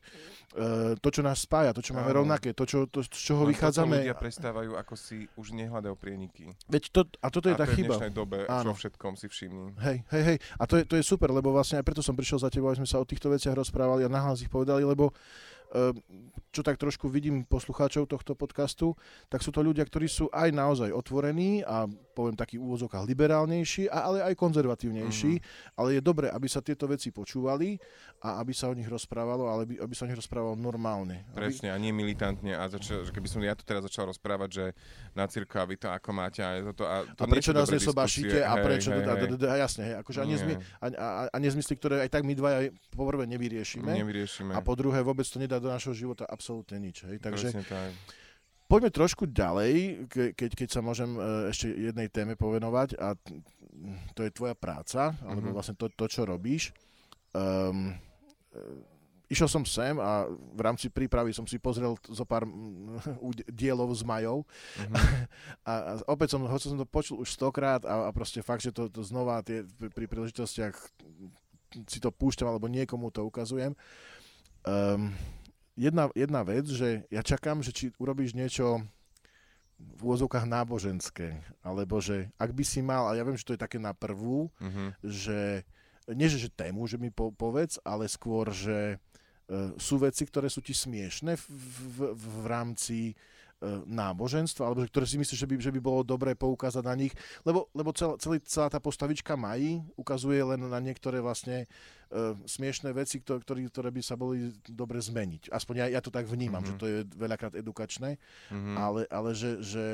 e, 0.54 0.70
to, 0.98 1.10
čo 1.10 1.22
nás 1.22 1.42
spája, 1.42 1.74
to, 1.74 1.82
čo 1.82 1.94
máme 1.94 2.12
Áno. 2.12 2.22
rovnaké, 2.22 2.54
to, 2.54 2.64
čo, 2.64 2.86
to, 2.86 3.02
z 3.02 3.10
čoho 3.10 3.42
toto 3.42 3.50
vychádzame. 3.50 4.04
ľudia 4.04 4.14
prestávajú, 4.14 4.76
ako 4.76 4.94
si 4.94 5.26
už 5.34 5.56
nehľadajú 5.56 5.96
prieniky. 5.96 6.54
Veď 6.68 6.84
to, 6.92 7.02
a 7.18 7.28
toto 7.30 7.48
je 7.48 7.56
a 7.56 7.58
tá 7.58 7.64
to 7.64 7.72
je 7.72 7.74
v 7.74 7.78
chyba. 7.80 7.94
dnešnej 7.96 8.14
dobe, 8.14 8.38
Áno. 8.46 8.72
všetkom 8.76 9.14
si 9.16 9.26
všimni. 9.26 9.74
Hej, 9.80 9.98
hej, 10.12 10.24
hej. 10.26 10.38
A 10.56 10.64
to 10.64 10.76
je, 10.76 10.84
to 10.84 10.96
je 10.96 11.04
super, 11.04 11.30
lebo 11.30 11.50
vlastne 11.50 11.80
aj 11.80 11.86
preto 11.86 12.02
som 12.02 12.14
prišiel 12.14 12.38
za 12.38 12.52
tebou, 12.52 12.68
aby 12.68 12.84
sme 12.84 12.90
sa 12.90 12.99
o 13.00 13.08
týchto 13.08 13.32
veciach 13.32 13.56
rozprávali 13.56 14.04
a 14.04 14.12
nahlas 14.12 14.44
ich 14.44 14.52
povedali, 14.52 14.84
lebo 14.84 15.16
čo 16.50 16.62
tak 16.66 16.82
trošku 16.82 17.06
vidím 17.14 17.46
poslucháčov 17.46 18.10
tohto 18.10 18.34
podcastu, 18.34 18.98
tak 19.30 19.46
sú 19.46 19.54
to 19.54 19.62
ľudia, 19.62 19.86
ktorí 19.86 20.10
sú 20.10 20.26
aj 20.34 20.50
naozaj 20.50 20.90
otvorení 20.90 21.62
a 21.62 21.86
poviem 22.18 22.34
taký 22.34 22.58
liberálnejší, 23.06 23.88
a, 23.88 24.10
ale 24.10 24.18
aj 24.26 24.34
konzervatívnejší, 24.36 25.34
Mhm. 25.40 25.78
ale 25.78 25.88
je 25.98 26.02
dobré, 26.02 26.28
aby 26.34 26.48
sa 26.50 26.60
tieto 26.60 26.90
veci 26.90 27.14
počúvali 27.14 27.78
a 28.20 28.42
aby 28.42 28.52
sa 28.52 28.68
o 28.68 28.74
nich 28.74 28.90
rozprávalo, 28.90 29.46
ale 29.46 29.64
aby, 29.70 29.76
aby 29.80 29.94
sa 29.94 30.04
o 30.04 30.10
nich 30.10 30.18
rozprávalo 30.18 30.58
normálne. 30.58 31.24
Aby, 31.32 31.48
Presne, 31.48 31.70
a 31.72 31.78
nie 31.78 31.94
militantne. 31.94 32.58
A 32.58 32.66
začal, 32.68 33.06
keby 33.08 33.28
som 33.30 33.40
ja 33.46 33.54
tu 33.54 33.64
teraz 33.64 33.86
začal 33.86 34.10
rozprávať, 34.10 34.50
že 34.50 34.66
na 35.14 35.30
cirku 35.30 35.56
a 35.62 35.70
vy 35.70 35.78
to 35.78 35.88
ako 35.88 36.10
máte 36.12 36.42
a 36.42 36.60
toto. 36.74 36.84
A, 36.90 37.06
to 37.14 37.24
a 37.24 37.28
prečo 37.30 37.54
nás 37.54 37.70
nesobášite 37.70 38.42
a 38.42 38.58
prečo... 38.60 38.90
hej, 38.90 39.06
hej. 39.06 39.48
a 39.48 39.56
jasne, 39.56 39.82
hej, 39.86 39.96
akože 40.02 40.20
a, 40.20 40.26
nezmy, 40.26 40.54
a, 40.58 40.86
a, 40.98 41.08
a 41.30 41.38
nezmysly, 41.38 41.78
ktoré 41.78 42.04
aj 42.04 42.10
tak 42.10 42.26
my 42.26 42.34
dvaja 42.34 42.74
poprvé 42.92 43.30
nevyriešime. 43.30 43.96
Nevyriešime. 43.96 44.52
A 44.58 44.60
po 44.66 44.74
druhé, 44.74 45.00
vôbec 45.06 45.24
to 45.30 45.38
nedá 45.40 45.59
do 45.60 45.68
našho 45.68 45.92
života 45.92 46.24
absolútne 46.24 46.78
nič. 46.78 47.04
Hej? 47.04 47.20
Takže 47.20 47.48
Presne 47.50 47.64
tak. 47.64 47.92
poďme 48.66 48.90
trošku 48.90 49.24
ďalej, 49.26 49.74
ke, 50.08 50.24
keď, 50.34 50.50
keď 50.56 50.68
sa 50.70 50.80
môžem 50.80 51.12
e, 51.12 51.22
ešte 51.50 51.68
jednej 51.68 52.08
téme 52.08 52.34
povenovať 52.34 52.96
a 52.96 53.14
to 54.12 54.22
je 54.22 54.32
tvoja 54.32 54.54
práca, 54.54 55.16
alebo 55.22 55.50
Mhm. 55.50 55.56
vlastne 55.56 55.76
to, 55.76 55.88
to 55.88 56.06
čo 56.06 56.24
robíš. 56.24 56.76
Um, 57.32 57.94
išiel 59.26 59.46
som 59.46 59.62
sem 59.62 59.94
a 59.96 60.26
v 60.28 60.60
rámci 60.60 60.90
prípravy 60.90 61.30
som 61.30 61.46
si 61.46 61.62
pozrel 61.62 61.94
zo 62.04 62.26
pár 62.26 62.44
dielov 63.54 63.94
s 63.94 64.02
Majou 64.02 64.42
Mhm. 64.76 64.94
a, 65.70 65.72
a 65.72 65.92
opäť 66.08 66.34
som, 66.34 66.42
hoci 66.44 66.66
som 66.68 66.76
to 66.76 66.84
počul 66.84 67.22
už 67.22 67.30
stokrát 67.30 67.86
a, 67.86 68.06
a 68.06 68.12
proste 68.12 68.42
fakt, 68.42 68.62
že 68.62 68.74
to, 68.74 68.90
to 68.90 69.06
znova 69.06 69.40
tie, 69.42 69.62
pri, 69.78 69.90
pri 69.90 70.06
príležitostiach 70.10 70.74
si 71.86 72.02
to 72.02 72.10
púšťam 72.10 72.50
alebo 72.50 72.66
niekomu 72.66 73.14
to 73.14 73.22
ukazujem. 73.22 73.78
Um, 74.66 75.14
jedna, 75.80 76.12
jedna 76.12 76.44
vec, 76.44 76.68
že 76.68 77.08
ja 77.08 77.24
čakám, 77.24 77.64
že 77.64 77.72
či 77.72 77.96
urobíš 77.96 78.36
niečo 78.36 78.84
v 79.80 80.00
úvozovkách 80.04 80.44
náboženské, 80.44 81.40
alebo 81.64 82.04
že 82.04 82.28
ak 82.36 82.52
by 82.52 82.64
si 82.68 82.84
mal, 82.84 83.08
a 83.08 83.16
ja 83.16 83.24
viem, 83.24 83.40
že 83.40 83.48
to 83.48 83.56
je 83.56 83.64
také 83.64 83.80
na 83.80 83.96
prvú, 83.96 84.52
Mhm. 84.60 85.00
že 85.00 85.64
nie 86.10 86.28
že, 86.28 86.42
že 86.42 86.50
tému, 86.52 86.84
že 86.90 86.98
mi 87.00 87.14
po, 87.14 87.32
povedz, 87.32 87.80
ale 87.86 88.10
skôr, 88.10 88.50
že 88.52 88.98
e, 89.50 89.78
sú 89.78 90.02
veci, 90.02 90.26
ktoré 90.26 90.50
sú 90.50 90.60
ti 90.60 90.74
smiešne 90.74 91.38
v, 91.38 91.46
v, 91.48 91.76
v, 91.96 91.98
v 92.18 92.46
rámci 92.50 92.98
náboženstva, 93.86 94.64
alebo 94.64 94.82
že, 94.82 94.88
ktoré 94.88 95.06
si 95.06 95.18
myslíš, 95.18 95.36
že 95.36 95.48
by, 95.48 95.56
že 95.60 95.72
by 95.72 95.80
bolo 95.80 96.02
dobré 96.02 96.32
poukázať 96.32 96.80
na 96.82 96.96
nich, 96.96 97.12
lebo, 97.44 97.68
lebo 97.72 97.92
celá, 97.92 98.16
celý, 98.16 98.40
celá 98.42 98.68
tá 98.68 98.80
postavička 98.80 99.36
Mají 99.36 99.84
ukazuje 99.96 100.40
len 100.40 100.60
na 100.62 100.80
niektoré 100.80 101.20
vlastne 101.20 101.68
e, 102.08 102.18
smiešné 102.42 102.90
veci, 102.90 103.20
ktoré, 103.20 103.44
ktoré, 103.44 103.90
by 103.90 104.02
sa 104.02 104.16
boli 104.16 104.50
dobre 104.66 104.98
zmeniť. 104.98 105.52
Aspoň 105.52 105.76
ja, 105.76 106.00
ja 106.00 106.02
to 106.02 106.10
tak 106.10 106.26
vnímam, 106.26 106.64
Mhm. 106.64 106.68
že 106.68 106.74
to 106.76 106.86
je 106.88 107.00
veľakrát 107.14 107.54
edukačné, 107.54 108.16
Mhm. 108.50 108.74
ale, 108.74 109.02
ale 109.08 109.30
že, 109.36 109.60
že 109.60 109.86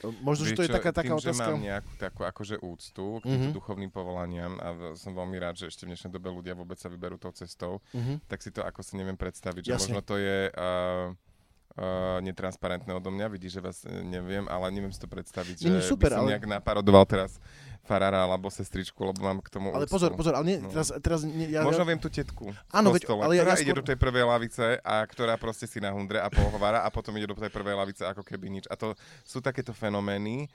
e, 0.00 0.06
možno, 0.20 0.44
že 0.44 0.54
to 0.54 0.64
je 0.64 0.70
taká, 0.70 0.92
taká 0.92 1.08
tým, 1.08 1.16
otázka. 1.16 1.32
že 1.32 1.40
mám 1.40 1.56
nejakú 1.58 1.92
takú 1.96 2.20
akože 2.22 2.56
úctu 2.58 3.06
k 3.18 3.24
týmto 3.26 3.48
Mhm. 3.48 3.56
duchovným 3.56 3.90
povolaniam 3.90 4.56
a 4.56 4.68
som 4.94 5.12
veľmi 5.12 5.36
rád, 5.36 5.56
že 5.56 5.68
ešte 5.68 5.84
v 5.84 5.92
dnešnej 5.92 6.12
dobe 6.12 6.28
ľudia 6.28 6.52
vôbec 6.52 6.76
sa 6.76 6.86
vyberú 6.86 7.16
tou 7.16 7.32
cestou, 7.32 7.80
Mhm. 7.92 8.28
tak 8.28 8.40
si 8.40 8.48
to 8.48 8.60
ako 8.60 8.80
si 8.80 8.94
neviem 8.94 9.16
predstaviť, 9.16 9.62
že 9.62 9.72
Jasne. 9.72 9.96
možno 9.96 10.00
to 10.02 10.16
je... 10.16 10.52
Uh, 10.52 11.16
uh, 11.72 12.18
netransparentné 12.20 12.90
odo 12.90 13.08
mňa, 13.08 13.26
vidí, 13.28 13.46
že 13.46 13.58
vás 13.58 13.82
uh, 13.82 13.90
neviem, 14.00 14.46
ale 14.46 14.70
neviem 14.70 14.90
si 14.90 14.98
to 14.98 15.06
predstaviť, 15.06 15.60
Nie, 15.60 15.70
nie, 15.70 15.80
že 15.80 15.86
super, 15.86 16.08
by 16.08 16.14
som 16.14 16.22
ale- 16.22 16.30
nejak 16.32 16.46
naparodoval 16.48 17.04
teraz 17.04 17.38
farára 17.80 18.22
alebo 18.22 18.46
sestričku, 18.46 19.00
lebo 19.00 19.18
mám 19.20 19.40
k 19.40 19.48
tomu 19.48 19.72
Ale 19.72 19.82
úctu. 19.82 19.92
pozor, 19.92 20.10
pozor, 20.14 20.34
ale 20.34 20.46
nie, 20.46 20.58
No. 20.58 20.68
teraz, 20.68 20.92
teraz 20.98 21.20
nie, 21.22 21.48
ja, 21.48 21.64
Možno 21.64 21.82
ja, 21.82 21.88
viem 21.88 21.98
tú 21.98 22.06
tetku 22.06 22.52
Áno, 22.68 22.92
veď, 22.92 23.08
ale 23.08 23.34
ja- 23.34 23.42
ktorá 23.42 23.50
ja 23.50 23.58
ide 23.58 23.66
skôr- 23.66 23.80
do 23.80 23.88
tej 23.88 23.96
prvej 23.96 24.24
lavice 24.24 24.66
a 24.78 24.94
ktorá 25.02 25.34
proste 25.34 25.64
si 25.64 25.78
na 25.78 25.90
hundre 25.90 26.16
a 26.16 26.28
pohovára 26.28 26.80
a 26.80 26.88
potom 26.88 27.10
ide 27.14 27.26
do 27.26 27.34
tej 27.34 27.48
prvej 27.48 27.74
lavice 27.74 28.04
ako 28.04 28.20
keby 28.20 28.46
nič. 28.52 28.64
A 28.66 28.76
to 28.76 28.92
sú 29.22 29.40
takéto 29.40 29.72
fenomény. 29.72 30.46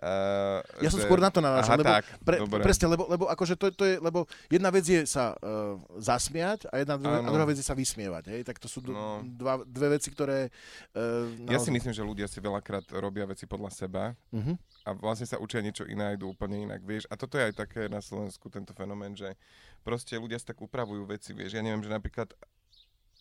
Uh, 0.00 0.64
ja 0.80 0.88
som 0.88 0.96
skôr 0.96 1.20
na 1.20 1.28
to 1.28 1.44
narážal, 1.44 1.76
lebo, 1.76 1.92
tak, 1.92 2.08
pre, 2.24 2.36
dobre. 2.40 2.64
presne, 2.64 2.88
lebo, 2.88 3.04
lebo 3.04 3.28
akože 3.28 3.52
to, 3.52 3.68
to 3.68 3.84
je, 3.84 4.00
lebo 4.00 4.24
jedna 4.48 4.72
vec 4.72 4.80
je 4.80 5.04
sa 5.04 5.36
uh, 5.36 5.76
zasmiať 6.00 6.72
a 6.72 6.80
jedna 6.80 6.96
druhá, 6.96 7.20
a 7.20 7.28
druhá 7.28 7.44
vec 7.44 7.60
je 7.60 7.66
sa 7.68 7.76
vysmievať, 7.76 8.32
hej, 8.32 8.40
tak 8.48 8.56
to 8.56 8.64
sú 8.64 8.80
d- 8.80 8.96
No. 8.96 9.20
dva, 9.20 9.60
dve 9.60 10.00
veci, 10.00 10.08
ktoré 10.08 10.48
uh, 10.96 11.52
Ja 11.52 11.60
si 11.60 11.68
myslím, 11.68 11.92
že 11.92 12.00
ľudia 12.00 12.24
si 12.24 12.40
veľakrát 12.40 12.88
robia 12.96 13.28
veci 13.28 13.44
podľa 13.44 13.68
seba 13.70 14.02
Uh-huh. 14.32 14.54
a 14.86 14.94
vlastne 14.96 15.26
sa 15.26 15.36
učia 15.36 15.60
niečo 15.60 15.84
iné 15.84 16.02
a 16.02 16.14
idú 16.16 16.32
úplne 16.32 16.64
inak, 16.64 16.80
vieš. 16.80 17.04
A 17.10 17.18
toto 17.18 17.36
je 17.36 17.50
aj 17.50 17.54
také 17.60 17.90
na 17.90 18.00
Slovensku, 18.00 18.48
tento 18.48 18.72
fenomén, 18.72 19.12
že 19.12 19.36
proste 19.82 20.16
ľudia 20.16 20.38
si 20.38 20.46
tak 20.46 20.56
upravujú 20.56 21.04
veci, 21.04 21.36
vieš. 21.36 21.58
Ja 21.58 21.62
neviem, 21.62 21.82
že 21.82 21.90
napríklad 21.90 22.30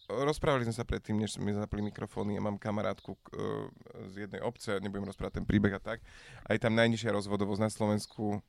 rozprávali 0.10 0.66
sme 0.66 0.76
sa 0.76 0.86
predtým, 0.86 1.22
než 1.22 1.38
sme 1.38 1.54
zapli 1.54 1.86
mikrofóny. 1.86 2.36
Ja 2.36 2.42
mám 2.42 2.58
kamarátku 2.58 3.16
k, 3.22 3.26
e, 3.32 4.10
z 4.10 4.14
jednej 4.26 4.42
obce, 4.42 4.82
nebudem 4.82 5.06
rozprávať 5.06 5.42
ten 5.42 5.46
príbeh 5.46 5.78
a 5.78 5.82
tak. 5.82 6.02
A 6.46 6.58
je 6.58 6.60
tam 6.60 6.74
najnižšia 6.74 7.14
rozvodovosť 7.14 7.62
na 7.62 7.70
Slovensku, 7.70 8.42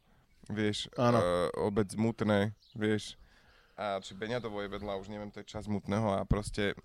vieš, 0.49 0.89
Áno. 0.97 1.21
e, 1.21 1.25
obec 1.61 1.93
Mutné, 1.95 2.57
vieš. 2.73 3.21
A 3.81 4.01
či 4.01 4.13
Beňadovo 4.13 4.61
je 4.61 4.73
vedľa, 4.73 5.01
už 5.01 5.09
neviem, 5.09 5.33
to 5.33 5.41
je 5.41 5.49
čas 5.49 5.65
Mutného 5.69 6.21
a 6.21 6.25
proste 6.29 6.77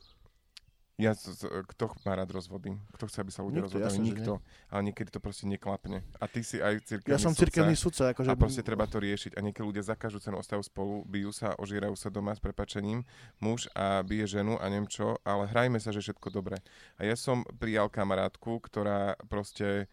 ja, 0.96 1.12
z- 1.12 1.36
z- 1.36 1.52
kto 1.68 1.92
má 2.02 2.14
rád 2.14 2.32
rozvody? 2.32 2.72
Kto 2.92 3.06
chce, 3.06 3.20
aby 3.20 3.28
sa 3.30 3.42
ľudia 3.42 3.62
Nikto, 3.62 3.76
že 3.82 4.00
Nikto. 4.00 4.34
Ale 4.70 4.82
niekedy 4.84 5.10
to 5.10 5.20
proste 5.20 5.44
neklapne. 5.44 6.08
A 6.16 6.26
ty 6.26 6.40
si 6.40 6.58
aj 6.58 6.80
cirkevný 6.82 7.12
Ja 7.12 7.20
som 7.20 7.32
cirkevný 7.32 7.76
sudca, 7.76 8.12
akože... 8.12 8.28
A 8.28 8.36
proste 8.36 8.62
treba 8.62 8.86
to 8.86 8.98
riešiť. 8.98 9.36
A 9.36 9.40
niekedy 9.40 9.66
ľudia 9.66 9.84
za 9.84 9.94
každú 9.94 10.20
cenu 10.20 10.38
ostajú 10.38 10.62
spolu, 10.62 11.04
bijú 11.04 11.30
sa, 11.30 11.52
ožírajú 11.54 11.94
sa 11.94 12.08
doma 12.08 12.32
s 12.32 12.40
prepačením, 12.40 13.04
muž 13.38 13.68
a 13.72 14.00
bije 14.02 14.40
ženu 14.40 14.56
a 14.56 14.66
neviem 14.66 14.88
čo, 14.88 15.20
ale 15.22 15.46
hrajme 15.46 15.78
sa, 15.78 15.90
že 15.90 16.00
všetko 16.00 16.32
dobre. 16.32 16.64
A 16.96 17.04
ja 17.04 17.14
som 17.14 17.44
prijal 17.54 17.88
kamarátku, 17.88 18.60
ktorá 18.62 19.20
proste 19.26 19.92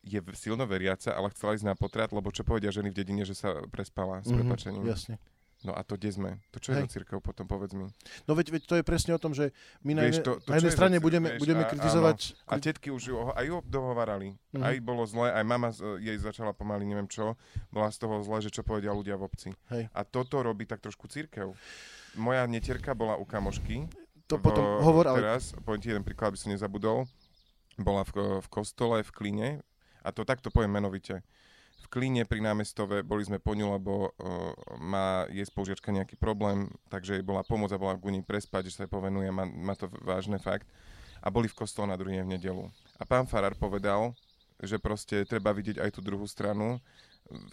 je 0.00 0.18
silno 0.34 0.62
veriaca, 0.64 1.10
ale 1.10 1.30
chcela 1.30 1.54
ísť 1.54 1.62
na 1.64 1.74
potrat, 1.74 2.10
lebo 2.10 2.30
čo 2.30 2.42
povedia 2.42 2.70
ženy 2.70 2.90
v 2.90 2.96
dedine, 2.96 3.22
že 3.22 3.34
sa 3.34 3.62
prespala 3.68 4.18
s 4.18 4.28
Mhm, 4.28 4.36
prepačením. 4.36 4.82
Jasne. 4.84 5.18
No 5.62 5.70
a 5.70 5.80
to 5.80 5.94
kde 5.94 6.10
sme? 6.10 6.30
To 6.50 6.58
čo 6.58 6.70
je 6.70 6.82
Hej. 6.82 6.84
za 6.84 6.92
církev 6.98 7.22
potom, 7.22 7.46
povedz 7.46 7.70
mi. 7.70 7.86
No 8.26 8.34
veď, 8.34 8.50
veď 8.50 8.62
to 8.66 8.74
je 8.74 8.82
presne 8.82 9.14
o 9.14 9.20
tom, 9.20 9.30
že 9.30 9.54
my 9.80 9.94
na, 9.94 10.02
Vieš, 10.04 10.18
to- 10.20 10.38
to 10.38 10.50
na 10.50 10.58
jednej 10.58 10.68
je 10.68 10.74
strane 10.74 10.96
cir- 10.98 11.04
budeme, 11.04 11.28
vieš, 11.28 11.38
budeme 11.38 11.62
kritizovať... 11.64 12.18
A 12.44 12.58
tetky 12.58 12.90
už 12.90 13.02
ju, 13.04 13.14
aj 13.30 13.44
ju 13.46 13.56
dohovárali. 13.64 14.34
Mhm. 14.50 14.58
Aj 14.58 14.74
bolo 14.78 15.06
zle, 15.06 15.30
aj 15.30 15.44
mama 15.44 15.70
jej 15.98 16.18
začala 16.18 16.50
pomaly, 16.50 16.82
neviem 16.82 17.06
čo, 17.06 17.38
bola 17.68 17.88
z 17.88 17.98
toho 17.98 18.18
zle, 18.20 18.38
že 18.40 18.50
čo 18.50 18.62
povedia 18.62 18.90
ľudia 18.90 19.14
v 19.14 19.22
obci. 19.22 19.48
Hej. 19.70 19.86
A 19.88 20.00
toto 20.02 20.42
robí 20.42 20.66
tak 20.66 20.82
trošku 20.82 21.06
církev. 21.06 21.54
Moja 22.14 22.42
netierka 22.44 22.92
bola 22.92 23.14
u 23.14 23.22
kamošky. 23.22 23.86
To 24.26 24.36
v- 24.36 24.42
potom 24.42 24.64
hovor, 24.82 25.06
ale 25.06 25.18
Teraz, 25.20 25.54
poviem 25.58 25.78
ti 25.78 25.88
jeden 25.88 26.02
príklad, 26.02 26.30
aby 26.30 26.38
som 26.38 26.50
nezabudol. 26.50 27.06
Bola 27.78 28.02
v, 28.02 28.12
v 28.42 28.48
kostole 28.48 29.00
v 29.00 29.10
Klíne, 29.10 29.48
a 30.02 30.10
to 30.10 30.26
takto 30.26 30.50
poviem 30.50 30.74
menovite. 30.74 31.22
Klíne 31.92 32.24
pri 32.24 32.40
námestove 32.40 33.04
boli 33.04 33.20
sme 33.20 33.36
po 33.36 33.52
ňu, 33.52 33.76
lebo 33.76 33.92
uh, 34.08 34.56
má 34.80 35.28
jej 35.28 35.44
spolužiačka 35.44 35.92
nejaký 35.92 36.16
problém, 36.16 36.72
takže 36.88 37.20
jej 37.20 37.24
bola 37.24 37.44
pomoc 37.44 37.68
a 37.68 37.76
bola 37.76 38.00
u 38.00 38.08
nej 38.08 38.24
prespať, 38.24 38.72
že 38.72 38.72
sa 38.72 38.82
jej 38.88 38.90
povenuje, 38.90 39.28
má, 39.28 39.44
má 39.44 39.76
to 39.76 39.92
vážne 40.00 40.40
fakt. 40.40 40.64
A 41.20 41.28
boli 41.28 41.52
v 41.52 41.58
kostole 41.60 41.92
na 41.92 42.00
druhý 42.00 42.24
v 42.24 42.32
nedelu. 42.32 42.72
A 42.96 43.04
pán 43.04 43.28
Farár 43.28 43.52
povedal, 43.60 44.16
že 44.56 44.80
proste 44.80 45.28
treba 45.28 45.52
vidieť 45.52 45.84
aj 45.84 45.90
tú 45.92 46.00
druhú 46.00 46.24
stranu, 46.24 46.80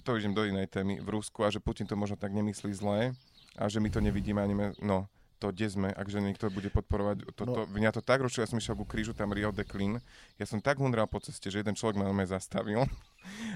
to 0.08 0.16
idem 0.16 0.32
do 0.32 0.48
inej 0.48 0.72
témy, 0.72 1.04
v 1.04 1.20
Rusku 1.20 1.44
a 1.44 1.52
že 1.52 1.60
Putin 1.60 1.86
to 1.86 2.00
možno 2.00 2.16
tak 2.16 2.32
nemyslí 2.32 2.72
zlé 2.74 3.12
a 3.60 3.68
že 3.68 3.84
my 3.84 3.92
to 3.92 4.00
nevidíme 4.00 4.40
a 4.40 4.48
neviem, 4.48 4.72
no 4.80 5.12
to 5.40 5.56
kde 5.56 5.68
sme, 5.72 5.90
ak 5.96 6.08
že 6.12 6.20
niekto 6.20 6.52
bude 6.52 6.68
podporovať 6.68 7.32
toto. 7.32 7.64
No. 7.64 7.72
Mňa 7.72 7.96
to 7.96 8.04
tak 8.04 8.20
rušilo, 8.20 8.44
ja 8.44 8.52
som 8.52 8.60
išiel 8.60 8.76
ku 8.76 8.84
krížu, 8.84 9.16
tam 9.16 9.32
Rio 9.32 9.56
de 9.56 9.64
Klin. 9.64 10.04
Ja 10.36 10.44
som 10.44 10.60
tak 10.60 10.84
hundral 10.84 11.08
po 11.08 11.24
ceste, 11.24 11.48
že 11.48 11.64
jeden 11.64 11.80
človek 11.80 11.96
ma 11.96 12.04
normálne 12.04 12.28
zastavil 12.28 12.84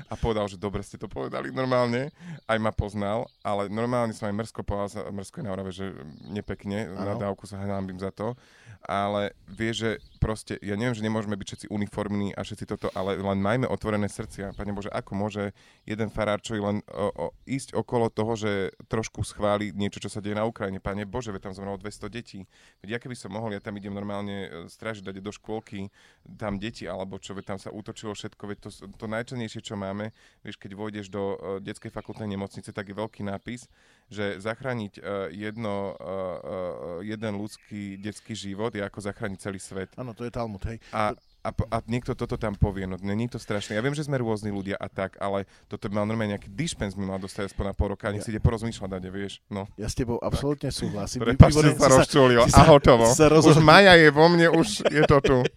a 0.08 0.14
povedal, 0.16 0.46
že 0.48 0.60
dobre 0.60 0.84
ste 0.86 1.00
to 1.00 1.10
povedali 1.10 1.50
normálne. 1.50 2.12
Aj 2.46 2.58
ma 2.60 2.72
poznal, 2.72 3.28
ale 3.42 3.68
normálne 3.68 4.14
som 4.16 4.30
aj 4.30 4.36
Mrsko 4.36 4.62
povedal, 4.64 5.10
Mrsko 5.12 5.42
je 5.42 5.46
na 5.46 5.52
Orave, 5.54 5.72
že 5.74 5.92
nepekne, 6.28 6.92
na 6.92 7.16
Áno. 7.16 7.22
dávku 7.22 7.48
sa 7.50 7.60
hľadím 7.60 8.00
za 8.00 8.12
to. 8.14 8.36
Ale 8.84 9.32
vie, 9.48 9.72
že 9.72 9.90
proste, 10.20 10.60
ja 10.60 10.76
neviem, 10.76 10.92
že 10.92 11.08
nemôžeme 11.08 11.40
byť 11.40 11.48
všetci 11.48 11.68
uniformní 11.72 12.36
a 12.36 12.44
všetci 12.44 12.68
toto, 12.68 12.88
ale 12.92 13.16
len 13.16 13.40
majme 13.40 13.64
otvorené 13.64 14.12
srdcia. 14.12 14.52
Pane 14.60 14.76
Bože, 14.76 14.92
ako 14.92 15.16
môže 15.16 15.56
jeden 15.88 16.12
farár, 16.12 16.44
čo 16.44 16.60
len 16.60 16.84
o, 16.92 17.08
o, 17.12 17.26
ísť 17.48 17.76
okolo 17.76 18.12
toho, 18.12 18.36
že 18.36 18.76
trošku 18.92 19.24
schváli 19.24 19.72
niečo, 19.72 20.04
čo 20.04 20.12
sa 20.12 20.20
deje 20.20 20.36
na 20.36 20.44
Ukrajine. 20.44 20.84
Pane 20.84 21.08
Bože, 21.08 21.32
veď 21.32 21.48
tam 21.48 21.56
zomrelo 21.56 21.80
200 21.80 22.12
detí. 22.12 22.44
Veď 22.84 22.96
ja 22.96 23.00
keby 23.00 23.16
som 23.16 23.32
mohol, 23.32 23.56
ja 23.56 23.64
tam 23.64 23.76
idem 23.80 23.92
normálne 23.92 24.48
e, 24.48 24.68
strážiť, 24.68 25.04
dať 25.12 25.24
do 25.24 25.32
škôlky, 25.32 25.88
tam 26.36 26.60
deti, 26.60 26.84
alebo 26.88 27.20
čo, 27.20 27.36
veď 27.36 27.56
tam 27.56 27.60
sa 27.60 27.72
útočilo 27.72 28.16
všetko, 28.16 28.44
veď 28.48 28.58
to, 28.64 28.70
to 28.96 29.06
najčernejšie, 29.12 29.53
čo 29.60 29.76
máme, 29.76 30.16
vieš, 30.42 30.58
keď 30.58 30.72
vojdeš 30.74 31.12
do 31.12 31.36
uh, 31.36 31.60
detskej 31.60 31.92
fakultnej 31.92 32.32
nemocnice, 32.32 32.72
tak 32.72 32.90
je 32.90 32.96
veľký 32.96 33.28
nápis, 33.28 33.68
že 34.08 34.40
zachrániť 34.40 34.94
uh, 34.98 35.28
jedno, 35.30 35.94
uh, 36.00 37.04
jeden 37.04 37.38
ľudský 37.38 38.00
detský 38.00 38.34
život 38.34 38.72
je 38.74 38.82
ako 38.82 39.00
zachrániť 39.04 39.40
celý 39.44 39.60
svet. 39.60 39.92
áno, 40.00 40.16
to 40.16 40.24
je 40.24 40.32
Talmud, 40.32 40.64
hej. 40.66 40.80
A, 40.96 41.14
a, 41.44 41.52
a 41.52 41.78
niekto 41.92 42.16
toto 42.16 42.40
tam 42.40 42.56
povie, 42.56 42.88
no 42.88 42.96
není 43.04 43.28
to 43.28 43.36
strašné. 43.36 43.76
Ja 43.76 43.84
viem, 43.84 43.92
že 43.92 44.08
sme 44.08 44.16
rôzni 44.16 44.48
ľudia 44.48 44.80
a 44.80 44.88
tak, 44.88 45.20
ale 45.20 45.44
toto 45.68 45.92
mal 45.92 46.08
normálne 46.08 46.40
nejaký 46.40 46.48
dispens 46.48 46.96
by 46.96 47.04
mal 47.04 47.20
dostať 47.20 47.52
aspoň 47.52 47.66
na 47.70 47.74
pol 47.76 47.92
roka, 47.92 48.08
a 48.08 48.16
nech 48.16 48.24
Ja- 48.24 48.28
si 48.28 48.32
ide 48.32 48.40
porozmýšľať, 48.40 48.90
dade, 48.90 49.12
vieš. 49.12 49.44
No. 49.52 49.68
Ja 49.76 49.92
s 49.92 49.96
tebou 50.00 50.24
absolútne 50.24 50.72
súhlasím. 50.72 51.20
Prepač, 51.28 51.52
som 51.52 51.76
sa 51.76 51.92
rozčulil 51.92 52.40
a 52.48 52.62
hotovo. 52.64 53.12
sa 53.12 53.28
Už 53.28 53.44
rozhodol. 53.44 53.60
Maja 53.60 54.00
je 54.00 54.08
vo 54.08 54.26
mne, 54.32 54.48
už 54.56 54.88
je 54.88 55.04
to 55.04 55.18
tu. 55.20 55.38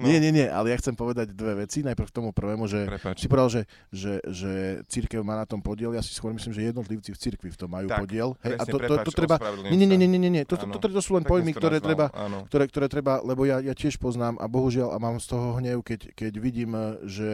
No. 0.00 0.08
Nie, 0.08 0.16
nie, 0.22 0.32
nie, 0.32 0.46
ale 0.48 0.72
ja 0.72 0.76
chcem 0.80 0.94
povedať 0.96 1.30
dve 1.36 1.66
veci. 1.66 1.84
Najprv 1.84 2.08
k 2.08 2.14
tomu 2.14 2.30
prvému, 2.32 2.64
že 2.70 2.88
Prepač. 2.88 3.20
si 3.20 3.26
povedal, 3.28 3.50
že, 3.52 3.62
že, 3.92 4.12
že 4.24 4.50
církev 4.88 5.20
má 5.20 5.36
na 5.36 5.44
tom 5.44 5.60
podiel. 5.60 5.92
Ja 5.92 6.00
si 6.00 6.14
skôr 6.16 6.32
myslím, 6.32 6.54
že 6.56 6.64
jednotlivci 6.72 7.12
v 7.12 7.18
cirkvi 7.20 7.48
v 7.52 7.58
tom 7.58 7.68
majú 7.68 7.86
Tak, 7.90 8.00
podiel. 8.00 8.32
Hej, 8.40 8.56
a 8.56 8.64
Presne, 8.64 8.72
to, 8.72 8.78
to, 8.78 8.80
prepáč, 8.80 9.04
to 9.04 9.12
treba... 9.12 9.36
Nie, 9.68 9.76
nie, 9.76 9.86
nie, 9.98 10.08
nie, 10.08 10.20
nie, 10.20 10.30
nie. 10.32 10.42
To, 10.48 10.56
to, 10.56 10.66
to, 10.72 10.78
to, 10.80 10.88
to 10.88 11.02
sú 11.04 11.18
len 11.20 11.24
Tak 11.26 11.30
pojmy, 11.36 11.52
to 11.52 11.58
ktoré 11.60 11.76
treba, 11.82 12.06
ktoré, 12.48 12.64
ktoré 12.70 12.86
treba, 12.88 13.20
lebo 13.20 13.44
ja, 13.44 13.60
ja 13.60 13.74
tiež 13.76 14.00
poznám 14.00 14.40
a 14.40 14.46
bohužiaľ 14.48 14.94
a 14.94 14.98
mám 14.98 15.19
z 15.20 15.26
toho 15.30 15.60
hnev, 15.60 15.84
keď, 15.84 16.16
keď 16.16 16.32
vidím, 16.40 16.72
eh, 16.74 16.96
že 17.06 17.30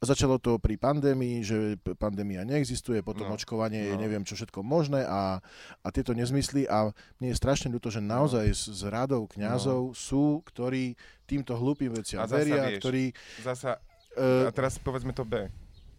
začalo 0.00 0.38
to 0.38 0.62
pri 0.62 0.78
pandémii, 0.78 1.42
že 1.42 1.76
pandémia 1.98 2.46
neexistuje, 2.46 3.02
potom 3.02 3.26
No, 3.26 3.34
očkovanie 3.34 3.90
je 3.90 3.94
no. 3.98 4.02
neviem 4.06 4.22
čo 4.22 4.38
všetko 4.38 4.62
možné 4.62 5.02
a, 5.02 5.42
a 5.82 5.88
tieto 5.90 6.14
nezmysly 6.14 6.70
a 6.70 6.94
mne 7.18 7.28
je 7.34 7.40
strašne 7.40 7.68
ľúto, 7.74 7.90
že 7.90 7.98
naozaj 7.98 8.46
z, 8.54 8.62
z 8.70 8.82
radov 8.86 9.26
kňazov 9.34 9.98
sú, 9.98 10.46
ktorí 10.46 10.94
týmto 11.26 11.58
hlúpým 11.58 11.90
veciam 11.90 12.22
A 12.22 12.30
zasa 12.30 12.38
veria, 12.38 12.62
vieš, 12.70 12.80
ktorí... 12.80 13.04
Zasa, 13.42 13.82
eh, 14.14 14.46
a 14.46 14.52
teraz 14.54 14.78
povedzme 14.78 15.10
to 15.10 15.26
B. 15.26 15.50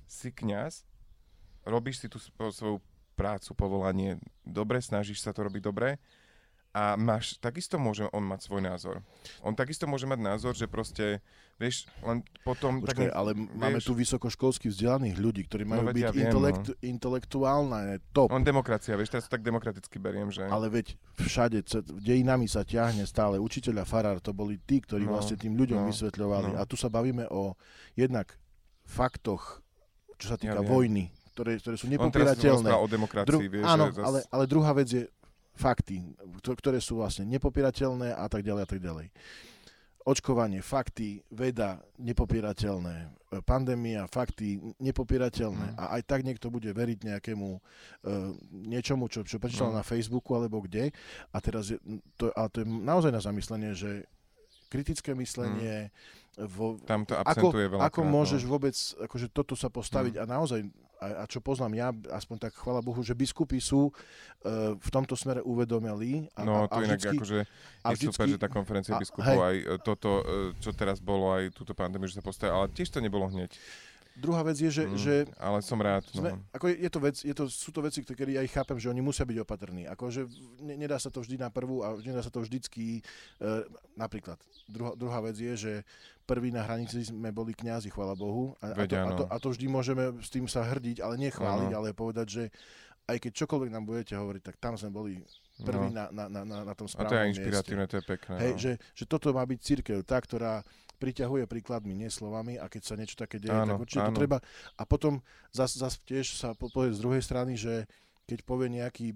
Si 0.08 0.32
kňaz, 0.32 0.88
robíš 1.68 2.02
si 2.02 2.08
tú 2.08 2.18
svoju 2.24 2.80
prácu, 3.18 3.52
povolanie 3.58 4.22
dobre, 4.46 4.80
snažíš 4.80 5.26
sa 5.26 5.36
to 5.36 5.44
robiť 5.44 5.62
dobre 5.62 6.00
a 6.78 6.94
máš, 6.94 7.42
takisto 7.42 7.82
môže 7.82 8.06
on 8.14 8.22
mať 8.22 8.46
svoj 8.46 8.62
názor. 8.62 9.02
On 9.42 9.58
takisto 9.58 9.90
môže 9.90 10.06
mať 10.06 10.22
názor, 10.22 10.54
že 10.54 10.70
proste, 10.70 11.26
vieš, 11.58 11.90
len 12.06 12.22
potom... 12.46 12.86
Počkaj, 12.86 13.10
tak, 13.10 13.18
ale 13.18 13.34
máme 13.34 13.82
vieš, 13.82 13.90
tu 13.90 13.98
vysokoškolsky 13.98 14.70
vzdelaných 14.70 15.18
ľudí, 15.18 15.42
ktorí 15.50 15.66
majú 15.66 15.90
veď 15.90 15.96
byť 15.98 16.06
ja 16.06 16.12
viem, 16.14 16.22
intelekt, 16.30 16.66
intelektuálne 16.86 17.98
top. 18.14 18.30
On 18.30 18.46
demokracia, 18.46 18.94
vieš, 18.94 19.18
teraz 19.18 19.26
tak 19.26 19.42
demokraticky 19.42 19.98
beriem, 19.98 20.30
že... 20.30 20.46
Ale 20.46 20.70
veď 20.70 20.94
všade, 21.18 21.66
dejinami 21.98 22.46
sa 22.46 22.62
ťahne 22.62 23.10
stále 23.10 23.42
učiteľ 23.42 23.82
a 23.82 23.86
farár, 23.90 24.22
to 24.22 24.30
boli 24.38 24.62
tí, 24.62 24.78
ktorí 24.78 25.10
No, 25.10 25.18
vlastne 25.18 25.40
tým 25.40 25.58
ľuďom 25.58 25.82
no, 25.82 25.90
vysvetľovali. 25.90 26.54
no. 26.54 26.62
A 26.62 26.70
tu 26.70 26.78
sa 26.78 26.94
bavíme 26.94 27.26
o 27.34 27.58
jednak 27.98 28.38
faktoch, 28.86 29.66
čo 30.22 30.30
sa 30.30 30.38
týka 30.38 30.62
viem. 30.62 30.70
vojny, 30.70 31.06
ktoré, 31.34 31.58
ktoré 31.58 31.76
sú 31.80 31.90
on 31.90 32.14
teraz 32.14 32.38
nepopierateľné. 32.38 32.70
o 32.70 32.86
demokracii, 32.86 33.30
Dru- 33.30 33.42
vieš, 33.50 33.66
áno, 33.66 33.86
zas... 33.90 34.06
ale, 34.06 34.20
ale 34.30 34.44
druhá 34.46 34.78
vec 34.78 34.90
je 34.94 35.10
fakty, 35.58 36.00
kto- 36.40 36.56
ktoré 36.56 36.78
sú 36.78 37.02
vlastne 37.02 37.26
nepopierateľné 37.28 38.14
a 38.14 38.26
tak 38.30 38.46
ďalej 38.46 38.62
a 38.64 38.70
tak 38.70 38.80
ďalej. 38.80 39.08
Očkovanie, 40.08 40.64
fakty, 40.64 41.20
veda, 41.36 41.84
nepopierateľné, 42.00 42.96
e, 43.04 43.08
pandémia, 43.44 44.08
fakty, 44.08 44.56
nepopierateľné. 44.80 45.76
Mm. 45.76 45.78
A 45.82 46.00
aj 46.00 46.02
tak 46.08 46.24
niekto 46.24 46.48
bude 46.48 46.72
veriť 46.72 47.12
nejakému 47.12 47.50
uh, 47.52 48.32
niečomu, 48.56 49.12
čo, 49.12 49.28
čo 49.28 49.36
prečítal 49.36 49.76
No. 49.76 49.76
na 49.76 49.84
Facebooku 49.84 50.32
alebo 50.32 50.64
kde. 50.64 50.96
A 51.36 51.38
teraz 51.44 51.76
je, 51.76 51.78
to, 52.16 52.32
ale 52.40 52.48
to 52.48 52.64
je 52.64 52.68
naozaj 52.72 53.12
na 53.12 53.20
zamyslenie, 53.20 53.76
že 53.76 54.08
kritické 54.72 55.12
myslenie, 55.12 55.92
vo, 56.38 56.78
Tam 56.86 57.02
to 57.02 57.18
ako, 57.18 57.26
absentuje 57.26 57.66
veľa 57.66 57.82
ako 57.90 58.02
môžeš 58.06 58.42
vôbec 58.46 58.76
akože 58.78 59.28
toto 59.34 59.58
sa 59.58 59.74
postaviť 59.74 60.22
a 60.22 60.30
naozaj, 60.30 60.70
a, 60.98 61.22
a 61.22 61.30
čo 61.30 61.42
poznám 61.42 61.74
ja, 61.74 61.88
aspoň 62.14 62.46
tak 62.46 62.54
chvala 62.54 62.82
Bohu, 62.82 63.02
že 63.02 63.18
biskupy 63.18 63.58
sú 63.58 63.90
uh, 63.90 64.78
v 64.78 64.90
tomto 64.94 65.18
smere 65.18 65.42
uvedomili. 65.42 66.30
A, 66.38 66.46
No, 66.46 66.66
a, 66.66 66.70
to 66.70 66.78
a 66.78 66.86
inak 66.86 66.98
vždycky, 67.02 67.18
akože 67.18 67.40
a 67.42 67.90
je 67.90 67.98
super, 67.98 68.26
vždycky- 68.26 68.32
že 68.34 68.38
tá 68.38 68.50
konferencia 68.50 68.94
a- 68.94 69.02
biskupov 69.02 69.26
hej. 69.34 69.38
aj 69.42 69.56
e, 69.58 69.66
toto, 69.82 70.12
e, 70.22 70.24
čo 70.62 70.70
teraz 70.74 71.02
bolo, 71.02 71.34
aj 71.34 71.54
túto 71.54 71.74
pandémiu, 71.74 72.06
že 72.06 72.18
sa 72.18 72.26
postavili, 72.26 72.54
ale 72.54 72.68
tiež 72.70 72.90
to 72.90 73.02
nebolo 73.02 73.26
hneď. 73.30 73.50
Druhá 74.18 74.42
vec 74.42 74.58
je, 74.58 74.66
že, 74.68 74.84
Mm, 74.84 74.98
že 74.98 75.14
ale 75.38 75.62
som 75.62 75.78
rád. 75.78 76.02
sme, 76.10 76.34
No. 76.34 76.42
ako 76.50 76.66
je, 76.68 76.76
je 76.82 76.90
to 76.90 77.00
vec, 77.00 77.16
je 77.22 77.32
to, 77.32 77.44
sú 77.46 77.70
to 77.70 77.80
veci, 77.80 78.02
ktoré 78.02 78.34
ja 78.34 78.42
ich 78.42 78.50
chápem, 78.50 78.74
že 78.76 78.90
oni 78.90 78.98
musia 78.98 79.22
byť 79.24 79.38
opatrní. 79.40 79.86
Akože 79.86 80.26
ne, 80.60 80.74
nedá 80.74 80.98
sa 80.98 81.08
to 81.08 81.22
vždy 81.22 81.38
na 81.38 81.54
prvú 81.54 81.86
a 81.86 81.94
nedá 81.96 82.20
sa 82.20 82.34
to 82.34 82.42
vždycky, 82.42 83.06
e, 83.38 83.52
napríklad. 83.94 84.42
Druhá, 84.66 84.92
druhá 84.92 85.20
vec 85.22 85.38
je, 85.38 85.54
že 85.54 85.74
prvý 86.26 86.50
na 86.50 86.66
hranici 86.66 87.06
sme 87.06 87.30
boli 87.30 87.54
kňazi, 87.54 87.88
chvála 87.88 88.18
Bohu. 88.18 88.58
A, 88.58 88.74
a, 88.74 88.74
to, 88.74 88.82
Veď 88.82 88.92
a, 88.98 89.12
to, 89.14 89.26
a 89.30 89.36
to 89.38 89.48
vždy 89.54 89.66
môžeme 89.70 90.04
s 90.18 90.34
tým 90.34 90.50
sa 90.50 90.66
hrdiť, 90.66 90.98
ale 91.00 91.16
nechváliť, 91.22 91.70
Áno. 91.72 91.78
ale 91.78 91.94
povedať, 91.94 92.28
že 92.28 92.44
aj 93.06 93.22
keď 93.22 93.32
čokoľvek 93.38 93.70
nám 93.70 93.86
budete 93.86 94.14
hovoriť, 94.14 94.42
tak 94.44 94.56
tam 94.58 94.76
sme 94.76 94.90
boli 94.90 95.14
prví 95.58 95.90
No. 95.90 96.10
na, 96.12 96.28
na, 96.28 96.44
na, 96.44 96.66
na, 96.68 96.74
tom 96.76 96.86
A 96.86 96.92
správnom 96.92 97.08
to 97.08 97.16
je 97.16 97.22
aj 97.22 97.28
mieste. 97.28 97.40
inšpiratívne, 97.40 97.86
to 97.88 97.96
je 97.96 98.06
pekné. 98.06 98.36
Hej, 98.42 98.52
no. 98.52 98.60
že, 98.60 98.72
že 98.94 99.04
toto 99.06 99.32
má 99.32 99.42
byť 99.42 99.60
církev, 99.62 99.98
tá, 100.04 100.18
ktorá 100.20 100.66
priťahuje 100.98 101.46
príkladmi, 101.46 101.94
nie 101.94 102.10
slovami 102.10 102.58
a 102.58 102.66
keď 102.66 102.82
sa 102.84 102.96
niečo 102.98 103.16
také 103.16 103.38
deje, 103.38 103.54
Áno, 103.54 103.78
tak 103.78 103.84
určite 103.86 104.04
to 104.04 104.12
áno. 104.12 104.20
treba. 104.20 104.38
A 104.76 104.84
potom 104.84 105.22
zas, 105.50 105.78
zas 105.78 106.02
tiež 106.02 106.34
sa 106.34 106.58
po- 106.58 106.70
povie 106.70 106.94
z 106.94 107.00
druhej 107.00 107.22
strany, 107.22 107.54
že 107.54 107.86
keď 108.28 108.44
povie 108.44 108.68
nejaký 108.68 109.16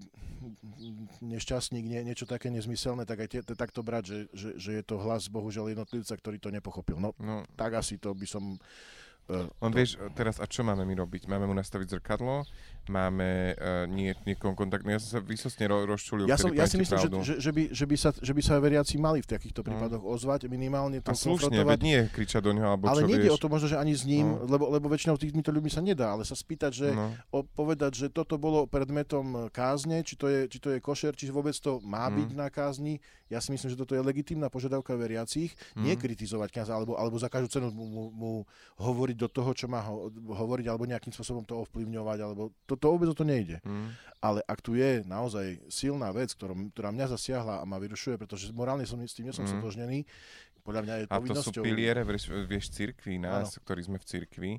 nešťastník 1.22 1.84
nie, 1.84 2.02
niečo 2.02 2.24
také 2.24 2.48
nezmyselné, 2.48 3.04
tak 3.04 3.26
aj 3.26 3.28
tie, 3.28 3.42
tak 3.44 3.70
to 3.72 3.84
brať, 3.84 4.04
že, 4.08 4.20
že, 4.32 4.50
že 4.58 4.72
je 4.80 4.84
to 4.86 4.96
hlas 4.98 5.28
bohužiaľ 5.28 5.72
jednotlivca, 5.72 6.14
ktorý 6.16 6.38
to 6.40 6.50
nepochopil. 6.50 6.98
No 6.98 7.12
No, 7.20 7.44
tak 7.54 7.76
asi 7.76 8.00
to 8.00 8.16
by 8.16 8.26
som... 8.26 8.56
Uh, 9.30 9.48
len 9.62 9.72
vieš, 9.72 10.02
teraz 10.18 10.42
a 10.42 10.50
čo 10.50 10.66
máme 10.66 10.82
my 10.82 10.96
robiť? 10.98 11.30
Máme 11.30 11.46
mu 11.46 11.54
nastaviť 11.54 11.94
zrkadlo, 11.94 12.44
máme 12.88 13.54
uh, 13.54 13.86
nie, 13.86 14.16
niekoho 14.24 14.56
kontakt... 14.56 14.82
Ja 14.84 14.98
som 14.98 15.18
sa 15.18 15.22
vysosne 15.22 15.70
ro, 15.70 15.86
rozčulil, 15.86 16.26
ja, 16.26 16.34
som, 16.36 16.50
ja 16.50 16.66
si 16.66 16.82
myslím, 16.82 16.98
že, 16.98 17.08
pravdu. 17.08 17.18
že, 17.22 17.34
že, 17.38 17.52
by, 17.52 17.64
že, 17.70 17.86
by 17.86 17.96
sa, 17.96 18.10
že 18.16 18.32
by 18.34 18.42
sa 18.42 18.54
veriaci 18.58 18.96
mali 18.98 19.22
v 19.22 19.30
takýchto 19.30 19.62
prípadoch 19.62 20.02
ozvať, 20.02 20.48
minimálne 20.48 20.98
to 21.00 21.10
A 21.10 21.16
slušne, 21.16 21.62
veď 21.62 21.80
nie 21.82 22.00
kričať 22.10 22.42
do 22.42 22.52
ňoho, 22.52 22.68
alebo 22.74 22.90
Ale 22.90 23.04
čo 23.04 23.08
nejde 23.08 23.28
vieš. 23.30 23.36
o 23.36 23.42
to 23.42 23.48
možno, 23.48 23.68
že 23.70 23.78
ani 23.78 23.94
s 23.94 24.04
ním, 24.04 24.24
No. 24.32 24.48
lebo, 24.48 24.72
lebo 24.72 24.88
väčšinou 24.88 25.20
týmito 25.20 25.52
ľuďmi 25.52 25.70
sa 25.70 25.82
nedá, 25.84 26.14
ale 26.14 26.24
sa 26.26 26.34
spýtať, 26.34 26.72
že 26.72 26.88
No. 26.94 27.12
o, 27.30 27.44
povedať, 27.44 27.92
že 27.96 28.08
toto 28.10 28.38
bolo 28.38 28.66
predmetom 28.66 29.52
kázne, 29.52 30.02
či 30.02 30.16
to 30.16 30.26
je, 30.26 30.48
či 30.48 30.58
to 30.58 30.72
je 30.72 30.80
košer, 30.80 31.14
či 31.14 31.30
vôbec 31.30 31.54
to 31.54 31.78
má 31.84 32.08
Mm. 32.08 32.16
byť 32.18 32.30
na 32.34 32.48
kázni. 32.50 32.98
Ja 33.28 33.40
si 33.40 33.52
myslím, 33.52 33.72
že 33.72 33.80
toto 33.80 33.96
je 33.96 34.04
legitímna 34.04 34.52
požiadavka 34.52 34.92
veriacich. 34.94 35.56
Mm. 35.72 35.84
Nie 35.84 35.94
kritizovať 35.96 36.52
kňaza, 36.52 36.76
alebo, 36.76 37.00
alebo 37.00 37.16
za 37.16 37.32
každú 37.32 37.48
cenu 37.48 37.72
mu, 37.72 37.86
mu, 37.88 38.04
mu 38.12 38.32
hovoriť 38.76 39.16
do 39.16 39.28
toho, 39.28 39.56
čo 39.56 39.72
má 39.72 39.80
ho, 39.82 40.12
hovoriť, 40.12 40.66
alebo 40.68 40.84
nejakým 40.84 41.12
spôsobom 41.12 41.44
to 41.44 41.56
ovplyvňovať, 41.62 42.18
alebo 42.20 42.52
to, 42.72 42.80
to 42.80 42.88
vôbec 42.96 43.12
o 43.12 43.16
to 43.16 43.28
nejde. 43.28 43.60
Mm. 43.68 43.92
Ale 44.24 44.40
ak 44.48 44.64
tu 44.64 44.80
je 44.80 45.04
naozaj 45.04 45.60
silná 45.68 46.16
vec, 46.16 46.32
ktorom, 46.32 46.72
ktorá 46.72 46.96
mňa 46.96 47.12
zasiahla 47.18 47.60
a 47.60 47.68
ma 47.68 47.82
vyrušuje, 47.82 48.16
pretože 48.16 48.54
morálne 48.56 48.88
som 48.88 48.96
s 49.02 49.18
tým 49.18 49.28
nie 49.28 49.36
som 49.36 49.44
Mm. 49.44 49.60
stotožnený, 49.60 50.00
podľa 50.62 50.82
mňa 50.86 50.96
je 50.96 51.06
A 51.10 51.18
to 51.20 51.42
sú 51.42 51.52
piliere, 51.58 52.06
vieš, 52.06 52.30
vieš 52.46 52.70
cirkvi 52.72 53.18
nás, 53.18 53.58
ktorí 53.58 53.82
sme 53.82 53.98
v 53.98 54.06
cirkvi, 54.06 54.52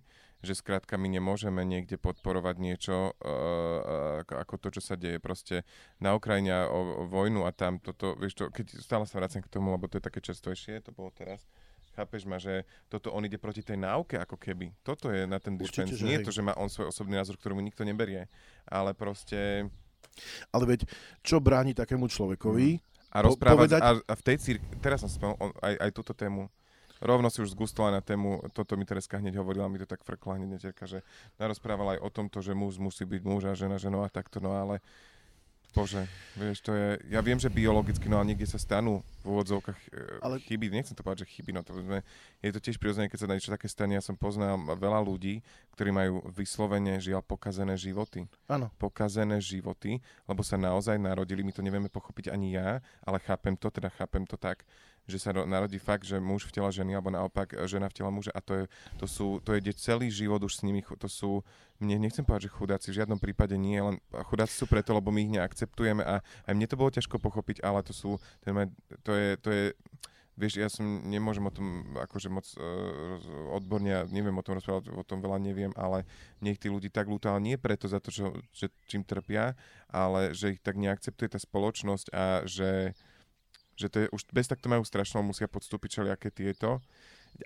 že 0.43 0.59
skrátka 0.59 0.99
my 0.99 1.07
nemôžeme 1.07 1.63
niekde 1.63 1.95
podporovať 1.95 2.57
niečo 2.59 3.15
uh, 3.15 4.21
ako, 4.27 4.35
ako 4.43 4.55
to, 4.59 4.69
čo 4.75 4.83
sa 4.83 4.95
deje 4.99 5.23
proste 5.23 5.63
na 6.03 6.19
Ukrajine 6.19 6.51
a 6.51 6.61
o, 6.67 7.03
o 7.03 7.05
vojnu 7.07 7.47
a 7.47 7.55
tam 7.55 7.79
toto, 7.79 8.19
vieš 8.19 8.43
to, 8.43 8.45
keď 8.51 8.83
stále 8.83 9.07
sa 9.07 9.23
vracem 9.23 9.39
k 9.39 9.47
tomu, 9.47 9.71
lebo 9.71 9.87
to 9.87 10.03
je 10.03 10.05
také 10.11 10.19
častejšie, 10.19 10.83
to 10.83 10.91
bolo 10.91 11.15
teraz, 11.15 11.47
chápeš 11.93 12.25
ma, 12.25 12.41
že 12.41 12.65
toto 12.89 13.13
on 13.13 13.25
ide 13.25 13.37
proti 13.37 13.61
tej 13.61 13.77
náuke 13.77 14.17
ako 14.17 14.37
keby. 14.41 14.73
Toto 14.81 15.13
je 15.13 15.29
na 15.29 15.37
ten 15.39 15.57
dispens. 15.57 15.93
Nie 16.01 16.21
hej. 16.21 16.27
to, 16.27 16.33
že 16.33 16.41
má 16.45 16.57
on 16.57 16.73
svoj 16.73 16.89
osobný 16.89 17.17
názor, 17.17 17.37
ktorý 17.37 17.57
mu 17.57 17.63
nikto 17.63 17.85
neberie, 17.85 18.27
ale 18.65 18.97
proste 18.97 19.69
Ale 20.53 20.65
veď, 20.69 20.85
čo 21.25 21.41
bráni 21.41 21.73
takému 21.73 22.05
človekovi, 22.05 22.81
a 23.13 23.21
Po- 23.21 23.33
rozprávať, 23.33 23.57
povedať- 23.57 23.83
a, 23.85 23.91
a 24.09 24.15
v 24.17 24.23
tej 24.25 24.37
cirkvi, 24.41 24.67
teraz 24.81 25.05
som 25.05 25.09
spomenul 25.13 25.53
aj, 25.61 25.75
aj 25.85 25.91
túto 25.93 26.13
tému, 26.17 26.49
rovno 27.03 27.29
si 27.29 27.45
už 27.45 27.53
zgustila 27.53 27.93
na 27.93 28.01
tému, 28.01 28.41
toto 28.57 28.79
mi 28.79 28.89
Tereska 28.89 29.21
hneď 29.21 29.37
hovorila, 29.37 29.69
mi 29.69 29.77
to 29.77 29.89
tak 29.89 30.01
frkla 30.07 30.41
hneď 30.41 30.49
netierka, 30.57 30.89
že 30.89 31.05
narozprávala 31.37 31.99
aj 31.99 32.01
o 32.05 32.09
tomto, 32.09 32.41
že 32.41 32.57
muž 32.57 32.81
musí 32.81 33.05
byť 33.05 33.23
muž 33.27 33.43
a 33.51 33.59
žena 33.59 33.77
ženou 33.77 34.07
a 34.07 34.09
takto, 34.09 34.41
no 34.41 34.55
ale 34.55 34.81
Bože, 35.73 36.05
vieš, 36.37 36.61
to 36.61 36.77
je, 36.77 37.01
ja 37.09 37.25
viem, 37.25 37.41
že 37.41 37.49
biologicky, 37.49 38.05
no 38.05 38.21
ale 38.21 38.33
niekde 38.33 38.45
sa 38.45 38.61
stanú 38.61 39.01
v 39.25 39.27
úvodzovkách 39.33 39.79
ale... 40.21 40.37
Ale- 40.37 40.45
chyby, 40.45 40.69
nechcem 40.69 40.93
to 40.93 41.01
povedať, 41.01 41.25
že 41.25 41.33
chyby, 41.33 41.57
no 41.57 41.65
to 41.65 41.73
sme, 41.81 42.05
je 42.45 42.53
to 42.53 42.61
tiež 42.61 42.77
prirodzené, 42.77 43.09
keď 43.09 43.25
sa 43.25 43.29
na 43.29 43.37
niečo 43.41 43.55
také 43.57 43.73
stane, 43.73 43.97
ja 43.97 44.05
som 44.05 44.13
poznal 44.13 44.61
veľa 44.77 45.01
ľudí, 45.01 45.41
ktorí 45.73 45.89
majú 45.89 46.21
vyslovene, 46.29 47.01
žiaľ, 47.01 47.25
pokazené 47.25 47.73
životy. 47.81 48.29
Áno, 48.53 48.69
pokazené 48.77 49.41
životy, 49.41 50.05
lebo 50.29 50.45
sa 50.45 50.61
naozaj 50.61 51.01
narodili, 51.01 51.41
my 51.41 51.57
to 51.57 51.65
nevieme 51.65 51.89
pochopiť 51.89 52.29
ani 52.29 52.53
ja, 52.53 52.85
ale 53.01 53.17
chápem 53.25 53.57
to, 53.57 53.73
teda 53.73 53.89
chápem 53.97 54.29
to 54.29 54.37
tak, 54.37 54.69
že 55.07 55.19
sa 55.19 55.35
ro- 55.35 55.49
narodí 55.49 55.79
fakt, 55.83 56.07
že 56.07 56.23
muž 56.23 56.47
v 56.47 56.55
tele 56.55 56.71
ženy, 56.71 56.95
alebo 56.95 57.11
naopak 57.11 57.55
e, 57.55 57.67
žena 57.67 57.91
v 57.91 57.97
tele 57.97 58.11
muža. 58.15 58.31
A 58.35 58.41
to 58.41 58.53
je, 58.55 58.65
to 58.99 59.07
sú, 59.11 59.27
to 59.43 59.55
je 59.57 59.75
celý 59.75 60.09
život 60.09 60.39
už 60.43 60.59
s 60.59 60.65
nimi, 60.65 60.83
to 60.85 61.09
sú, 61.11 61.43
mne 61.83 61.99
nechcem 62.07 62.23
povedať, 62.23 62.49
že 62.49 62.55
chudáci, 62.55 62.87
v 62.95 62.99
žiadnom 63.03 63.19
prípade 63.19 63.59
nie, 63.59 63.79
len 63.83 63.99
chudáci 64.31 64.55
sú 64.55 64.71
preto, 64.71 64.95
lebo 64.95 65.11
my 65.11 65.21
ich 65.27 65.35
neakceptujeme. 65.35 66.03
A 66.07 66.23
aj 66.23 66.53
mne 66.55 66.67
to 66.71 66.79
bolo 66.79 66.95
ťažko 66.95 67.19
pochopiť, 67.19 67.67
ale 67.67 67.83
to 67.83 67.91
sú, 67.91 68.23
ten, 68.43 68.55
maj- 68.55 68.75
to 69.03 69.13
je, 69.15 69.29
to 69.43 69.49
je, 69.51 69.65
Vieš, 70.33 70.55
ja 70.57 70.69
som, 70.73 71.05
nemôžem 71.05 71.45
o 71.45 71.53
tom 71.53 71.93
akože 71.93 72.33
moc 72.33 72.49
uh, 72.57 73.21
odborne, 73.53 73.93
ja 73.93 74.01
neviem 74.09 74.33
o 74.33 74.41
tom 74.41 74.57
rozprávať, 74.57 74.89
o 74.89 75.05
tom 75.05 75.21
veľa 75.21 75.37
neviem, 75.37 75.77
ale 75.77 76.09
nech 76.41 76.57
tí 76.57 76.73
ľudí 76.73 76.89
tak 76.89 77.05
ľúto, 77.05 77.29
ale 77.29 77.45
nie 77.45 77.61
preto 77.61 77.85
za 77.85 78.01
to, 78.01 78.09
čo, 78.09 78.33
že 78.49 78.73
čím 78.89 79.05
trpia, 79.05 79.53
ale 79.93 80.33
že 80.33 80.57
ich 80.57 80.61
tak 80.65 80.81
neakceptuje 80.81 81.37
tá 81.37 81.39
spoločnosť 81.39 82.07
a 82.17 82.49
že, 82.49 82.97
že 83.77 83.89
to 83.89 83.97
je, 84.05 84.07
už 84.13 84.23
bez 84.31 84.47
takto 84.49 84.69
majú 84.69 84.85
strašnou, 84.85 85.25
musia 85.25 85.49
podstúpiť 85.49 85.89
všelijaké 85.99 86.29
tieto. 86.31 86.81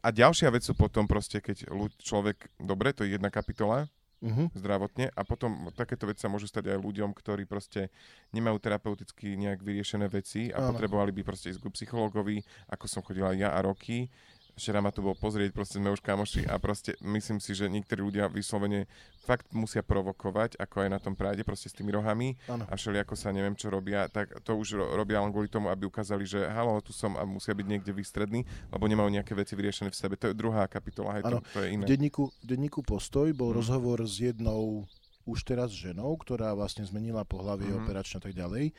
A 0.02 0.10
ďalšia 0.10 0.50
vec 0.50 0.66
sú 0.66 0.74
potom 0.74 1.06
proste, 1.06 1.38
keď 1.38 1.70
človek, 2.02 2.50
dobre, 2.58 2.90
to 2.90 3.06
je 3.06 3.14
jedna 3.14 3.30
kapitola, 3.30 3.86
uh-huh. 4.22 4.46
zdravotne 4.56 5.12
a 5.12 5.20
potom 5.22 5.68
takéto 5.74 6.08
veci 6.08 6.24
sa 6.24 6.32
môžu 6.32 6.48
stať 6.48 6.72
aj 6.72 6.78
ľuďom, 6.80 7.12
ktorí 7.12 7.44
proste 7.44 7.92
nemajú 8.32 8.56
terapeuticky 8.58 9.36
nejak 9.36 9.60
vyriešené 9.60 10.06
veci 10.08 10.48
a 10.50 10.62
Áno. 10.62 10.74
potrebovali 10.74 11.12
by 11.12 11.22
proste 11.22 11.52
ísť 11.52 11.60
ku 11.60 11.70
psychologovi, 11.72 12.40
ako 12.72 12.84
som 12.88 13.04
chodila 13.04 13.36
ja 13.36 13.52
a 13.52 13.60
roky. 13.62 14.08
Včera 14.56 14.80
ma 14.80 14.88
tu 14.88 14.98
bol 14.98 15.12
pozrieť, 15.12 15.52
proste 15.52 15.76
sme 15.76 15.88
už 15.88 16.00
kamoši 16.00 16.48
a 16.48 16.56
proste 16.56 16.96
myslím 17.02 17.36
si, 17.36 17.52
že 17.52 17.68
niektorí 17.68 18.00
ľudia 18.00 18.24
vyslovene 18.26 18.88
fakt 19.20 19.52
musia 19.52 19.82
provokovať, 19.82 20.56
ako 20.56 20.80
aj 20.80 20.88
na 20.88 20.96
tom 20.96 21.12
práde, 21.12 21.42
proste 21.42 21.66
s 21.66 21.74
tými 21.74 21.92
rohami 21.92 22.40
Áno. 22.46 22.64
a 22.64 22.72
všelijako 22.72 23.12
sa 23.12 23.30
neviem 23.30 23.52
čo 23.52 23.68
robia, 23.68 24.08
tak 24.08 24.32
to 24.40 24.54
už 24.54 24.68
ro- 24.74 24.90
robia 24.94 25.20
len 25.20 25.28
kvôli 25.28 25.46
tomu, 25.46 25.68
aby 25.68 25.84
ukázali, 25.84 26.24
že 26.24 26.40
halo, 26.46 26.80
tu 26.80 26.90
som 26.90 27.12
a 27.14 27.22
musia 27.22 27.52
byť 27.52 27.66
niekde 27.66 27.92
výstrední, 27.92 28.42
lebo 28.66 28.84
nemajú 28.86 29.12
nejaké 29.12 29.34
veci 29.34 29.52
vyriešené 29.52 29.88
v 29.88 29.98
sebe. 29.98 30.16
To 30.16 30.26
je 30.26 30.34
druhá 30.34 30.64
kapitola, 30.64 31.20
hej, 31.20 31.24
to, 31.26 31.38
to 31.52 31.60
je 31.60 31.68
V 31.68 31.72
iné. 31.74 31.84
denníku, 31.84 32.32
v 32.32 32.46
denníku 32.46 32.80
Postoj 32.80 33.28
bol 33.30 33.52
Mhm. 33.52 33.56
rozhovor 33.56 33.98
s 34.00 34.24
jednou 34.24 34.88
už 35.26 35.42
teraz 35.42 35.74
ženou, 35.74 36.14
ktorá 36.16 36.54
vlastne 36.54 36.86
zmenila 36.86 37.26
pohlavie 37.26 37.66
Mhm. 37.66 37.76
operačne 37.82 38.16
a 38.18 38.24
tak 38.24 38.32
ďalej. 38.32 38.70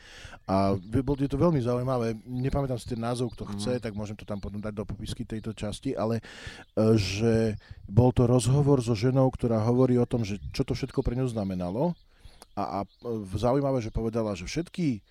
A 0.48 0.74
by- 0.74 1.04
bol, 1.04 1.14
je 1.14 1.28
to 1.28 1.36
veľmi 1.36 1.60
zaujímavé. 1.60 2.16
Nepamätám 2.24 2.80
si 2.80 2.88
ten 2.88 2.98
názov, 2.98 3.36
kto 3.36 3.44
chce, 3.54 3.78
Mhm. 3.78 3.82
tak 3.84 3.92
môžem 3.92 4.16
to 4.16 4.24
tam 4.24 4.40
potom 4.40 4.58
dať 4.58 4.72
do 4.72 4.88
popisky 4.88 5.22
tejto 5.22 5.52
časti, 5.52 5.92
ale 5.92 6.18
e, 6.18 6.22
že 6.96 7.54
bol 7.84 8.10
to 8.10 8.24
rozhovor 8.24 8.80
so 8.80 8.96
ženou, 8.96 9.28
ktorá 9.28 9.60
hovorí 9.60 10.00
o 10.00 10.08
tom, 10.08 10.24
že 10.24 10.40
čo 10.50 10.64
to 10.64 10.72
všetko 10.72 11.04
pre 11.04 11.14
ňu 11.14 11.28
znamenalo. 11.28 11.92
A, 12.56 12.62
a 12.62 12.78
e, 12.82 12.88
zaujímavé, 13.36 13.78
že 13.78 13.92
povedala, 13.92 14.32
že 14.34 14.48
všetky 14.48 15.04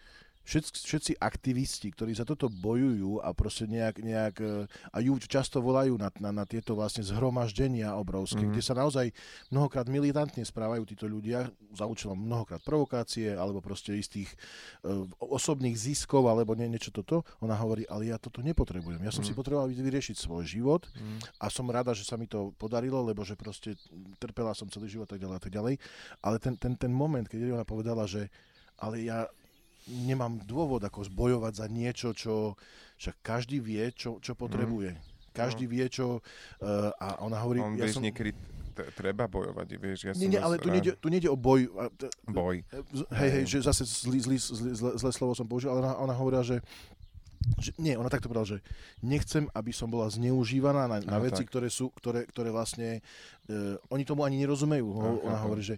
všetci, 0.47 0.71
všetci 0.79 1.11
aktivisti, 1.19 1.91
ktorí 1.91 2.15
za 2.15 2.23
toto 2.23 2.47
bojujú 2.47 3.19
a 3.19 3.35
proste 3.35 3.67
nejak, 3.67 3.99
nejak 3.99 4.35
e, 4.39 4.63
a 4.65 4.97
ju 4.97 5.19
často 5.19 5.59
volajú 5.59 5.99
na, 5.99 6.07
na, 6.17 6.31
na 6.31 6.45
tieto 6.47 6.71
vlastne 6.71 7.03
zhromaždenia 7.03 7.91
obrovské, 7.93 8.39
Mhm. 8.39 8.47
mm-hmm. 8.47 8.55
kde 8.55 8.63
sa 8.63 8.73
naozaj 8.73 9.05
mnohokrát 9.51 9.85
militantne 9.85 10.41
správajú 10.41 10.87
títo 10.87 11.05
ľudia 11.05 11.51
za 11.75 11.83
účelom 11.83 12.15
mnohokrát 12.15 12.63
provokácie 12.63 13.35
alebo 13.35 13.59
proste 13.59 13.91
istých 13.93 14.31
e, 14.81 14.87
osobných 15.19 15.75
ziskov 15.75 16.23
alebo 16.25 16.55
nie, 16.55 16.65
niečo 16.65 16.89
toto. 16.89 17.27
Ona 17.43 17.53
hovorí, 17.53 17.83
ale 17.85 18.07
ja 18.07 18.17
toto 18.17 18.39
nepotrebujem. 18.39 19.03
Ja 19.03 19.11
som 19.11 19.21
Mhm. 19.21 19.27
si 19.27 19.35
potreboval 19.35 19.67
vyriešiť 19.67 20.15
svoj 20.15 20.47
život 20.47 20.87
Mm. 20.95 21.19
a 21.37 21.51
som 21.51 21.67
rada, 21.67 21.91
že 21.91 22.07
sa 22.07 22.15
mi 22.15 22.25
to 22.25 22.55
podarilo, 22.55 23.03
lebo 23.03 23.27
že 23.27 23.35
proste 23.35 23.75
trpela 24.15 24.55
som 24.55 24.71
celý 24.71 24.87
život 24.87 25.03
a 25.03 25.11
tak 25.11 25.19
ďalej 25.19 25.35
a 25.35 25.43
tak 25.43 25.51
ďalej. 25.51 25.75
Ale 26.21 26.37
ten, 26.39 26.55
ten, 26.55 26.73
ten 26.73 26.93
moment, 26.93 27.27
keď 27.27 27.51
ona 27.51 27.67
povedala, 27.67 28.07
že 28.07 28.31
ale 28.77 29.01
ja 29.03 29.25
nemám 29.87 30.39
dôvod 30.43 30.83
ako 30.83 31.07
bojovať 31.09 31.53
za 31.63 31.67
niečo, 31.71 32.11
čo 32.11 32.55
však 32.97 33.15
každý 33.23 33.63
vie, 33.63 33.89
čo, 33.95 34.19
čo 34.19 34.35
potrebuje. 34.35 34.95
Každý 35.31 35.69
vie, 35.69 35.85
čo... 35.85 36.19
Uh, 36.57 36.89
a 36.97 37.21
ona 37.21 37.37
hovorí... 37.39 37.61
On, 37.61 37.77
ja 37.77 37.85
vieš, 37.85 38.01
som, 38.01 38.03
niekedy 38.03 38.33
treba 38.93 39.25
bojovať, 39.25 39.67
vieš, 39.81 39.99
ja 40.05 40.13
nie, 40.13 40.29
nie, 40.29 40.41
ale 40.41 40.61
tu 40.61 40.69
nejde, 40.69 40.93
tu 41.01 41.09
nejde 41.09 41.29
o 41.29 41.37
boj. 41.37 41.65
Boj. 42.29 42.61
z- 42.93 43.09
Hej, 43.09 43.29
hej, 43.33 43.43
že 43.49 43.57
zase 43.65 43.85
zlý, 43.85 44.21
zlý, 44.21 44.37
zlý, 44.37 44.71
zlé, 44.77 44.91
zlé 45.01 45.11
slovo 45.13 45.33
som 45.33 45.49
použil, 45.49 45.73
ale 45.73 45.81
ona, 45.81 45.93
ona 45.97 46.13
hovorila, 46.13 46.45
že 46.45 46.61
že, 47.57 47.71
nie, 47.77 47.93
ona 47.93 48.07
takto 48.07 48.27
povedala, 48.27 48.57
že 48.57 48.59
nechcem, 48.99 49.45
aby 49.51 49.69
som 49.69 49.87
bola 49.87 50.09
zneužívaná 50.09 50.85
na, 50.85 50.97
na 50.99 51.17
veci, 51.17 51.45
tak. 51.45 51.49
ktoré 51.49 51.69
sú, 51.69 51.89
ktoré, 51.93 52.25
ktoré 52.25 52.49
vlastne, 52.49 52.99
uh, 53.47 53.77
oni 53.89 54.03
tomu 54.03 54.25
ani 54.25 54.41
nerozumejú. 54.41 54.87
Ho, 54.89 55.21
ona 55.21 55.37
chápem. 55.37 55.43
hovorí, 55.45 55.63
že 55.63 55.75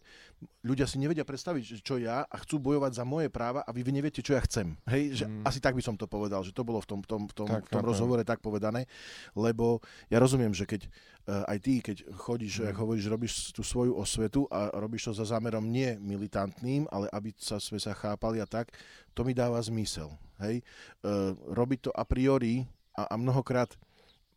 ľudia 0.62 0.88
si 0.88 0.98
nevedia 0.98 1.24
predstaviť, 1.24 1.84
čo 1.84 2.00
ja 2.00 2.24
a 2.24 2.36
chcú 2.40 2.60
bojovať 2.60 2.92
za 2.96 3.04
moje 3.04 3.28
práva 3.28 3.60
a 3.62 3.72
vy, 3.72 3.84
vy 3.84 3.92
neviete, 3.92 4.24
čo 4.24 4.34
ja 4.34 4.42
chcem. 4.44 4.76
Hej, 4.88 5.04
že 5.14 5.26
Mm. 5.28 5.44
asi 5.44 5.60
tak 5.60 5.76
by 5.76 5.84
som 5.84 5.96
to 5.96 6.08
povedal, 6.08 6.40
že 6.42 6.52
to 6.52 6.64
bolo 6.64 6.80
v 6.80 6.88
tom, 6.88 7.00
tom, 7.04 7.28
v 7.28 7.34
tom, 7.36 7.48
Tak, 7.48 7.68
v 7.68 7.72
tom 7.72 7.84
chápem. 7.84 7.90
rozhovore 7.92 8.24
tak 8.24 8.40
povedané, 8.40 8.88
lebo 9.36 9.80
ja 10.08 10.18
rozumiem, 10.18 10.52
že 10.52 10.64
keď 10.64 10.88
uh, 11.28 11.44
aj 11.46 11.58
ty, 11.60 11.74
keď 11.80 11.98
chodíš, 12.16 12.64
Mm. 12.64 12.72
ako 12.72 12.80
hovoríš, 12.82 13.06
robíš 13.08 13.34
tú 13.52 13.62
svoju 13.62 13.94
osvetu 13.94 14.48
a 14.48 14.72
robíš 14.74 15.12
to 15.12 15.14
za 15.14 15.28
zámerom 15.30 15.64
nie 15.64 16.00
militantným, 16.00 16.88
ale 16.90 17.12
aby 17.12 17.36
sa 17.36 17.60
sme 17.60 17.78
sa 17.78 17.92
chápali 17.92 18.40
a 18.40 18.48
tak, 18.48 18.72
to 19.12 19.22
mi 19.22 19.36
dáva 19.36 19.60
zmysel. 19.60 20.10
Hej? 20.44 20.66
Uh, 21.04 21.36
robiť 21.52 21.90
to 21.90 21.92
a 21.94 22.04
priori 22.08 22.66
a, 22.96 23.12
a 23.12 23.16
mnohokrát 23.16 23.76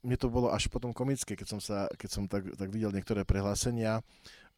mne 0.03 0.19
to 0.19 0.27
bolo 0.27 0.51
až 0.51 0.67
potom 0.67 0.91
komické, 0.91 1.39
keď 1.39 1.47
som, 1.47 1.61
sa, 1.63 1.87
keď 1.95 2.11
som 2.11 2.25
tak, 2.27 2.43
tak 2.59 2.69
videl 2.75 2.91
niektoré 2.91 3.23
prehlásenia 3.23 4.03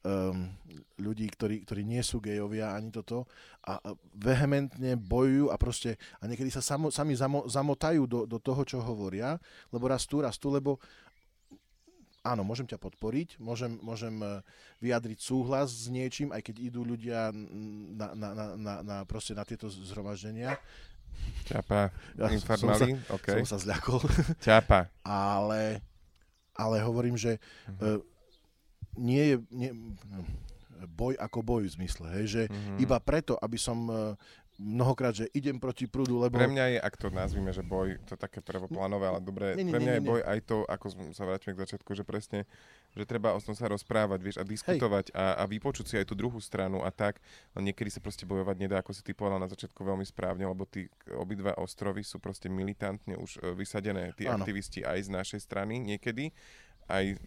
um, 0.05 0.49
ľudí, 0.97 1.29
ktorí, 1.29 1.69
ktorí 1.69 1.85
nie 1.85 2.01
sú 2.01 2.21
gejovia 2.21 2.73
ani 2.73 2.89
toto 2.89 3.29
a 3.61 3.77
vehementne 4.17 4.97
bojujú 4.97 5.53
a 5.53 5.57
proste 5.61 6.01
a 6.21 6.25
niekedy 6.25 6.49
sa 6.49 6.65
samo, 6.65 6.89
sami 6.89 7.13
zamo, 7.17 7.45
zamotajú 7.45 8.09
do, 8.09 8.21
do 8.25 8.41
toho, 8.41 8.65
čo 8.65 8.81
hovoria, 8.81 9.37
lebo 9.69 9.85
rastú, 9.85 10.25
rastú, 10.25 10.49
lebo 10.49 10.81
áno, 12.25 12.41
môžem 12.41 12.65
ťa 12.65 12.81
podporiť, 12.81 13.37
môžem, 13.37 13.77
môžem 13.85 14.17
eh, 14.25 14.41
vyjadriť 14.81 15.19
súhlas 15.21 15.69
s 15.69 15.93
niečím, 15.93 16.33
aj 16.33 16.41
keď 16.41 16.57
idú 16.73 16.81
ľudia 16.85 17.33
na, 17.33 18.17
na, 18.17 18.29
na, 18.33 18.45
na, 18.57 18.75
na, 18.81 18.97
proste 19.05 19.37
na 19.37 19.45
tieto 19.45 19.69
zhromaždenia. 19.69 20.57
Ťapa, 21.45 21.93
Ja 22.17 22.29
infart 22.31 22.57
som 22.57 22.71
sa- 22.71 22.81
malý, 22.81 22.97
OK. 23.09 23.27
Som 23.37 23.47
sa 23.47 23.59
zľakol. 23.61 24.01
Ťapa. 24.41 24.89
ale, 25.01 25.85
ale 26.53 26.77
hovorím, 26.81 27.15
že 27.15 27.37
uh, 27.75 28.01
nie 28.95 29.25
je 29.25 29.37
nie, 29.51 29.71
boj 30.87 31.17
ako 31.17 31.39
boj 31.41 31.63
v 31.65 31.75
zmysle, 31.75 32.07
hej, 32.13 32.27
že 32.27 32.43
Mhm. 32.47 32.77
iba 32.79 32.97
preto, 32.99 33.37
aby 33.37 33.57
som 33.57 33.79
uh, 33.85 34.13
mnohokrát, 34.55 35.11
že 35.13 35.27
idem 35.33 35.57
proti 35.57 35.85
prúdu, 35.85 36.17
lebo... 36.17 36.33
Pre 36.33 36.47
mňa 36.47 36.65
je, 36.69 36.79
ak 36.79 36.95
to 36.95 37.11
nazvime, 37.11 37.51
že 37.51 37.61
boj, 37.61 37.99
to 38.05 38.15
také 38.15 38.39
prvoplánové, 38.39 39.05
ale 39.05 39.19
dobre, 39.19 39.53
Nie, 39.53 39.65
nie, 39.65 39.69
pre 39.69 39.79
mňa 39.79 39.85
nie, 39.85 39.91
je 39.91 39.99
nie, 39.99 40.07
nie. 40.07 40.13
boj 40.13 40.21
aj 40.23 40.39
to, 40.45 40.57
ako 40.65 40.87
sa 41.11 41.23
vrátime 41.25 41.53
k 41.53 41.63
začiatku, 41.65 41.91
že 41.91 42.03
presne, 42.03 42.47
že 42.95 43.05
treba 43.05 43.35
o 43.35 43.41
tom 43.43 43.53
sa 43.53 43.67
rozprávať, 43.67 44.19
vieš, 44.23 44.37
a 44.39 44.45
diskutovať 44.47 45.11
a, 45.11 45.43
a 45.43 45.45
vypočuť 45.45 45.87
si 45.87 45.95
aj 45.99 46.07
tú 46.07 46.15
druhú 46.15 46.39
stranu 46.39 46.87
a 46.87 46.91
tak, 46.95 47.19
len 47.59 47.71
niekedy 47.71 47.91
sa 47.91 47.99
proste 47.99 48.25
bojovať 48.25 48.57
nedá, 48.59 48.79
ako 48.81 48.95
si 48.95 49.03
ty 49.03 49.13
povedal 49.13 49.43
na 49.43 49.51
začiatku 49.51 49.83
veľmi 49.83 50.07
správne, 50.07 50.47
lebo 50.47 50.65
tí 50.65 50.87
obidva 51.19 51.59
ostrovy 51.59 52.07
sú 52.07 52.23
proste 52.23 52.47
militantne 52.47 53.19
už 53.19 53.43
e, 53.43 53.53
vysadené, 53.59 54.15
tí 54.15 54.31
Áno. 54.31 54.43
aktivisti 54.43 54.87
aj 54.87 55.07
z 55.07 55.11
našej 55.11 55.41
strany 55.43 55.83
niekedy, 55.83 56.31
aj 56.87 57.19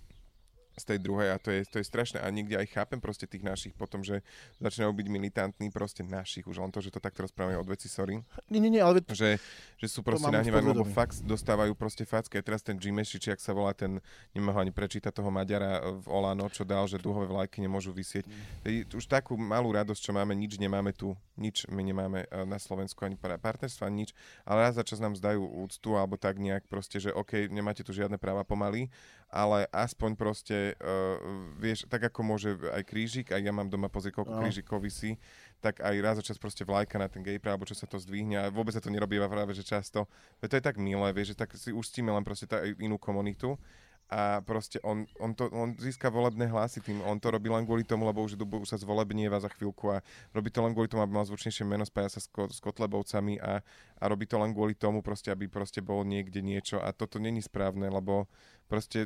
z 0.78 0.84
tej 0.94 1.00
druhej 1.02 1.34
a 1.34 1.38
to 1.42 1.50
je, 1.50 1.66
to 1.66 1.82
je 1.82 1.86
strašné 1.86 2.22
a 2.22 2.30
niekde 2.30 2.56
aj 2.62 2.70
chápem 2.70 3.02
proste 3.02 3.26
tých 3.26 3.42
našich 3.42 3.74
potom, 3.74 4.06
že 4.06 4.22
začínajú 4.62 4.94
byť 4.94 5.08
militantní 5.10 5.74
proste 5.74 6.06
našich, 6.06 6.46
už 6.46 6.62
len 6.62 6.70
to, 6.70 6.80
že 6.80 6.94
to 6.94 7.02
takto 7.02 7.26
rozprávame 7.26 7.58
od 7.58 7.66
veci, 7.66 7.90
sorry, 7.90 8.22
Nie, 8.48 8.60
nie, 8.63 8.72
nie, 8.72 8.82
ale 8.82 9.04
že, 9.12 9.42
že 9.76 9.88
sú 9.90 10.06
proste 10.06 10.30
nahnevaní, 10.30 10.72
lebo 10.72 10.86
fakt 10.88 11.20
dostávajú 11.26 11.74
proste 11.76 12.08
facky. 12.08 12.40
A 12.40 12.46
teraz 12.46 12.63
ten 12.63 12.80
Jimeši, 12.80 13.18
či 13.20 13.30
ak 13.34 13.42
sa 13.42 13.52
volá 13.52 13.76
ten, 13.76 14.00
nemám 14.32 14.56
ho 14.56 14.60
ani 14.63 14.72
prečítať 14.72 15.12
toho 15.12 15.28
Maďara 15.34 15.84
v 16.00 16.08
Olano, 16.08 16.48
čo 16.48 16.63
dal, 16.63 16.88
že 16.88 17.02
dúhové 17.02 17.28
vlajky 17.28 17.60
nemôžu 17.60 17.92
vysieť. 17.92 18.30
Tedy 18.63 18.88
Už 18.96 19.06
takú 19.10 19.36
malú 19.36 19.74
radosť, 19.76 20.00
čo 20.00 20.12
máme, 20.16 20.38
nič 20.38 20.56
nemáme 20.62 20.96
tu, 20.96 21.18
nič 21.36 21.68
my 21.68 21.82
nemáme 21.84 22.20
eh, 22.26 22.46
na 22.48 22.58
Slovensku, 22.58 23.04
ani 23.04 23.18
partnerstva, 23.18 23.90
ani 23.90 24.08
nič, 24.08 24.12
ale 24.48 24.70
raz 24.70 24.80
za 24.80 24.84
čas 24.88 25.02
nám 25.02 25.18
zdajú 25.18 25.44
úctu, 25.44 25.98
alebo 25.98 26.16
tak 26.16 26.40
nejak 26.40 26.66
proste, 26.70 27.02
že 27.02 27.12
OK, 27.12 27.52
nemáte 27.52 27.84
tu 27.84 27.92
žiadne 27.92 28.16
práva 28.16 28.48
pomaly, 28.48 28.90
ale 29.28 29.68
aspoň 29.76 30.16
proste, 30.16 30.74
uh, 30.80 31.20
vieš, 31.60 31.84
tak 31.92 32.08
ako 32.08 32.20
môže 32.24 32.56
aj 32.72 32.84
krížik, 32.88 33.36
aj 33.36 33.44
ja 33.44 33.52
mám 33.52 33.68
doma 33.68 33.92
pozrieť, 33.92 34.24
koľko 34.24 34.34
Áno. 34.40 34.42
krížikov 34.44 34.80
vysí, 34.80 35.20
tak 35.60 35.84
aj 35.84 35.96
raz 36.00 36.16
za 36.20 36.24
čas 36.24 36.40
proste 36.40 36.63
vlajka 36.63 36.96
na 36.96 37.12
ten 37.12 37.20
gay 37.20 37.36
alebo 37.44 37.68
čo 37.68 37.76
sa 37.76 37.84
to 37.84 38.00
zdvihne 38.00 38.40
a 38.40 38.44
vôbec 38.48 38.72
sa 38.72 38.84
to 38.84 38.88
nerobí 38.88 39.20
iba 39.20 39.28
práve, 39.28 39.52
že 39.52 39.68
často. 39.68 40.08
Veď 40.40 40.48
to 40.48 40.58
je 40.60 40.68
tak 40.72 40.78
milé, 40.80 41.12
vieš, 41.12 41.36
že 41.36 41.40
tak 41.44 41.52
si 41.60 41.76
uštíme 41.76 42.08
len 42.08 42.24
proste 42.24 42.48
tá 42.48 42.63
inú 42.80 42.96
komunitu 42.96 43.60
a 44.08 44.40
proste 44.40 44.80
on, 44.88 45.04
on, 45.20 45.36
to, 45.36 45.52
on 45.52 45.76
získa 45.76 46.08
volebné 46.08 46.48
hlasy 46.48 46.80
tým, 46.80 47.04
on 47.04 47.20
to 47.20 47.28
robí 47.28 47.52
len 47.52 47.68
kvôli 47.68 47.84
tomu, 47.84 48.08
lebo 48.08 48.24
už, 48.24 48.40
už 48.40 48.63
sa 48.63 48.80
zvolebnieva 48.80 49.36
za 49.44 49.52
chvíľku 49.52 49.92
a 49.92 50.00
robí 50.32 50.48
to 50.48 50.63
len 50.63 50.72
kvôli 50.72 50.88
tomu, 50.88 51.04
aby 51.04 51.12
mal 51.12 51.28
zvučnejšie 51.28 51.68
meno, 51.68 51.84
spája 51.84 52.16
sa 52.16 52.24
s, 52.24 52.32
ko, 52.32 52.48
s 52.48 52.63
Kotlebovcami 52.63 53.36
a, 53.44 53.60
a 54.00 54.04
robí 54.08 54.24
to 54.24 54.40
len 54.40 54.56
kvôli 54.56 54.80
tomu, 54.80 55.04
proste, 55.04 55.28
aby 55.28 55.52
proste 55.52 55.84
bol 55.84 56.08
niekde 56.08 56.40
niečo 56.40 56.80
a 56.80 56.96
toto 56.96 57.20
není 57.20 57.44
správne, 57.44 57.92
lebo 57.92 58.32
proste 58.57 58.57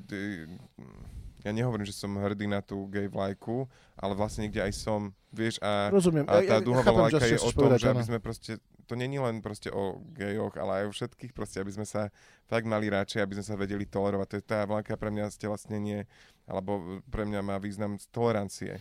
ty- 0.01 0.47
ja 1.41 1.51
nehovorím, 1.51 1.85
že 1.85 1.97
som 1.97 2.13
hrdý 2.17 2.45
na 2.45 2.61
tú 2.61 2.85
gay 2.87 3.09
vlajku, 3.09 3.65
ale 3.97 4.13
vlastne 4.13 4.45
niekde 4.45 4.61
aj 4.61 4.73
som, 4.77 5.13
vieš, 5.33 5.57
a, 5.61 5.89
rozumiem. 5.89 6.25
a 6.29 6.41
tá 6.41 6.57
ja 6.57 6.61
čo 6.61 6.73
vlajka 6.73 7.25
je 7.25 7.39
o 7.41 7.49
tom, 7.49 7.61
povedať, 7.65 7.79
že 7.81 7.89
aby 7.89 8.05
sme 8.05 8.19
proste, 8.21 8.51
to 8.85 8.93
není 8.93 9.17
len 9.17 9.41
proste 9.41 9.73
o 9.73 10.01
gejoch, 10.13 10.53
ale 10.57 10.83
aj 10.83 10.85
o 10.89 10.95
všetkých 10.95 11.33
proste, 11.33 11.57
aby 11.61 11.73
sme 11.73 11.85
sa 11.87 12.13
tak 12.45 12.67
mali 12.67 12.91
radšej, 12.91 13.23
aby 13.23 13.39
sme 13.39 13.45
sa 13.47 13.55
vedeli 13.55 13.87
tolerovať. 13.87 14.27
To 14.27 14.37
je 14.37 14.45
tá 14.45 14.59
vlajka 14.67 14.99
pre 14.99 15.09
mňa 15.09 15.33
stelesnenie, 15.33 16.05
alebo 16.51 17.01
pre 17.07 17.23
mňa 17.23 17.41
má 17.41 17.55
význam 17.61 17.95
z 17.95 18.05
tolerancie. 18.11 18.71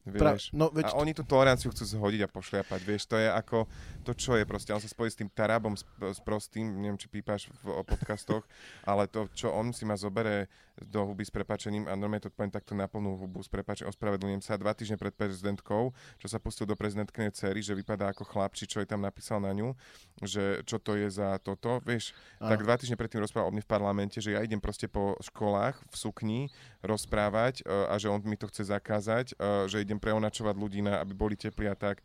Pra, 0.00 0.34
Vieš. 0.34 0.56
no, 0.56 0.72
veď, 0.72 0.90
A 0.90 0.98
oni 0.98 1.12
tú 1.12 1.22
toleranciu 1.22 1.70
chcú 1.70 1.84
zhodiť 1.84 2.24
a 2.24 2.32
pošliapať, 2.32 2.80
vieš, 2.82 3.04
to 3.04 3.20
je 3.20 3.28
ako 3.28 3.68
to, 4.02 4.16
čo 4.16 4.32
je 4.34 4.48
proste, 4.48 4.72
on 4.72 4.80
sa 4.80 4.88
spojí 4.88 5.12
s 5.12 5.20
tým 5.20 5.28
tarabom, 5.28 5.76
s, 5.76 5.84
s 6.00 6.18
prostým, 6.24 6.66
neviem, 6.66 6.96
či 6.96 7.06
pípaš 7.06 7.52
v 7.62 7.78
o 7.78 7.84
podcastoch, 7.84 8.42
ale 8.88 9.06
to, 9.06 9.28
čo 9.36 9.52
on 9.52 9.76
si 9.76 9.84
ma 9.84 10.00
zobere 10.00 10.48
do 10.86 11.12
huby 11.12 11.24
s 11.26 11.32
prepačením 11.32 11.86
a 11.86 11.94
normálne 11.94 12.24
to 12.24 12.32
poviem 12.32 12.52
takto 12.52 12.72
na 12.72 12.88
plnú 12.88 13.20
hubu 13.20 13.44
s 13.44 13.48
prepačením, 13.52 13.92
ospravedlňujem 13.92 14.42
sa, 14.42 14.60
dva 14.60 14.72
týždne 14.72 14.96
pred 14.96 15.12
prezidentkou, 15.12 15.92
čo 16.16 16.26
sa 16.26 16.40
pustil 16.40 16.64
do 16.64 16.76
prezidentknej 16.76 17.32
cery, 17.36 17.60
že 17.60 17.76
vypadá 17.76 18.12
ako 18.12 18.24
chlapči, 18.24 18.64
čo 18.64 18.80
je 18.80 18.88
tam 18.88 19.04
napísal 19.04 19.40
na 19.44 19.52
ňu, 19.52 19.76
že 20.24 20.64
čo 20.64 20.80
to 20.80 20.96
je 20.96 21.08
za 21.12 21.36
toto, 21.40 21.80
vieš, 21.84 22.16
Áno. 22.40 22.52
tak 22.52 22.64
dva 22.64 22.74
týždne 22.80 22.96
predtým 22.96 23.20
rozprával 23.20 23.48
o 23.48 23.54
mne 23.54 23.64
v 23.64 23.70
parlamente, 23.70 24.18
že 24.18 24.32
ja 24.32 24.40
idem 24.40 24.58
proste 24.58 24.88
po 24.88 25.16
školách 25.20 25.76
v 25.90 25.94
sukni 25.94 26.40
rozprávať 26.80 27.60
e, 27.60 27.62
a 27.68 27.94
že 28.00 28.08
on 28.08 28.20
mi 28.24 28.36
to 28.40 28.48
chce 28.48 28.72
zakázať, 28.72 29.36
e, 29.36 29.68
že 29.68 29.84
idem 29.84 30.00
preonačovať 30.00 30.54
ľudí, 30.56 30.80
na, 30.80 31.04
aby 31.04 31.12
boli 31.12 31.36
teplí 31.36 31.68
a 31.68 31.76
tak. 31.76 32.00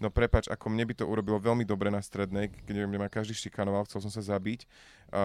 No 0.00 0.08
prepač, 0.08 0.48
ako 0.48 0.72
mne 0.72 0.88
by 0.88 0.94
to 0.96 1.04
urobilo 1.04 1.36
veľmi 1.36 1.60
dobre 1.68 1.92
na 1.92 2.00
strednej, 2.00 2.48
keď 2.64 2.88
mňa 2.88 3.00
ma 3.04 3.12
každý 3.12 3.36
šikanoval, 3.36 3.84
chcel 3.84 4.00
som 4.00 4.08
sa 4.08 4.24
zabiť 4.24 4.64
a, 5.10 5.24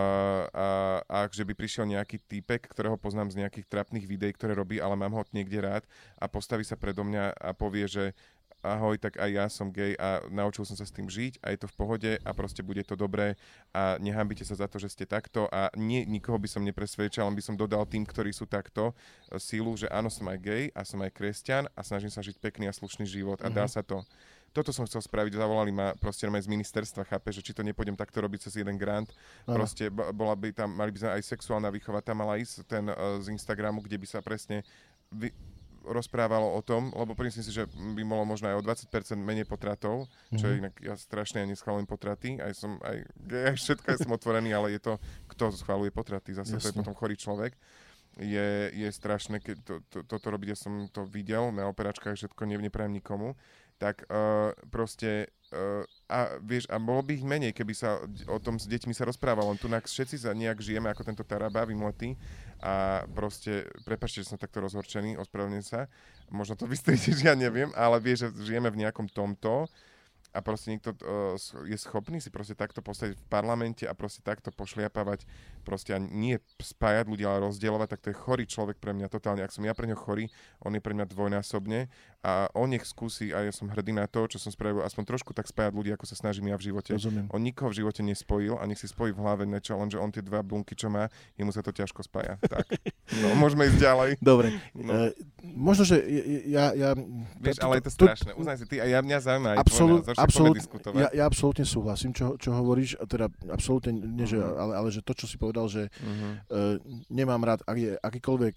a, 0.50 0.68
a 1.06 1.18
že 1.30 1.46
by 1.46 1.54
prišiel 1.54 1.86
nejaký 1.86 2.18
týpek, 2.26 2.66
ktorého 2.74 2.95
poznám 2.98 3.32
z 3.32 3.44
nejakých 3.46 3.66
trapných 3.68 4.06
videí, 4.06 4.32
ktoré 4.34 4.54
robí, 4.54 4.80
ale 4.80 4.96
mám 4.96 5.14
ho 5.14 5.24
niekde 5.32 5.60
rád 5.62 5.84
a 6.20 6.26
postaví 6.28 6.64
sa 6.64 6.80
predo 6.80 7.04
mňa 7.04 7.36
a 7.36 7.52
povie, 7.54 7.86
že 7.88 8.06
ahoj, 8.66 8.98
tak 8.98 9.22
aj 9.22 9.30
ja 9.30 9.46
som 9.46 9.70
gay 9.70 9.94
a 9.94 10.26
naučil 10.34 10.66
som 10.66 10.74
sa 10.74 10.90
s 10.90 10.90
tým 10.90 11.06
žiť 11.06 11.38
a 11.46 11.54
je 11.54 11.62
to 11.62 11.70
v 11.70 11.78
pohode 11.78 12.12
a 12.18 12.30
proste 12.34 12.66
bude 12.66 12.82
to 12.82 12.98
dobré 12.98 13.38
a 13.70 14.02
nehambite 14.02 14.42
sa 14.42 14.58
za 14.58 14.66
to, 14.66 14.82
že 14.82 14.90
ste 14.90 15.06
takto 15.06 15.46
a 15.54 15.70
nie, 15.78 16.02
nikoho 16.02 16.42
by 16.42 16.50
som 16.50 16.66
nepresvedčal, 16.66 17.30
len 17.30 17.38
by 17.38 17.46
som 17.46 17.54
dodal 17.54 17.86
tým, 17.86 18.02
ktorí 18.02 18.34
sú 18.34 18.50
takto, 18.50 18.98
e, 19.30 19.38
sílu, 19.38 19.78
že 19.78 19.86
áno, 19.94 20.10
som 20.10 20.26
aj 20.34 20.42
gay 20.42 20.64
a 20.74 20.82
som 20.82 20.98
aj 21.06 21.14
kresťan 21.14 21.70
a 21.78 21.86
snažím 21.86 22.10
sa 22.10 22.26
žiť 22.26 22.42
pekný 22.42 22.66
a 22.66 22.74
slušný 22.74 23.06
život 23.06 23.38
a 23.46 23.54
dá 23.54 23.70
Mhm. 23.70 23.72
sa 23.72 23.86
to. 23.86 24.02
Toto 24.56 24.72
som 24.72 24.88
chcel 24.88 25.04
spraviť, 25.04 25.36
zavolali 25.36 25.70
ma 25.70 25.92
proste 25.94 26.24
z 26.24 26.48
ministerstva, 26.48 27.04
chápe, 27.04 27.28
že 27.30 27.44
či 27.44 27.52
to 27.52 27.60
nepôjdem 27.60 27.94
takto 27.94 28.18
robiť 28.18 28.48
cez 28.48 28.56
jeden 28.56 28.74
grant, 28.74 29.12
Áno. 29.44 29.60
proste 29.60 29.92
bo- 29.92 30.08
bola 30.10 30.32
by 30.34 30.56
tam, 30.56 30.72
mali 30.72 30.90
by 30.90 30.98
sme 30.98 31.12
aj 31.12 31.28
sexuálna 31.28 31.68
výchova, 31.70 32.00
tam 32.00 32.24
mala 32.24 32.36
ísť 32.36 32.64
ten 32.64 32.88
uh, 32.88 32.96
z 33.20 33.30
Instagramu, 33.30 33.80
kde 33.80 33.98
by 33.98 34.08
sa 34.08 34.20
presne 34.20 34.64
vy, 35.12 35.36
rozprávalo 35.86 36.50
o 36.50 36.62
tom, 36.62 36.90
lebo 36.92 37.14
myslím 37.14 37.44
si, 37.44 37.52
že 37.52 37.68
by 37.68 38.02
bolo 38.02 38.26
možno 38.26 38.48
aj 38.48 38.58
o 38.58 38.64
20% 38.64 38.90
menej 39.16 39.44
potratov, 39.44 40.08
čo 40.32 40.48
je 40.48 40.54
Mhm. 40.54 40.62
inak 40.64 40.74
ja 40.82 40.96
strašne 40.96 41.46
neschvalujem 41.46 41.86
potraty, 41.86 42.40
aj 42.40 42.54
som 42.56 42.80
aj, 42.82 43.06
aj 43.52 43.56
všetko, 43.56 43.88
som 44.00 44.12
otvorený, 44.12 44.50
ale 44.50 44.72
je 44.72 44.82
to, 44.82 44.94
kto 45.28 45.54
schvaluje 45.54 45.92
potraty, 45.92 46.34
zase 46.34 46.54
to 46.54 46.64
je 46.64 46.66
Jasne. 46.66 46.80
potom 46.80 46.96
chorý 46.96 47.14
človek. 47.14 47.54
Je, 48.16 48.48
je 48.72 48.88
strašné, 48.90 49.38
keď 49.38 49.56
to, 49.62 49.74
to, 49.86 50.00
toto 50.08 50.32
robiť, 50.32 50.48
ja 50.48 50.58
som 50.58 50.88
to 50.88 51.04
videl 51.04 51.52
na 51.52 51.68
operačkách, 51.68 52.16
všetko 52.16 52.42
ne, 52.46 52.56
neprajem 52.58 52.96
nikomu, 52.96 53.36
tak 53.76 54.08
uh, 54.08 54.56
proste 54.72 55.28
uh, 55.52 55.84
a 56.06 56.38
vieš, 56.40 56.70
a 56.70 56.78
bolo 56.78 57.02
by 57.02 57.12
ich 57.18 57.26
menej, 57.26 57.52
keby 57.52 57.74
sa 57.74 57.98
o 58.30 58.38
tom 58.40 58.62
s 58.62 58.70
deťmi 58.70 58.94
sa 58.94 59.10
rozprávalo. 59.10 59.52
Len 59.52 59.60
tu 59.60 59.68
všetci 59.68 60.22
sa 60.22 60.32
nejak 60.32 60.62
žijeme 60.62 60.88
ako 60.90 61.04
tento 61.04 61.26
Taraba, 61.26 61.66
vymletý 61.68 62.16
a 62.64 63.04
proste, 63.12 63.68
prepačte, 63.84 64.24
že 64.24 64.32
som 64.32 64.40
takto 64.40 64.64
rozhorčený, 64.64 65.20
ospravedlňujem 65.20 65.66
sa, 65.66 65.92
možno 66.32 66.56
to 66.56 66.70
vystriete, 66.72 67.12
že 67.12 67.28
ja 67.28 67.36
neviem, 67.36 67.74
ale 67.76 68.00
vieš, 68.00 68.32
že 68.32 68.54
žijeme 68.54 68.72
v 68.72 68.86
nejakom 68.86 69.12
tomto 69.12 69.68
a 70.36 70.44
proste 70.44 70.76
niekto 70.76 70.92
uh, 71.00 71.40
je 71.64 71.80
schopný 71.80 72.20
si 72.20 72.28
proste 72.28 72.60
takto 72.60 72.84
postaviť 72.84 73.16
v 73.16 73.26
parlamente 73.32 73.88
a 73.88 73.96
proste 73.96 74.20
takto 74.20 74.52
pošliapavať, 74.52 75.24
proste 75.64 75.96
a 75.96 76.00
nie 76.00 76.44
spájať 76.60 77.08
ľudí, 77.08 77.24
ale 77.24 77.48
rozdielovať, 77.48 77.88
tak 77.96 78.04
to 78.04 78.12
je 78.12 78.20
chorý 78.20 78.44
človek 78.44 78.76
pre 78.84 78.92
mňa 78.92 79.08
totálne. 79.08 79.40
Ak 79.40 79.56
som 79.56 79.64
ja 79.64 79.72
pre 79.72 79.88
ňo 79.88 79.96
chorý, 79.96 80.28
on 80.60 80.76
je 80.76 80.84
pre 80.84 80.92
mňa 80.92 81.08
dvojnásobne 81.08 81.88
on 82.58 82.74
nech 82.74 82.82
skúsi 82.84 83.30
a 83.30 83.46
ja 83.46 83.54
som 83.54 83.70
hrdý 83.70 83.94
na 83.94 84.10
to, 84.10 84.26
čo 84.26 84.42
som 84.42 84.50
spravil, 84.50 84.82
aspoň 84.82 85.04
trošku 85.14 85.32
tak 85.38 85.46
spájať 85.46 85.74
ľudí, 85.78 85.94
ako 85.94 86.10
sa 86.10 86.18
snažím 86.18 86.50
ja 86.50 86.58
v 86.58 86.74
živote. 86.74 86.98
Rozumiem. 86.98 87.30
On 87.30 87.42
nikoho 87.42 87.70
v 87.70 87.86
živote 87.86 88.02
nespojil 88.02 88.58
a 88.58 88.64
nech 88.66 88.82
si 88.82 88.90
spojí 88.90 89.14
v 89.14 89.22
hlave 89.22 89.46
niečo, 89.46 89.78
lenže 89.78 90.02
on 90.02 90.10
tie 90.10 90.26
dva 90.26 90.42
bunky, 90.42 90.74
čo 90.74 90.90
má, 90.90 91.08
jemu 91.38 91.54
sa 91.54 91.62
to 91.62 91.70
ťažko 91.70 92.02
spája. 92.02 92.42
tak. 92.46 92.66
No, 93.22 93.38
môžeme 93.38 93.70
ísť 93.70 93.78
ďalej. 93.78 94.10
Dobre. 94.18 94.58
No. 94.74 94.92
Uh, 94.92 95.14
možno, 95.46 95.86
že 95.86 96.02
ja... 96.50 96.74
ja 96.74 96.98
Vieš, 97.38 97.62
ale 97.62 97.78
je 97.78 97.84
to 97.86 97.94
strašné. 97.94 98.32
Uznaj 98.34 98.58
si 98.58 98.66
ty 98.66 98.82
a 98.82 98.86
ja 98.90 99.00
mňa 99.06 99.18
zaujíma 99.22 99.50
aj 99.54 99.58
absolút, 99.62 100.02
tvoj 100.10 100.18
absolút, 100.18 100.56
ja, 100.98 101.10
ja 101.14 101.24
absolútne 101.30 101.66
súhlasím, 101.68 102.12
čo, 102.12 102.34
čo 102.42 102.50
hovoríš, 102.58 102.98
teda 103.06 103.30
absolútne, 103.54 103.94
nie, 103.94 104.26
že, 104.26 104.42
uh-huh. 104.42 104.58
ale, 104.58 104.74
ale 104.82 104.88
že 104.90 105.06
to, 105.06 105.14
čo 105.14 105.30
si 105.30 105.38
povedal, 105.38 105.70
že 105.70 105.94
uh-huh. 105.94 106.34
uh, 106.50 106.76
nemám 107.14 107.42
rád, 107.46 107.62
ak 107.70 107.78
je 107.78 107.92
akýkoľvek 108.02 108.56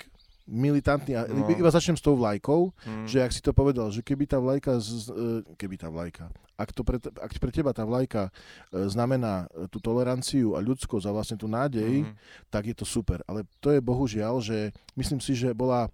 militantný. 0.49 1.13
No. 1.29 1.45
Iba 1.53 1.69
začnem 1.69 2.01
s 2.01 2.03
tou 2.03 2.17
vlajkou, 2.17 2.73
mm. 2.73 3.05
že 3.05 3.21
ak 3.21 3.31
si 3.37 3.45
to 3.45 3.53
povedal, 3.53 3.93
že 3.93 4.01
keby 4.01 4.25
tá 4.25 4.41
vlajka, 4.41 4.81
z, 4.81 5.13
e, 5.13 5.25
keby 5.61 5.77
tá 5.77 5.93
vlajka, 5.93 6.33
ak, 6.57 6.73
to 6.73 6.83
pre, 6.83 6.97
ak 6.99 7.31
pre 7.37 7.53
teba 7.53 7.77
tá 7.77 7.85
vlajka 7.85 8.33
e, 8.73 8.89
znamená 8.89 9.47
e, 9.53 9.69
tú 9.69 9.79
toleranciu 9.79 10.57
a 10.57 10.65
ľudskosť 10.65 11.05
a 11.05 11.15
vlastne 11.15 11.37
tú 11.37 11.47
nádej, 11.47 12.09
mm. 12.09 12.13
tak 12.49 12.73
je 12.73 12.75
to 12.75 12.89
super. 12.89 13.21
Ale 13.29 13.45
to 13.61 13.71
je 13.71 13.85
bohužiaľ, 13.85 14.41
že 14.41 14.73
myslím 14.97 15.21
si, 15.21 15.37
že 15.37 15.53
bola 15.53 15.93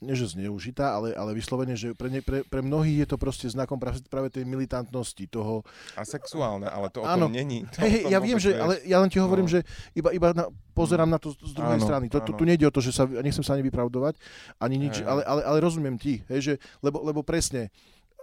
nie 0.00 0.14
že 0.14 0.38
zneužitá, 0.38 0.96
ale, 0.96 1.12
ale 1.12 1.34
vyslovene, 1.34 1.74
že 1.74 1.92
pre, 1.92 2.08
ne, 2.08 2.22
pre, 2.22 2.46
pre 2.46 2.62
mnohých 2.62 3.04
je 3.04 3.08
to 3.10 3.16
proste 3.18 3.46
znakom 3.50 3.76
práve, 3.76 4.00
práve 4.06 4.28
tej 4.30 4.46
militantnosti, 4.46 5.26
toho... 5.28 5.66
A 5.98 6.06
sexuálne, 6.06 6.70
ale 6.70 6.88
to 6.88 7.02
Áno. 7.02 7.26
o 7.26 7.28
tom 7.28 7.34
není. 7.34 7.66
To 7.74 7.82
hej, 7.84 8.06
ja 8.08 8.18
viem, 8.22 8.38
že, 8.38 8.54
ale 8.56 8.80
ja 8.86 9.02
len 9.02 9.10
ti 9.10 9.18
hovorím, 9.18 9.50
no. 9.50 9.52
že 9.52 9.66
iba, 9.92 10.14
iba 10.14 10.30
na, 10.32 10.46
pozerám 10.72 11.10
na 11.10 11.18
to 11.18 11.34
z 11.34 11.52
druhej 11.52 11.82
áno, 11.82 11.84
strany. 11.84 12.06
To, 12.08 12.22
tu, 12.22 12.32
tu 12.32 12.44
nejde 12.46 12.64
o 12.64 12.72
to, 12.72 12.80
že 12.80 12.94
sa, 12.94 13.04
nechcem 13.04 13.44
sa 13.44 13.58
ani 13.58 13.66
vypravdovať, 13.66 14.14
ani 14.62 14.76
nič, 14.78 15.02
ale, 15.02 15.26
ale, 15.26 15.42
ale 15.42 15.58
rozumiem 15.58 15.98
ti, 15.98 16.22
hej, 16.30 16.40
že, 16.40 16.54
lebo, 16.80 17.02
lebo 17.02 17.20
presne, 17.26 17.74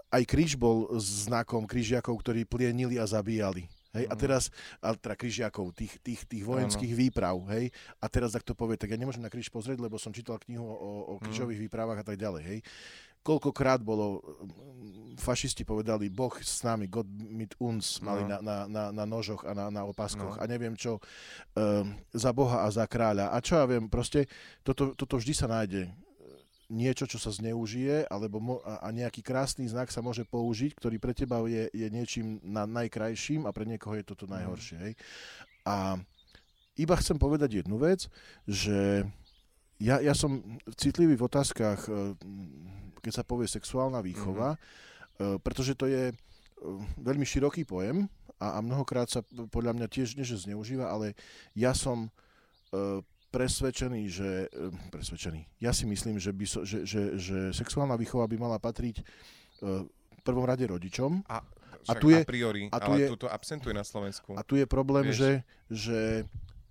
aj 0.09 0.23
kríž 0.23 0.55
bol 0.55 0.87
znakom 0.97 1.67
krížiakov, 1.67 2.15
ktorí 2.23 2.47
plienili 2.47 2.97
a 2.97 3.05
zabíjali. 3.05 3.67
Hej, 3.93 4.09
a 4.09 4.17
mhm. 4.17 4.21
teraz, 4.25 4.43
a 4.81 4.97
teda 4.97 5.13
križiakov, 5.13 5.69
tých, 5.77 6.01
tých, 6.01 6.25
tých 6.25 6.41
vojenských 6.41 6.93
ano. 6.97 6.99
výprav, 6.99 7.37
hej, 7.53 7.69
a 8.01 8.05
teraz, 8.09 8.33
ak 8.33 8.41
to 8.41 8.57
povie, 8.57 8.73
tak 8.73 8.89
ja 8.89 8.97
nemôžem 8.97 9.21
na 9.21 9.29
kríž 9.29 9.53
pozrieť, 9.53 9.77
lebo 9.77 10.01
som 10.01 10.09
čítal 10.09 10.41
knihu 10.41 10.65
o, 10.65 11.13
o 11.13 11.21
mhm. 11.21 11.29
krížových 11.29 11.61
mm. 11.61 11.65
výpravách 11.69 11.99
a 12.01 12.05
tak 12.05 12.17
ďalej, 12.17 12.41
hej. 12.41 12.59
Koľkokrát 13.23 13.79
bolo, 13.79 14.19
mm, 14.19 15.15
fašisti 15.15 15.63
povedali, 15.63 16.11
Boh 16.11 16.35
s 16.43 16.59
nami, 16.59 16.91
God 16.91 17.07
mit 17.07 17.55
uns, 17.55 18.03
mali 18.03 18.27
no. 18.27 18.35
na, 18.35 18.37
na, 18.43 18.57
na, 18.67 18.83
na 18.91 19.05
nožoch 19.07 19.47
a 19.47 19.55
na, 19.55 19.71
na 19.71 19.87
opaskoch 19.87 20.35
no. 20.35 20.41
a 20.41 20.43
neviem 20.43 20.75
čo, 20.75 20.99
um, 21.55 21.95
za 22.11 22.35
Boha 22.35 22.65
a 22.65 22.67
za 22.67 22.83
kráľa. 22.83 23.31
A 23.31 23.39
čo 23.39 23.55
ja 23.55 23.63
viem, 23.63 23.87
proste 23.87 24.27
toto, 24.59 24.91
toto 24.91 25.15
vždy 25.15 25.31
sa 25.31 25.47
nájde 25.47 25.87
niečo, 26.71 27.03
čo 27.05 27.19
sa 27.19 27.29
zneužije, 27.29 28.07
alebo 28.07 28.39
mo- 28.39 28.63
a 28.63 28.87
nejaký 28.89 29.19
krásny 29.19 29.67
znak 29.67 29.91
sa 29.91 29.99
môže 29.99 30.23
použiť, 30.23 30.71
ktorý 30.75 30.97
pre 30.99 31.11
teba 31.11 31.43
je, 31.43 31.67
je 31.71 31.87
niečím 31.91 32.39
na 32.43 32.63
najkrajším 32.63 33.43
a 33.45 33.51
pre 33.51 33.67
niekoho 33.67 33.99
je 33.99 34.07
toto 34.07 34.25
najhoršie. 34.25 34.77
Hej. 34.79 34.93
A 35.67 35.99
iba 36.79 36.95
chcem 36.97 37.19
povedať 37.19 37.63
jednu 37.63 37.77
vec, 37.77 38.07
že 38.47 39.05
ja, 39.77 39.99
ja 39.99 40.15
som 40.15 40.39
citlivý 40.79 41.19
v 41.19 41.27
otázkach, 41.27 41.85
e, 41.85 42.15
keď 43.03 43.11
sa 43.11 43.27
povie 43.27 43.45
sexuálna 43.51 43.99
výchova, 43.99 44.55
mm-hmm. 44.55 45.43
pretože 45.43 45.75
to 45.75 45.91
je 45.91 46.09
e, 46.09 46.15
veľmi 47.03 47.27
široký 47.27 47.67
pojem 47.67 48.07
a, 48.39 48.57
a 48.57 48.59
mnohokrát 48.63 49.11
sa 49.11 49.21
podľa 49.51 49.75
mňa 49.75 49.87
tiež 49.91 50.15
nie 50.15 50.25
že 50.25 50.47
zneužíva, 50.47 50.87
ale 50.87 51.13
ja 51.53 51.75
som 51.75 52.09
presvedčený, 53.33 54.01
že... 54.05 54.29
Presvedčený. 54.93 55.57
Ja 55.57 55.73
si 55.73 55.89
myslím, 55.89 56.21
že, 56.21 56.29
by 56.29 56.45
so, 56.45 56.61
že, 56.61 56.85
že, 56.85 57.17
že 57.17 57.49
sexuálna 57.49 57.97
výchova 57.97 58.29
by 58.29 58.37
mala 58.37 58.61
patriť 58.61 59.01
v 59.63 60.21
prvom 60.21 60.45
rade 60.45 60.61
rodičom. 60.69 61.25
A, 61.25 61.41
a 61.89 61.93
tu 61.97 62.13
je, 62.13 62.21
a 62.21 62.27
priori, 62.27 62.69
a 62.69 62.77
tu 62.77 62.91
ale 62.93 62.97
je, 63.01 63.07
absentuje 63.27 63.73
na 63.73 63.81
Slovensku. 63.81 64.37
A 64.37 64.45
tu 64.45 64.53
je 64.53 64.69
problém, 64.69 65.09
Vieš? 65.09 65.17
že, 65.17 65.31
že 65.67 65.99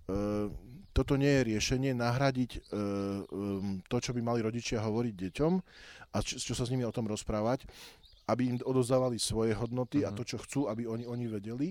uh, 0.07 0.47
toto 0.93 1.17
nie 1.17 1.41
je 1.41 1.57
riešenie 1.57 1.91
nahradiť 1.97 2.69
to, 3.89 3.97
čo 3.97 4.13
by 4.13 4.21
mali 4.21 4.45
rodičia 4.45 4.77
hovoriť 4.77 5.13
deťom 5.13 5.53
a 6.13 6.17
čo, 6.21 6.37
čo 6.37 6.53
sa 6.53 6.69
s 6.69 6.71
nimi 6.71 6.85
o 6.85 6.93
tom 6.93 7.09
rozprávať, 7.09 7.65
aby 8.29 8.53
im 8.53 8.57
odozdávali 8.61 9.17
svoje 9.17 9.57
hodnoty 9.57 10.05
uh-huh. 10.05 10.13
a 10.13 10.15
mhm. 10.15 10.17
to, 10.21 10.23
čo 10.23 10.37
chcú, 10.45 10.69
aby 10.69 10.85
oni, 10.85 11.09
oni 11.09 11.25
vedeli 11.27 11.67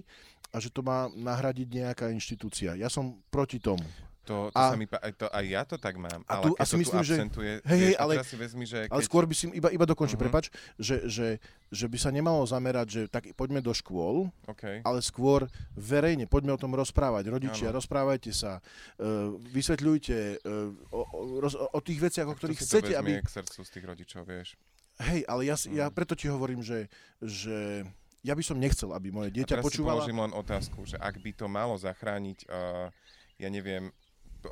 a 0.53 0.61
že 0.61 0.69
to 0.69 0.85
má 0.85 1.09
nahradiť 1.09 1.69
nejaká 1.71 2.07
inštitúcia. 2.13 2.77
Ja 2.77 2.93
som 2.93 3.17
proti 3.33 3.57
tomu. 3.57 3.87
To, 4.23 4.55
to 4.55 4.59
a, 4.59 4.71
sa 4.71 4.79
mi, 4.79 4.87
aj, 4.87 5.13
to, 5.19 5.27
aj 5.27 5.45
ja 5.51 5.63
to 5.67 5.75
tak 5.83 5.99
mám, 5.99 6.23
a 6.31 6.39
ale 6.39 6.45
tu, 6.47 6.51
keď 6.55 6.69
to 6.71 6.79
myslím, 6.79 6.95
tu 6.95 7.03
absentuje, 7.03 7.53
že, 7.59 7.67
hej, 7.75 7.81
hej, 7.91 7.95
ale, 7.99 8.13
si 8.23 8.37
vezmi, 8.39 8.65
že 8.71 8.87
keď... 8.87 8.95
ale 8.95 9.03
skôr 9.03 9.27
by 9.27 9.35
si, 9.35 9.51
iba, 9.51 9.67
iba 9.75 9.83
dokončím, 9.83 10.15
uh-huh. 10.15 10.31
prepač, 10.31 10.55
že, 10.79 11.11
že, 11.11 11.43
že 11.75 11.87
by 11.91 11.99
sa 11.99 12.15
nemalo 12.15 12.47
zamerať, 12.47 12.87
že 12.87 13.03
tak 13.11 13.35
poďme 13.35 13.59
do 13.59 13.75
škôl, 13.75 14.31
okay. 14.47 14.79
ale 14.87 15.03
skôr 15.03 15.51
verejne, 15.75 16.31
poďme 16.31 16.55
o 16.55 16.61
tom 16.63 16.71
rozprávať, 16.71 17.35
rodičia, 17.35 17.75
ano. 17.75 17.83
rozprávajte 17.83 18.31
sa, 18.31 18.63
uh, 19.03 19.35
vysvetľujte 19.51 20.39
uh, 20.39 20.95
o, 20.95 21.03
o, 21.43 21.49
o 21.51 21.81
tých 21.83 21.99
veciach, 21.99 22.31
o 22.31 22.39
ktorých 22.39 22.63
chcete, 22.63 22.95
aby... 22.95 23.19
k 23.19 23.27
srdcu 23.27 23.59
z 23.67 23.71
tých 23.75 23.85
rodičov, 23.91 24.23
vieš. 24.23 24.55
Hej, 25.03 25.27
ale 25.27 25.51
ja, 25.51 25.59
ja 25.67 25.91
mhm. 25.91 25.95
preto 25.99 26.15
ti 26.15 26.31
hovorím, 26.31 26.63
že, 26.63 26.87
že 27.19 27.83
ja 28.23 28.39
by 28.39 28.43
som 28.47 28.55
nechcel, 28.55 28.95
aby 28.95 29.11
moje 29.11 29.35
dieťa 29.35 29.51
a 29.51 29.53
teraz 29.59 29.67
počúvala... 29.67 29.99
si 29.99 30.15
položím 30.15 30.23
len 30.23 30.33
otázku, 30.37 30.79
že 30.87 30.95
ak 30.95 31.19
by 31.19 31.31
to 31.35 31.51
malo 31.51 31.75
zachrániť, 31.75 32.47
uh, 32.47 32.87
ja 33.43 33.49
neviem, 33.51 33.91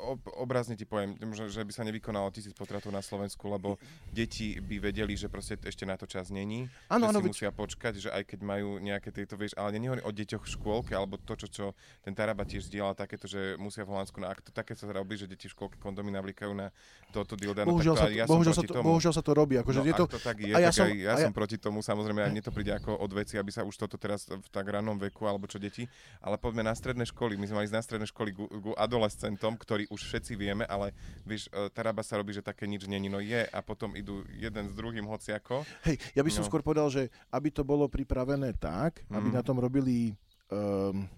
ob, 0.01 0.21
obrazne 0.41 0.75
ti 0.75 0.89
poviem, 0.89 1.15
že, 1.37 1.53
že 1.53 1.63
by 1.63 1.73
sa 1.73 1.83
nevykonalo 1.85 2.33
tisíc 2.33 2.57
potratov 2.57 2.91
na 2.91 3.05
Slovensku, 3.05 3.47
lebo 3.47 3.77
deti 4.11 4.57
by 4.59 4.81
vedeli, 4.81 5.15
že 5.15 5.29
proste 5.29 5.61
ešte 5.61 5.85
na 5.85 6.01
to 6.01 6.09
čas 6.09 6.33
není, 6.33 6.67
si 6.89 6.97
veď... 6.99 7.31
musia 7.31 7.51
počkať, 7.53 7.95
že 8.01 8.09
aj 8.09 8.23
keď 8.25 8.41
majú 8.41 8.81
nejaké 8.81 9.13
tieto, 9.13 9.37
vieš, 9.37 9.53
ale 9.61 9.77
nehovorím 9.77 10.07
o 10.07 10.13
deťoch 10.13 10.43
v 10.47 10.51
škôlke, 10.57 10.93
alebo 10.97 11.21
to, 11.21 11.37
čo, 11.37 11.47
čo 11.47 11.65
ten 12.01 12.17
Taraba 12.17 12.49
tiež 12.49 12.73
zdieľal, 12.73 12.97
takéto, 12.97 13.29
že 13.29 13.61
musia 13.61 13.85
v 13.85 13.93
Holandsku, 13.93 14.17
na, 14.19 14.33
ak 14.33 14.41
to 14.41 14.51
také 14.51 14.73
sa 14.73 14.89
robí, 14.89 15.21
že 15.21 15.29
deti 15.29 15.47
v 15.47 15.53
škôlke 15.53 15.77
kondomy 15.77 16.09
navlikajú 16.15 16.57
na 16.57 16.73
toto 17.13 17.37
dilda, 17.37 17.67
no 17.67 17.77
bohužiaľ, 17.77 17.97
tak 17.99 18.11
to, 18.11 18.17
ja 18.17 18.25
bohužiaľ, 18.25 18.55
sa 18.57 18.63
to, 18.65 18.73
tomu. 18.73 18.87
bohužiaľ 18.87 19.13
sa 19.13 19.23
to 19.27 19.33
robí. 19.35 19.55
Akože 19.59 19.81
no, 19.83 19.89
je 19.91 19.95
to, 19.99 20.05
to 20.07 20.19
tak 20.23 20.37
je, 20.41 20.55
a 20.55 20.59
ja, 20.63 20.71
tak 20.71 20.79
som, 20.79 20.87
aj, 20.87 20.95
ja, 20.95 21.13
ja 21.13 21.15
som 21.19 21.33
proti 21.35 21.57
tomu, 21.59 21.83
samozrejme, 21.83 22.23
aj 22.23 22.31
mne 22.31 22.43
to 22.47 22.53
príde 22.55 22.73
ako 22.73 22.97
od 22.97 23.11
veci, 23.13 23.35
aby 23.37 23.51
sa 23.51 23.67
už 23.67 23.75
toto 23.75 23.99
teraz 23.99 24.31
v 24.31 24.49
tak 24.49 24.65
ranom 24.71 24.97
veku, 24.97 25.27
alebo 25.27 25.51
čo 25.51 25.59
deti, 25.59 25.91
ale 26.23 26.39
poďme 26.39 26.65
na 26.65 26.75
stredné 26.75 27.05
školy. 27.11 27.35
My 27.35 27.51
sme 27.51 27.61
mali 27.61 27.67
ísť 27.67 27.77
na 27.77 27.83
stredné 27.83 28.07
školy 28.07 28.31
ku, 28.31 28.47
ku 28.47 28.71
adolescentom, 28.79 29.59
ktorí 29.59 29.90
už 29.91 30.07
všetci 30.07 30.39
vieme, 30.39 30.63
ale 30.71 30.95
víš, 31.27 31.51
e, 31.51 31.67
Taraba 31.75 32.07
sa 32.07 32.23
robí, 32.23 32.31
že 32.31 32.47
také 32.47 32.71
nič 32.71 32.87
není, 32.87 33.11
no 33.11 33.19
je 33.19 33.43
a 33.43 33.59
potom 33.59 33.99
idú 33.99 34.23
jeden 34.39 34.71
s 34.71 34.75
druhým 34.79 35.05
hociako. 35.11 35.67
Hej, 35.83 35.99
ja 36.15 36.23
by 36.23 36.31
som 36.31 36.47
no. 36.47 36.49
skôr 36.49 36.63
povedal, 36.63 36.87
že 36.89 37.11
aby 37.35 37.51
to 37.51 37.67
bolo 37.67 37.91
pripravené 37.91 38.55
tak, 38.55 39.03
mm. 39.11 39.19
aby 39.19 39.29
mhm. 39.35 39.37
na 39.37 39.43
tom 39.43 39.59
robili 39.59 40.15
um, 40.55 41.11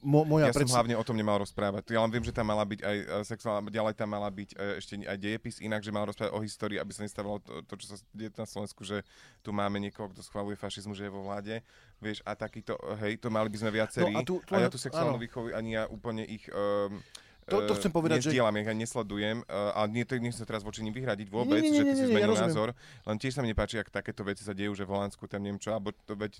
Mo, 0.00 0.24
moja 0.24 0.48
ja 0.48 0.56
predstav... 0.56 0.72
som 0.72 0.76
hlavne 0.80 0.96
o 0.96 1.04
tom 1.04 1.12
nemal 1.12 1.36
rozprávať. 1.44 1.92
Ja 1.92 2.00
len 2.00 2.08
viem, 2.08 2.24
že 2.24 2.32
tam 2.32 2.48
mala 2.48 2.64
byť 2.64 2.80
aj 2.80 2.96
e, 2.96 3.04
sexuálna, 3.28 3.68
ďalej 3.68 3.92
tam 3.92 4.08
mala 4.08 4.32
byť 4.32 4.56
e, 4.56 4.80
ešte 4.80 5.04
aj 5.04 5.18
dejepis 5.20 5.60
inak, 5.60 5.84
že 5.84 5.92
mal 5.92 6.08
rozprávať 6.08 6.32
o 6.32 6.40
histórii, 6.40 6.80
aby 6.80 6.96
sa 6.96 7.04
nestávalo 7.04 7.44
to, 7.44 7.60
to, 7.68 7.74
čo 7.76 7.86
sa 7.92 7.96
deje 8.16 8.32
na 8.32 8.48
Slovensku, 8.48 8.80
že 8.88 9.04
tu 9.44 9.52
máme 9.52 9.76
niekoho, 9.76 10.08
kto 10.08 10.24
schvaluje 10.24 10.56
fašizmu, 10.56 10.96
že 10.96 11.04
je 11.04 11.12
vo 11.12 11.28
vláde. 11.28 11.60
Vieš, 12.00 12.24
a 12.24 12.32
takýto, 12.32 12.80
hej, 13.04 13.20
to 13.20 13.28
mali 13.28 13.52
by 13.52 13.58
sme 13.60 13.70
viacerí. 13.76 14.16
No 14.16 14.24
a, 14.24 14.24
tu, 14.24 14.40
tu, 14.40 14.56
a 14.56 14.64
ja 14.64 14.72
tu 14.72 14.80
sexuálnu 14.80 15.20
výchovu 15.20 15.52
ani 15.52 15.76
ja 15.76 15.84
úplne 15.92 16.24
ich... 16.24 16.48
Um, 16.48 17.04
to, 17.48 17.56
to 17.66 17.72
chcem 17.78 17.90
povedať, 17.90 18.22
Nezdielam, 18.22 18.54
že... 18.54 18.70
ja 18.70 18.74
nesledujem, 18.74 19.36
uh, 19.46 19.74
ale 19.74 19.86
nie, 19.90 20.04
nechcem 20.06 20.42
sa 20.42 20.48
teraz 20.48 20.62
voči 20.62 20.82
nim 20.86 20.94
vyhradiť 20.94 21.26
vôbec, 21.26 21.58
nie, 21.58 21.74
nie, 21.74 21.82
nie, 21.82 21.82
nie, 21.82 21.82
že 21.82 21.90
ty 21.90 21.94
si 21.98 22.06
zmenil 22.10 22.34
ja 22.38 22.46
názor, 22.46 22.68
len 23.02 23.16
tiež 23.18 23.34
sa 23.34 23.40
mi 23.42 23.50
nepáči, 23.50 23.82
ak 23.82 23.90
takéto 23.90 24.22
veci 24.22 24.46
sa 24.46 24.54
dejú, 24.54 24.72
že 24.78 24.86
v 24.86 24.94
Holandsku 24.94 25.26
tam 25.26 25.42
neviem 25.42 25.58
čo, 25.58 25.74
alebo 25.74 25.90
to 26.06 26.14
veď 26.14 26.38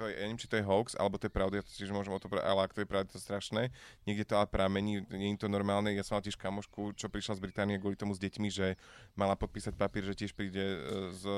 to 0.00 0.08
je, 0.08 0.16
ja 0.16 0.24
neviem, 0.24 0.40
či 0.40 0.48
to 0.48 0.56
je 0.56 0.64
hoax, 0.64 0.96
alebo 0.96 1.20
to 1.20 1.28
je 1.28 1.34
pravda, 1.36 1.60
ja 1.60 1.64
tiež 1.68 1.92
môžem 1.92 2.08
o 2.08 2.16
to 2.16 2.32
povedať, 2.32 2.48
ale 2.48 2.64
ak 2.64 2.72
to 2.72 2.80
je 2.80 2.88
pravda, 2.88 3.12
to 3.12 3.20
je 3.20 3.24
strašné. 3.28 3.68
Niekde 4.08 4.24
to 4.24 4.40
ale 4.40 4.48
pramení, 4.48 5.04
nie 5.12 5.36
je 5.36 5.44
to 5.44 5.52
normálne. 5.52 5.92
Ja 5.92 6.00
som 6.00 6.16
mal 6.16 6.24
tiež 6.24 6.40
kamošku, 6.40 6.96
čo 6.96 7.12
prišla 7.12 7.36
z 7.36 7.44
Británie 7.44 7.76
kvôli 7.76 8.00
tomu 8.00 8.16
s 8.16 8.20
deťmi, 8.24 8.48
že 8.48 8.80
mala 9.12 9.36
podpísať 9.36 9.76
papír, 9.76 10.08
že 10.08 10.16
tiež 10.16 10.32
príde 10.32 10.64
e, 10.64 10.78
s 11.12 11.20
e, 11.28 11.36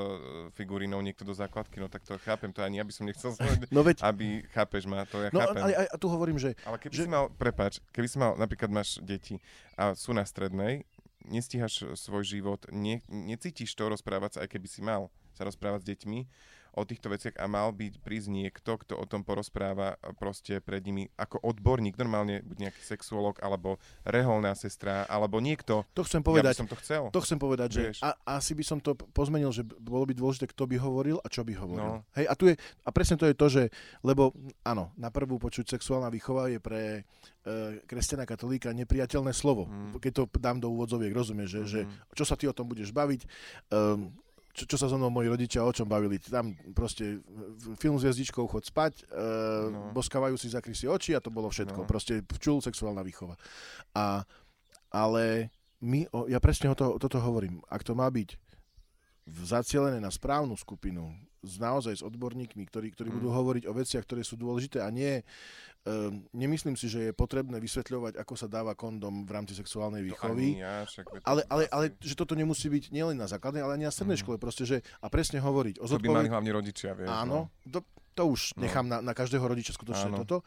figurínou 0.55 1.03
niekto 1.03 1.27
do 1.27 1.35
základky, 1.35 1.83
no 1.83 1.91
tak 1.91 2.07
to 2.07 2.15
chápem, 2.23 2.55
to 2.55 2.63
ani 2.63 2.79
ja 2.79 2.87
by 2.87 2.95
som 2.95 3.11
nechcel, 3.11 3.35
no 3.75 3.83
veď... 3.83 3.99
aby, 4.07 4.47
chápeš 4.55 4.87
ma, 4.87 5.03
to 5.11 5.19
ja 5.19 5.35
no, 5.35 5.43
chápem. 5.43 5.63
Ale, 5.67 5.91
a 5.91 5.97
tu 5.99 6.07
hovorím, 6.07 6.39
že... 6.39 6.55
Ale 6.63 6.79
keby 6.79 6.95
že... 6.95 7.03
si 7.03 7.11
mal, 7.11 7.35
prepač, 7.35 7.83
keby 7.91 8.07
si 8.07 8.17
mal, 8.23 8.39
napríklad 8.39 8.71
máš 8.71 9.03
deti 9.03 9.43
a 9.75 9.99
sú 9.99 10.15
na 10.15 10.23
strednej, 10.23 10.87
nestíhaš 11.27 11.99
svoj 11.99 12.23
život, 12.23 12.63
ne, 12.71 13.03
necítiš 13.11 13.75
to 13.75 13.91
rozprávať 13.91 14.39
sa, 14.39 14.39
aj 14.47 14.55
keby 14.55 14.71
si 14.71 14.87
mal 14.87 15.11
sa 15.33 15.49
rozprávať 15.49 15.81
s 15.83 15.89
deťmi, 15.97 16.19
o 16.73 16.83
týchto 16.89 17.13
veciach 17.13 17.37
a 17.37 17.45
mal 17.45 17.71
byť 17.73 18.01
prísť 18.01 18.29
niekto, 18.33 18.81
kto 18.81 18.97
o 18.97 19.05
tom 19.05 19.23
porozpráva 19.23 20.01
proste 20.17 20.59
pred 20.65 20.81
nimi 20.81 21.13
ako 21.21 21.41
odborník, 21.45 22.01
normálne 22.01 22.41
buď 22.41 22.69
nejaký 22.69 22.83
sexuolog, 22.83 23.37
alebo 23.45 23.77
reholná 24.09 24.57
sestra, 24.57 25.05
alebo 25.05 25.39
niekto. 25.39 25.85
To 25.93 26.03
chcem 26.05 26.25
povedať. 26.25 26.57
Ja 26.57 26.57
by 26.57 26.63
som 26.65 26.71
to 26.73 26.79
chcel. 26.81 27.03
To 27.13 27.21
chcem 27.21 27.39
povedať, 27.39 27.69
že 27.73 27.83
a, 28.01 28.17
asi 28.41 28.57
by 28.57 28.65
som 28.65 28.79
to 28.81 28.97
pozmenil, 28.97 29.53
že 29.53 29.65
bolo 29.65 30.09
by 30.09 30.17
dôležité, 30.17 30.49
kto 30.49 30.65
by 30.65 30.77
hovoril 30.81 31.21
a 31.21 31.29
čo 31.29 31.45
by 31.45 31.53
hovoril. 31.53 32.01
No. 32.01 32.09
Hej, 32.17 32.27
a, 32.29 32.35
tu 32.35 32.49
je, 32.49 32.55
a 32.57 32.91
presne 32.91 33.21
to 33.21 33.29
je 33.29 33.37
to, 33.37 33.47
že, 33.53 33.63
lebo 34.01 34.33
áno, 34.65 34.97
na 34.97 35.13
prvú 35.13 35.37
počuť 35.37 35.77
sexuálna 35.77 36.09
výchova 36.09 36.49
je 36.49 36.59
pre 36.59 36.83
e, 37.45 37.85
kresťana 37.85 38.25
katolíka 38.25 38.73
nepriateľné 38.73 39.37
slovo. 39.37 39.69
Mm. 39.69 40.01
Keď 40.01 40.13
to 40.13 40.25
dám 40.41 40.57
do 40.57 40.73
úvodzoviek, 40.73 41.13
rozumieš, 41.13 41.49
že, 41.53 41.61
mm. 41.61 41.69
že 41.69 41.81
čo 42.17 42.25
sa 42.25 42.35
ty 42.35 42.49
o 42.49 42.57
tom 42.57 42.65
budeš 42.65 42.97
baviť. 42.97 43.29
Um, 43.69 44.17
čo, 44.53 44.69
čo 44.69 44.77
sa 44.77 44.87
so 44.87 45.01
mnou 45.01 45.09
moji 45.09 45.33
rodičia 45.33 45.65
o 45.65 45.73
čom 45.73 45.89
bavili. 45.89 46.21
Tam 46.21 46.53
proste 46.77 47.25
film 47.81 47.97
s 47.97 48.05
hviezdičkou, 48.05 48.45
chod 48.45 48.69
spať, 48.69 49.09
e, 49.09 49.25
no. 49.73 49.97
boskávajú 49.97 50.37
si, 50.37 50.53
zakry 50.53 50.77
si 50.77 50.85
oči 50.85 51.17
a 51.17 51.25
to 51.25 51.33
bolo 51.33 51.49
všetko. 51.49 51.85
No. 51.85 51.89
Proste 51.89 52.21
čul 52.37 52.61
sexuálna 52.61 53.01
výchova. 53.01 53.41
A, 53.97 54.21
ale 54.93 55.49
my, 55.81 56.05
o, 56.13 56.29
ja 56.29 56.37
presne 56.37 56.69
o 56.69 56.77
to, 56.77 57.01
toto 57.01 57.17
hovorím. 57.17 57.65
Ak 57.73 57.81
to 57.81 57.97
má 57.97 58.07
byť 58.13 58.37
zacielené 59.25 59.99
na 60.05 60.13
správnu 60.13 60.53
skupinu, 60.61 61.17
s, 61.43 61.59
naozaj 61.59 61.95
s 61.99 62.07
odborníkmi, 62.07 62.63
ktorí, 62.71 62.95
ktorí 62.95 63.11
mm. 63.11 63.17
budú 63.19 63.29
hovoriť 63.35 63.65
o 63.67 63.75
veciach, 63.75 64.05
ktoré 64.07 64.23
sú 64.23 64.39
dôležité 64.39 64.79
a 64.85 64.89
nie 64.95 65.25
Um, 65.83 66.23
nemyslím 66.31 66.79
si, 66.79 66.87
že 66.87 67.11
je 67.11 67.13
potrebné 67.13 67.59
vysvetľovať, 67.59 68.15
ako 68.15 68.39
sa 68.39 68.47
dáva 68.47 68.79
kondom 68.79 69.27
v 69.27 69.31
rámci 69.35 69.59
sexuálnej 69.59 70.07
výchovy. 70.07 70.63
Ja, 70.63 70.87
ale, 71.27 71.43
ale, 71.51 71.67
ale 71.75 71.99
že 71.99 72.15
toto 72.15 72.39
nemusí 72.39 72.71
byť 72.71 72.95
nielen 72.95 73.19
na 73.19 73.27
základnej, 73.27 73.67
ale 73.67 73.75
ani 73.75 73.91
na 73.91 73.95
strednej 73.95 74.15
mm. 74.15 74.23
škole. 74.23 74.39
Proste, 74.39 74.63
že, 74.63 74.79
a 75.03 75.11
presne 75.11 75.43
hovoriť 75.43 75.83
o 75.83 75.91
zodpoved... 75.91 76.07
To 76.07 76.15
by 76.15 76.19
mali 76.23 76.31
hlavne 76.31 76.53
rodičia, 76.55 76.95
vieš. 76.95 77.11
Áno, 77.11 77.51
no. 77.51 77.67
to, 77.67 77.83
to 78.15 78.23
už 78.31 78.55
no. 78.55 78.63
nechám 78.63 78.87
na, 78.87 79.03
na 79.03 79.11
každého 79.11 79.43
rodiča 79.43 79.75
skutočne 79.75 80.15
Áno. 80.15 80.23
toto. 80.23 80.47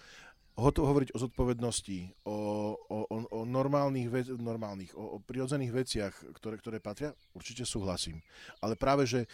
Hoto, 0.56 0.88
hovoriť 0.88 1.12
o 1.12 1.20
zodpovednosti, 1.20 2.24
o, 2.32 2.36
o, 2.80 2.98
o, 3.12 3.18
o 3.28 3.40
normálnych, 3.44 4.08
ve, 4.08 4.24
normálnych 4.40 4.96
o, 4.96 5.04
o 5.04 5.18
prirodzených 5.20 5.72
veciach, 5.76 6.14
ktoré, 6.32 6.56
ktoré 6.64 6.80
patria, 6.80 7.12
určite 7.36 7.68
súhlasím. 7.68 8.24
Ale 8.64 8.80
práve, 8.80 9.04
že 9.04 9.28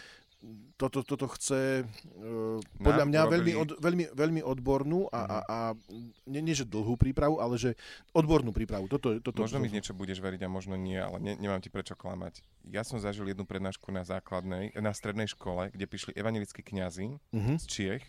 toto, 0.73 1.05
toto 1.05 1.29
chce 1.37 1.85
uh, 1.85 2.57
podľa 2.81 3.05
mňa 3.05 3.21
veľmi, 3.29 3.53
od, 3.53 3.69
veľmi, 3.77 4.05
veľmi 4.17 4.41
odbornú 4.41 5.05
a, 5.13 5.21
a, 5.21 5.37
a 5.45 5.57
nie, 6.25 6.41
nie, 6.41 6.57
že 6.57 6.65
dlhú 6.65 6.97
prípravu, 6.97 7.37
ale 7.37 7.61
že 7.61 7.77
odbornú 8.09 8.49
prípravu. 8.49 8.89
Toto, 8.89 9.21
toto, 9.21 9.45
možno 9.45 9.61
mi 9.61 9.69
niečo 9.69 9.93
budeš 9.93 10.17
veriť 10.17 10.41
a 10.41 10.49
možno 10.49 10.73
nie, 10.73 10.97
ale 10.97 11.21
ne, 11.21 11.33
nemám 11.37 11.61
ti 11.61 11.69
prečo 11.69 11.93
klamať. 11.93 12.41
Ja 12.65 12.81
som 12.81 12.97
zažil 12.97 13.29
jednu 13.29 13.45
prednášku 13.45 13.93
na 13.93 14.01
základnej, 14.01 14.73
na 14.81 14.89
strednej 14.97 15.29
škole, 15.29 15.69
kde 15.69 15.85
prišli 15.85 16.17
evangelickí 16.17 16.65
kňazi 16.65 17.21
uh-huh. 17.21 17.55
z 17.61 17.65
Čiech 17.69 18.03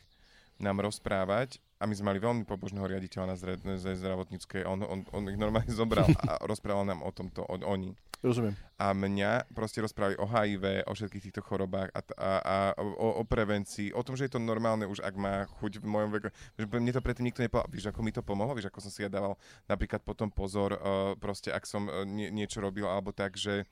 nám 0.56 0.80
rozprávať 0.80 1.60
a 1.82 1.84
my 1.90 1.94
sme 1.98 2.14
mali 2.14 2.22
veľmi 2.22 2.46
pobožného 2.46 2.86
riaditeľa 2.86 3.34
na 3.34 3.76
zdravotníckej, 3.76 4.62
on, 4.62 4.86
on, 4.86 5.02
on 5.10 5.26
ich 5.26 5.34
normálne 5.34 5.66
zobral 5.74 6.06
a 6.30 6.38
rozprával 6.46 6.86
nám 6.86 7.02
o 7.02 7.10
tomto, 7.10 7.42
o, 7.42 7.58
oni. 7.58 7.90
Rozumiem. 8.22 8.54
A 8.78 8.94
mňa 8.94 9.50
proste 9.50 9.82
rozprávali 9.82 10.14
o 10.14 10.30
HIV, 10.30 10.86
o 10.86 10.94
všetkých 10.94 11.24
týchto 11.26 11.42
chorobách 11.42 11.90
a, 11.90 12.00
a, 12.14 12.30
a 12.38 12.56
o, 12.78 13.18
o 13.18 13.22
prevencii, 13.26 13.90
o 13.90 14.02
tom, 14.06 14.14
že 14.14 14.30
je 14.30 14.38
to 14.38 14.40
normálne 14.40 14.86
už, 14.86 15.02
ak 15.02 15.18
má 15.18 15.42
chuť 15.58 15.82
v 15.82 15.86
mojom 15.90 16.10
veku. 16.14 16.28
Že 16.54 16.70
mne 16.70 16.94
to 16.94 17.02
predtým 17.02 17.26
nikto 17.26 17.42
nepovedal. 17.42 17.66
Víš, 17.74 17.90
ako 17.90 18.00
mi 18.06 18.14
to 18.14 18.22
pomohlo? 18.22 18.54
Víš, 18.54 18.70
ako 18.70 18.78
som 18.78 18.94
si 18.94 19.02
ja 19.02 19.10
dával 19.10 19.34
napríklad 19.66 20.06
potom 20.06 20.30
pozor, 20.30 20.78
uh, 20.78 21.18
proste 21.18 21.50
ak 21.50 21.66
som 21.66 21.90
uh, 21.90 22.06
nie, 22.06 22.30
niečo 22.30 22.62
robil, 22.62 22.86
alebo 22.86 23.10
tak, 23.10 23.34
že 23.34 23.66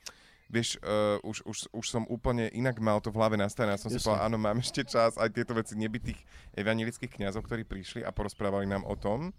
vieš, 0.50 0.76
uh, 0.82 1.22
už, 1.22 1.46
už, 1.46 1.56
už 1.70 1.86
som 1.86 2.02
úplne 2.10 2.50
inak 2.50 2.82
mal 2.82 2.98
to 2.98 3.14
v 3.14 3.22
hlave 3.22 3.38
nastavené. 3.38 3.78
Ja 3.78 3.80
som 3.80 3.94
Jasne. 3.94 4.02
si 4.02 4.06
povedal, 4.10 4.26
áno, 4.26 4.36
mám 4.36 4.58
ešte 4.58 4.82
čas, 4.82 5.14
aj 5.14 5.30
tieto 5.30 5.54
veci 5.54 5.78
nebytých 5.78 6.18
evangelických 6.58 7.14
kňazov, 7.14 7.46
ktorí 7.46 7.62
prišli 7.62 8.02
a 8.02 8.10
porozprávali 8.10 8.66
nám 8.66 8.82
o 8.82 8.98
tom, 8.98 9.30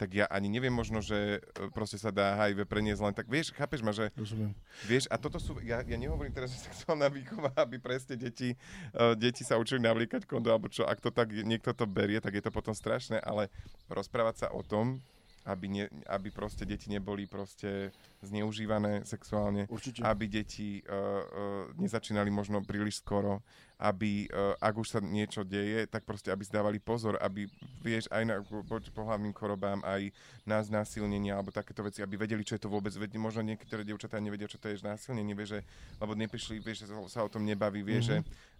tak 0.00 0.18
ja 0.18 0.26
ani 0.26 0.48
neviem 0.48 0.72
možno, 0.72 0.98
že 0.98 1.38
e, 1.38 1.70
proste 1.70 2.00
sa 2.00 2.10
dá 2.10 2.34
HIV 2.34 2.66
preniesť 2.66 3.00
len 3.06 3.14
tak, 3.14 3.28
vieš, 3.28 3.54
chápeš 3.54 3.84
ma, 3.84 3.92
že... 3.94 4.08
Rozumiem. 4.16 4.50
Vieš, 4.88 5.06
a 5.06 5.14
toto 5.20 5.38
sú, 5.38 5.60
ja, 5.62 5.84
ja 5.84 5.94
nehovorím 5.94 6.32
teraz, 6.32 6.50
že 6.50 6.64
sexuálna 6.72 7.06
výchova, 7.12 7.52
aby 7.54 7.78
presne 7.78 8.18
deti, 8.18 8.56
uh, 8.96 9.14
deti 9.14 9.46
sa 9.46 9.60
učili 9.60 9.78
navlíkať 9.84 10.24
kondo, 10.26 10.50
alebo 10.50 10.66
čo, 10.66 10.88
ak 10.88 10.98
to 10.98 11.12
tak 11.12 11.30
niekto 11.30 11.70
to 11.76 11.84
berie, 11.84 12.18
tak 12.18 12.34
je 12.34 12.42
to 12.42 12.50
potom 12.50 12.72
strašné, 12.72 13.20
ale 13.22 13.52
rozprávať 13.92 14.46
sa 14.46 14.48
o 14.50 14.64
tom, 14.64 14.98
aby, 15.42 15.66
ne, 15.68 15.84
aby 16.06 16.30
proste 16.30 16.62
deti 16.62 16.86
neboli 16.86 17.26
proste 17.26 17.90
zneužívané 18.22 19.02
sexuálne, 19.02 19.66
Určite. 19.66 20.06
aby 20.06 20.30
deti 20.30 20.78
uh, 20.86 20.86
uh, 20.86 21.20
nezačínali 21.74 22.30
možno 22.30 22.62
príliš 22.62 23.02
skoro, 23.02 23.42
aby, 23.82 24.30
uh, 24.30 24.54
ak 24.62 24.74
už 24.78 24.88
sa 24.94 25.00
niečo 25.02 25.42
deje, 25.42 25.90
tak 25.90 26.06
proste, 26.06 26.30
aby 26.30 26.46
zdávali 26.46 26.78
pozor, 26.78 27.18
aby, 27.18 27.50
vieš, 27.82 28.06
aj 28.14 28.22
na 28.22 28.38
pohľadným 28.94 29.34
chorobám, 29.34 29.82
aj 29.82 30.14
na 30.46 30.62
znásilnenie, 30.62 31.34
alebo 31.34 31.50
takéto 31.50 31.82
veci, 31.82 31.98
aby 31.98 32.14
vedeli, 32.14 32.46
čo 32.46 32.54
je 32.54 32.62
to 32.62 32.70
vôbec, 32.70 32.94
veď 32.94 33.18
možno 33.18 33.42
niektoré 33.42 33.82
dievčatá 33.82 34.22
nevedia, 34.22 34.46
čo 34.46 34.62
to 34.62 34.70
je 34.70 34.78
znásilnenie, 34.78 35.34
vieš, 35.34 35.58
že, 35.58 35.60
lebo 35.98 36.14
neprišli, 36.14 36.62
vieš, 36.62 36.86
že 36.86 36.94
sa 37.10 37.26
o 37.26 37.32
tom 37.32 37.42
nebaví, 37.42 37.82
vieš, 37.82 38.14
mm-hmm. 38.14 38.22
že 38.22 38.51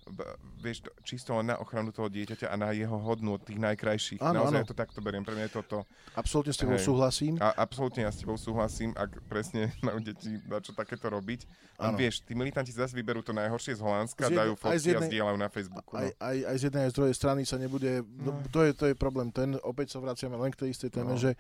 vieš, 0.59 0.87
čisto 1.07 1.35
len 1.39 1.55
na 1.55 1.57
ochranu 1.59 1.95
toho 1.95 2.11
dieťaťa 2.11 2.51
a 2.51 2.57
na 2.59 2.75
jeho 2.75 2.95
hodnú 2.99 3.39
tých 3.39 3.59
najkrajších. 3.59 4.21
Áno, 4.21 4.43
Naozaj 4.43 4.63
áno. 4.63 4.69
to 4.69 4.75
takto 4.75 4.99
beriem. 4.99 5.23
Pre 5.23 5.35
mňa 5.35 5.47
je 5.47 5.55
toto... 5.63 5.77
Absolútne 6.19 6.53
s 6.53 6.59
tebou 6.59 6.79
hej, 6.79 6.85
súhlasím. 6.85 7.35
A 7.39 7.55
absolútne 7.55 8.03
ja 8.03 8.11
s 8.11 8.19
tebou 8.19 8.35
súhlasím, 8.35 8.91
ak 8.99 9.23
presne 9.31 9.71
majú 9.87 10.03
deti 10.03 10.39
na 10.51 10.59
čo 10.59 10.75
takéto 10.75 11.07
robiť. 11.07 11.47
A 11.83 11.91
vieš, 11.95 12.23
tí 12.23 12.39
militanti 12.39 12.71
zase 12.71 12.95
vyberú 12.95 13.27
to 13.27 13.35
najhoršie 13.35 13.79
z 13.79 13.83
Holandska, 13.83 14.31
z 14.31 14.39
dajú 14.39 14.55
fotky 14.55 14.95
jednej, 14.95 15.03
a 15.03 15.11
zdieľajú 15.11 15.39
na 15.39 15.51
Facebooku. 15.51 15.91
No. 15.99 15.99
Aj, 15.99 16.11
aj, 16.19 16.37
aj 16.47 16.57
z 16.59 16.63
jednej 16.71 16.83
aj 16.87 16.91
z 16.91 16.97
druhej 16.99 17.15
strany 17.19 17.41
sa 17.43 17.57
nebude... 17.59 17.91
No, 18.23 18.39
to, 18.55 18.63
je, 18.63 18.71
to 18.75 18.85
je 18.91 18.95
problém. 18.95 19.35
Ten, 19.35 19.59
opäť 19.67 19.95
sa 19.95 19.99
vraciame 19.99 20.39
len 20.39 20.55
k 20.55 20.67
tej 20.67 20.79
istej 20.79 20.91
téme, 20.95 21.15
no. 21.15 21.19
že 21.19 21.35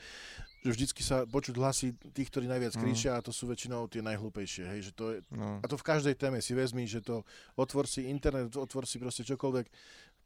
že 0.63 0.71
vždycky 0.71 1.03
sa 1.03 1.27
počuť 1.27 1.59
hlasy 1.59 1.91
tých, 2.15 2.31
ktorí 2.31 2.47
najviac 2.47 2.79
mm. 2.79 2.81
kričia 2.81 3.19
a 3.19 3.25
to 3.25 3.35
sú 3.35 3.51
väčšinou 3.51 3.91
tie 3.91 3.99
najhlúpejšie. 3.99 4.65
Hej, 4.71 4.81
že 4.89 4.93
to 4.95 5.05
je, 5.11 5.19
no. 5.35 5.59
A 5.59 5.67
to 5.67 5.75
v 5.75 5.85
každej 5.85 6.15
téme 6.15 6.39
si 6.39 6.55
vezmi, 6.55 6.87
že 6.87 7.03
to 7.03 7.27
otvor 7.59 7.91
si 7.91 8.07
internet, 8.07 8.55
otvor 8.55 8.87
si 8.87 9.03
proste 9.03 9.27
čokoľvek, 9.27 9.67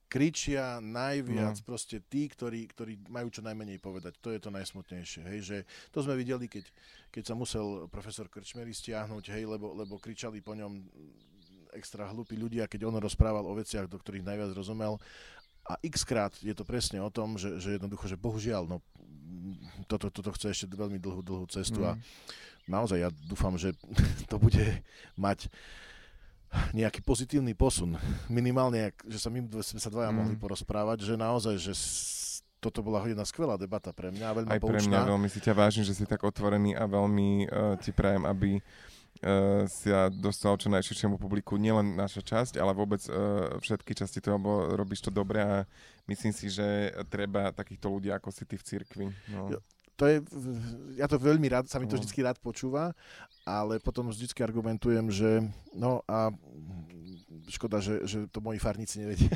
kričia 0.06 0.78
najviac 0.78 1.56
no. 1.58 1.66
proste 1.66 1.98
tí, 2.06 2.30
ktorí, 2.30 2.70
ktorí 2.70 3.10
majú 3.10 3.26
čo 3.26 3.42
najmenej 3.42 3.82
povedať. 3.82 4.14
To 4.22 4.30
je 4.30 4.38
to 4.38 4.54
najsmutnejšie. 4.54 5.22
Hej, 5.26 5.40
že 5.42 5.56
to 5.90 6.04
sme 6.04 6.14
videli, 6.14 6.46
keď, 6.46 6.62
keď 7.10 7.22
sa 7.26 7.34
musel 7.34 7.90
profesor 7.90 8.30
Krčmery 8.30 8.70
stiahnuť, 8.70 9.34
hej, 9.34 9.50
lebo, 9.50 9.74
lebo 9.74 9.98
kričali 9.98 10.44
po 10.44 10.54
ňom 10.54 10.86
extra 11.74 12.08
hlúpi 12.08 12.40
ľudia, 12.40 12.70
keď 12.70 12.88
on 12.88 12.96
rozprával 12.96 13.44
o 13.44 13.52
veciach, 13.52 13.84
do 13.90 14.00
ktorých 14.00 14.24
najviac 14.24 14.50
rozumel. 14.56 14.96
A 15.66 15.74
x 15.82 16.06
krát 16.06 16.30
je 16.38 16.54
to 16.54 16.62
presne 16.62 17.02
o 17.02 17.10
tom, 17.10 17.34
že, 17.34 17.58
že 17.58 17.74
jednoducho, 17.76 18.06
že 18.06 18.14
bohužiaľ, 18.14 18.70
no 18.70 18.78
toto, 19.90 20.10
toto 20.10 20.30
chce 20.34 20.54
ešte 20.54 20.66
veľmi 20.70 20.98
dlhú, 21.02 21.20
dlhú 21.22 21.46
cestu 21.50 21.82
mm. 21.82 21.88
a 21.90 21.92
naozaj 22.70 22.98
ja 23.02 23.10
dúfam, 23.26 23.54
že 23.58 23.74
to 24.30 24.38
bude 24.38 24.82
mať 25.18 25.50
nejaký 26.72 27.02
pozitívny 27.02 27.52
posun. 27.52 27.98
Minimálne, 28.30 28.94
že 29.04 29.18
sa 29.18 29.28
my 29.28 29.44
sme 29.60 29.80
sa 29.82 29.90
dvaja 29.90 30.14
mm. 30.14 30.16
mohli 30.16 30.34
porozprávať, 30.38 31.02
že 31.02 31.14
naozaj, 31.18 31.54
že 31.58 31.74
toto 32.62 32.80
bola 32.80 33.04
jedna 33.04 33.26
skvelá 33.26 33.60
debata 33.60 33.92
pre 33.92 34.08
mňa, 34.14 34.42
veľmi 34.42 34.50
Aj 34.50 34.62
pre 34.62 34.80
mňa, 34.80 35.00
veľmi 35.10 35.28
si 35.28 35.38
ťa 35.42 35.52
vážim, 35.52 35.84
že 35.84 35.92
si 35.92 36.08
tak 36.08 36.22
otvorený 36.24 36.74
a 36.74 36.88
veľmi 36.88 37.28
uh, 37.46 37.76
ti 37.78 37.92
prajem, 37.92 38.24
aby 38.24 38.58
uh, 38.58 38.64
si 39.70 39.88
ja 39.88 40.12
dostal 40.12 40.54
čo 40.60 40.68
najširšiemu 40.68 41.16
publiku, 41.16 41.56
nielen 41.56 41.96
naša 41.96 42.20
časť, 42.20 42.60
ale 42.60 42.76
vôbec 42.76 43.00
uh, 43.08 43.56
všetky 43.58 43.96
časti 43.96 44.20
toho, 44.20 44.36
lebo 44.36 44.52
robíš 44.76 45.08
to 45.08 45.10
dobre 45.10 45.40
a 45.40 45.64
myslím 46.06 46.32
si, 46.36 46.52
že 46.52 46.92
treba 47.08 47.50
takýchto 47.50 47.88
ľudí 47.88 48.12
ako 48.12 48.28
si 48.28 48.44
ty 48.44 48.60
v 48.60 48.66
cirkvi. 48.66 49.06
No. 49.32 49.56
To 49.96 50.04
je, 50.04 50.20
ja 51.00 51.08
to 51.08 51.16
veľmi 51.16 51.48
rád, 51.48 51.72
sa 51.72 51.80
mi 51.80 51.88
to 51.88 51.96
no. 51.96 52.04
vždy 52.04 52.20
rád 52.20 52.36
počúva, 52.36 52.92
ale 53.48 53.80
potom 53.80 54.12
vždy 54.12 54.28
argumentujem, 54.44 55.08
že 55.08 55.40
no 55.72 56.04
a 56.04 56.28
škoda, 57.48 57.80
že, 57.80 58.04
že 58.04 58.18
to 58.28 58.44
moji 58.44 58.60
farníci 58.60 59.00
nevedia. 59.00 59.32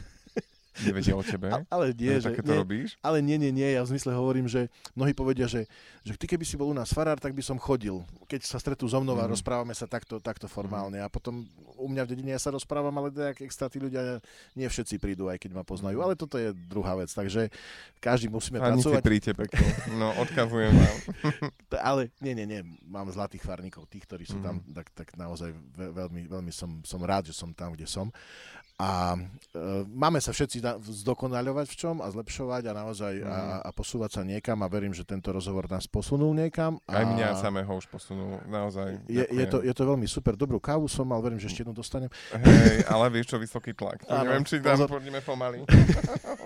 Nevedia 0.78 1.18
o 1.18 1.22
tebe? 1.26 1.50
A, 1.50 1.66
ale 1.66 1.90
nie, 1.90 2.14
že, 2.22 2.30
nie, 2.30 2.56
robíš? 2.62 2.94
Ale 3.02 3.18
nie, 3.18 3.34
nie, 3.36 3.50
nie. 3.50 3.74
Ja 3.74 3.82
v 3.82 3.90
zmysle 3.90 4.14
hovorím, 4.14 4.46
že 4.46 4.70
mnohí 4.94 5.10
povedia, 5.10 5.50
že, 5.50 5.66
že 6.06 6.14
ty 6.14 6.30
keby 6.30 6.46
si 6.46 6.54
bol 6.54 6.70
u 6.70 6.76
nás 6.76 6.94
farár, 6.94 7.18
tak 7.18 7.34
by 7.34 7.42
som 7.42 7.58
chodil. 7.58 8.06
Keď 8.30 8.46
sa 8.46 8.62
stretú 8.62 8.86
so 8.86 9.02
mnou 9.02 9.18
mm. 9.18 9.22
a 9.22 9.26
mhm. 9.26 9.32
rozprávame 9.34 9.74
sa 9.74 9.90
takto, 9.90 10.22
takto 10.22 10.46
formálne. 10.46 11.02
Mm. 11.02 11.04
A 11.04 11.08
potom 11.10 11.42
u 11.74 11.86
mňa 11.90 12.06
v 12.06 12.10
dedine 12.14 12.30
ja 12.32 12.40
sa 12.40 12.54
rozprávam, 12.54 12.94
ale 13.02 13.10
tak 13.10 13.42
extra 13.42 13.66
tí 13.66 13.82
ľudia, 13.82 14.22
nie 14.54 14.70
všetci 14.70 15.02
prídu, 15.02 15.26
aj 15.26 15.42
keď 15.42 15.58
ma 15.58 15.66
poznajú. 15.66 15.98
Mm. 15.98 16.04
Ale 16.06 16.14
toto 16.14 16.38
je 16.38 16.54
druhá 16.54 16.94
vec. 16.94 17.10
Takže 17.10 17.50
každý 17.98 18.30
musíme 18.30 18.62
Farníci 18.62 18.86
pracovať. 18.86 19.02
príďte 19.02 19.32
pekne. 19.34 19.66
No, 19.98 20.14
odkazujem 20.22 20.70
vám. 20.70 20.98
ale 21.90 22.14
nie, 22.22 22.38
nie, 22.38 22.46
nie. 22.46 22.60
Mám 22.86 23.10
zlatých 23.10 23.42
farníkov, 23.42 23.90
tých, 23.90 24.06
ktorí 24.06 24.24
sú 24.24 24.38
mm. 24.38 24.44
tam, 24.46 24.56
tak, 24.70 24.86
tak 24.94 25.08
naozaj 25.18 25.50
veľmi, 25.74 26.30
veľmi 26.30 26.52
som, 26.54 26.78
som 26.86 27.02
rád, 27.02 27.28
že 27.28 27.34
som 27.34 27.50
tam, 27.50 27.74
kde 27.74 27.90
som. 27.90 28.14
A 28.80 29.12
e, 29.12 29.84
máme 29.92 30.24
sa 30.24 30.32
všetci 30.32 30.64
zdokonaľovať 31.04 31.66
v 31.68 31.76
čom 31.76 31.96
a 32.00 32.08
zlepšovať 32.08 32.64
a 32.64 32.72
naozaj 32.72 33.12
mm. 33.20 33.28
a, 33.28 33.36
mhm. 33.36 33.58
a 33.60 33.70
posúvať 33.76 34.10
sa 34.16 34.22
niekam 34.24 34.64
a 34.64 34.72
verím, 34.72 34.96
že 34.96 35.04
tento 35.04 35.28
rozhovor 35.28 35.68
nás 35.68 35.84
posunul 35.84 36.32
niekam. 36.32 36.80
A 36.88 37.04
Aj 37.04 37.04
mňa 37.04 37.36
samého 37.36 37.68
už 37.76 37.84
posunul, 37.92 38.40
naozaj. 38.48 39.04
Je, 39.04 39.20
je, 39.20 39.46
to, 39.52 39.60
je 39.60 39.74
to 39.76 39.84
veľmi 39.84 40.08
super. 40.08 40.32
Dobrú 40.32 40.56
kávu 40.56 40.88
som 40.88 41.04
mal, 41.04 41.20
verím, 41.20 41.36
že 41.36 41.52
ešte 41.52 41.60
jednu 41.68 41.76
dostanem. 41.76 42.08
Hej, 42.32 42.88
ale 42.88 43.12
vieš 43.12 43.36
čo, 43.36 43.36
vysoký 43.36 43.76
tlak. 43.76 44.00
To 44.08 44.16
neviem, 44.24 44.48
či 44.48 44.64
tam 44.64 44.80
pôjdeme 44.88 45.20
pomaly. 45.20 45.60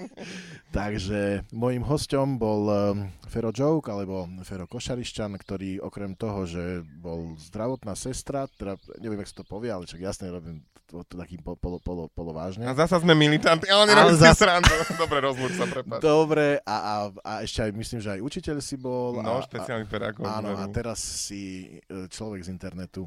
Takže 0.77 1.47
môjim 1.55 1.87
hosťom 1.87 2.35
bol 2.35 2.63
um, 2.67 3.07
Fero 3.31 3.55
Joke, 3.55 3.87
alebo 3.95 4.27
Fero 4.43 4.67
Košarišťan, 4.67 5.39
ktorý 5.39 5.79
okrem 5.87 6.19
toho, 6.19 6.43
že 6.51 6.83
bol 6.83 7.39
zdravotná 7.39 7.95
sestra, 7.95 8.51
teda 8.59 8.75
neviem, 8.99 9.23
jak 9.23 9.31
sa 9.31 9.39
to 9.39 9.47
povie, 9.47 9.71
ale 9.71 9.87
čak 9.87 10.03
jasne 10.03 10.35
robím 10.35 10.67
to, 10.95 11.03
to 11.05 11.15
takým 11.19 11.41
polo, 11.43 11.79
polo, 11.83 12.05
polo 12.07 12.24
polovážne. 12.25 12.65
A 12.65 12.73
zasa 12.73 12.97
sme 12.97 13.13
militanti, 13.13 13.69
ale 13.69 13.93
nerobím 13.93 14.17
zas... 14.17 14.41
srandu. 14.41 14.73
Dobre, 15.05 15.21
rozluč 15.21 15.53
sa, 15.61 15.69
prepáč. 15.69 16.01
Dobre, 16.01 16.65
a, 16.65 16.77
a, 16.81 16.95
a 17.21 17.33
ešte 17.45 17.69
aj 17.69 17.71
myslím, 17.77 18.01
že 18.01 18.09
aj 18.17 18.21
učiteľ 18.25 18.57
si 18.65 18.81
bol. 18.81 19.21
No, 19.21 19.39
a, 19.39 19.45
špeciálny 19.45 19.85
pedagóg. 19.85 20.25
Áno, 20.25 20.57
a 20.57 20.65
teraz 20.73 21.05
si 21.05 21.77
e, 21.85 22.09
človek 22.09 22.41
z 22.41 22.49
internetu. 22.49 23.05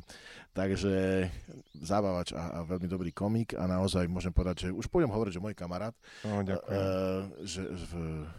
Takže 0.57 1.29
zábavač 1.77 2.33
a, 2.33 2.57
a 2.57 2.59
veľmi 2.65 2.89
dobrý 2.89 3.13
komik 3.13 3.53
a 3.53 3.69
naozaj 3.69 4.09
môžem 4.09 4.33
povedať, 4.33 4.65
že 4.65 4.67
už 4.73 4.89
pôjdem 4.89 5.13
hovoriť, 5.13 5.37
že 5.37 5.43
môj 5.43 5.53
kamarát, 5.53 5.93
oh, 6.25 6.41
ďakujem. 6.41 6.73
Uh, 6.73 7.21
že 7.45 7.61
v 7.61 7.91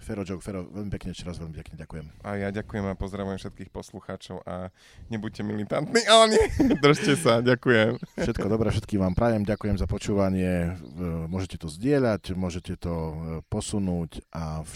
Fero 0.02 0.26
Joke, 0.26 0.42
Fero, 0.42 0.66
veľmi 0.66 0.90
pekne 0.90 1.14
ešte 1.14 1.22
raz 1.22 1.38
veľmi 1.38 1.54
pekne 1.54 1.78
ďakujem. 1.78 2.06
A 2.26 2.28
ja 2.34 2.48
ďakujem 2.50 2.90
a 2.90 2.98
pozdravujem 2.98 3.38
všetkých 3.38 3.70
poslucháčov 3.70 4.42
a 4.42 4.74
nebuďte 5.14 5.46
militantní, 5.46 6.02
ale 6.10 6.34
nie, 6.34 6.44
držte 6.84 7.14
sa, 7.14 7.38
ďakujem. 7.38 8.02
Všetko 8.18 8.46
dobré, 8.50 8.74
všetkým 8.74 8.98
vám 8.98 9.14
prajem, 9.14 9.46
ďakujem 9.46 9.78
za 9.78 9.86
počúvanie, 9.86 10.74
môžete 11.30 11.62
to 11.62 11.70
zdieľať, 11.70 12.34
môžete 12.34 12.74
to 12.82 13.14
posunúť 13.46 14.26
a 14.34 14.66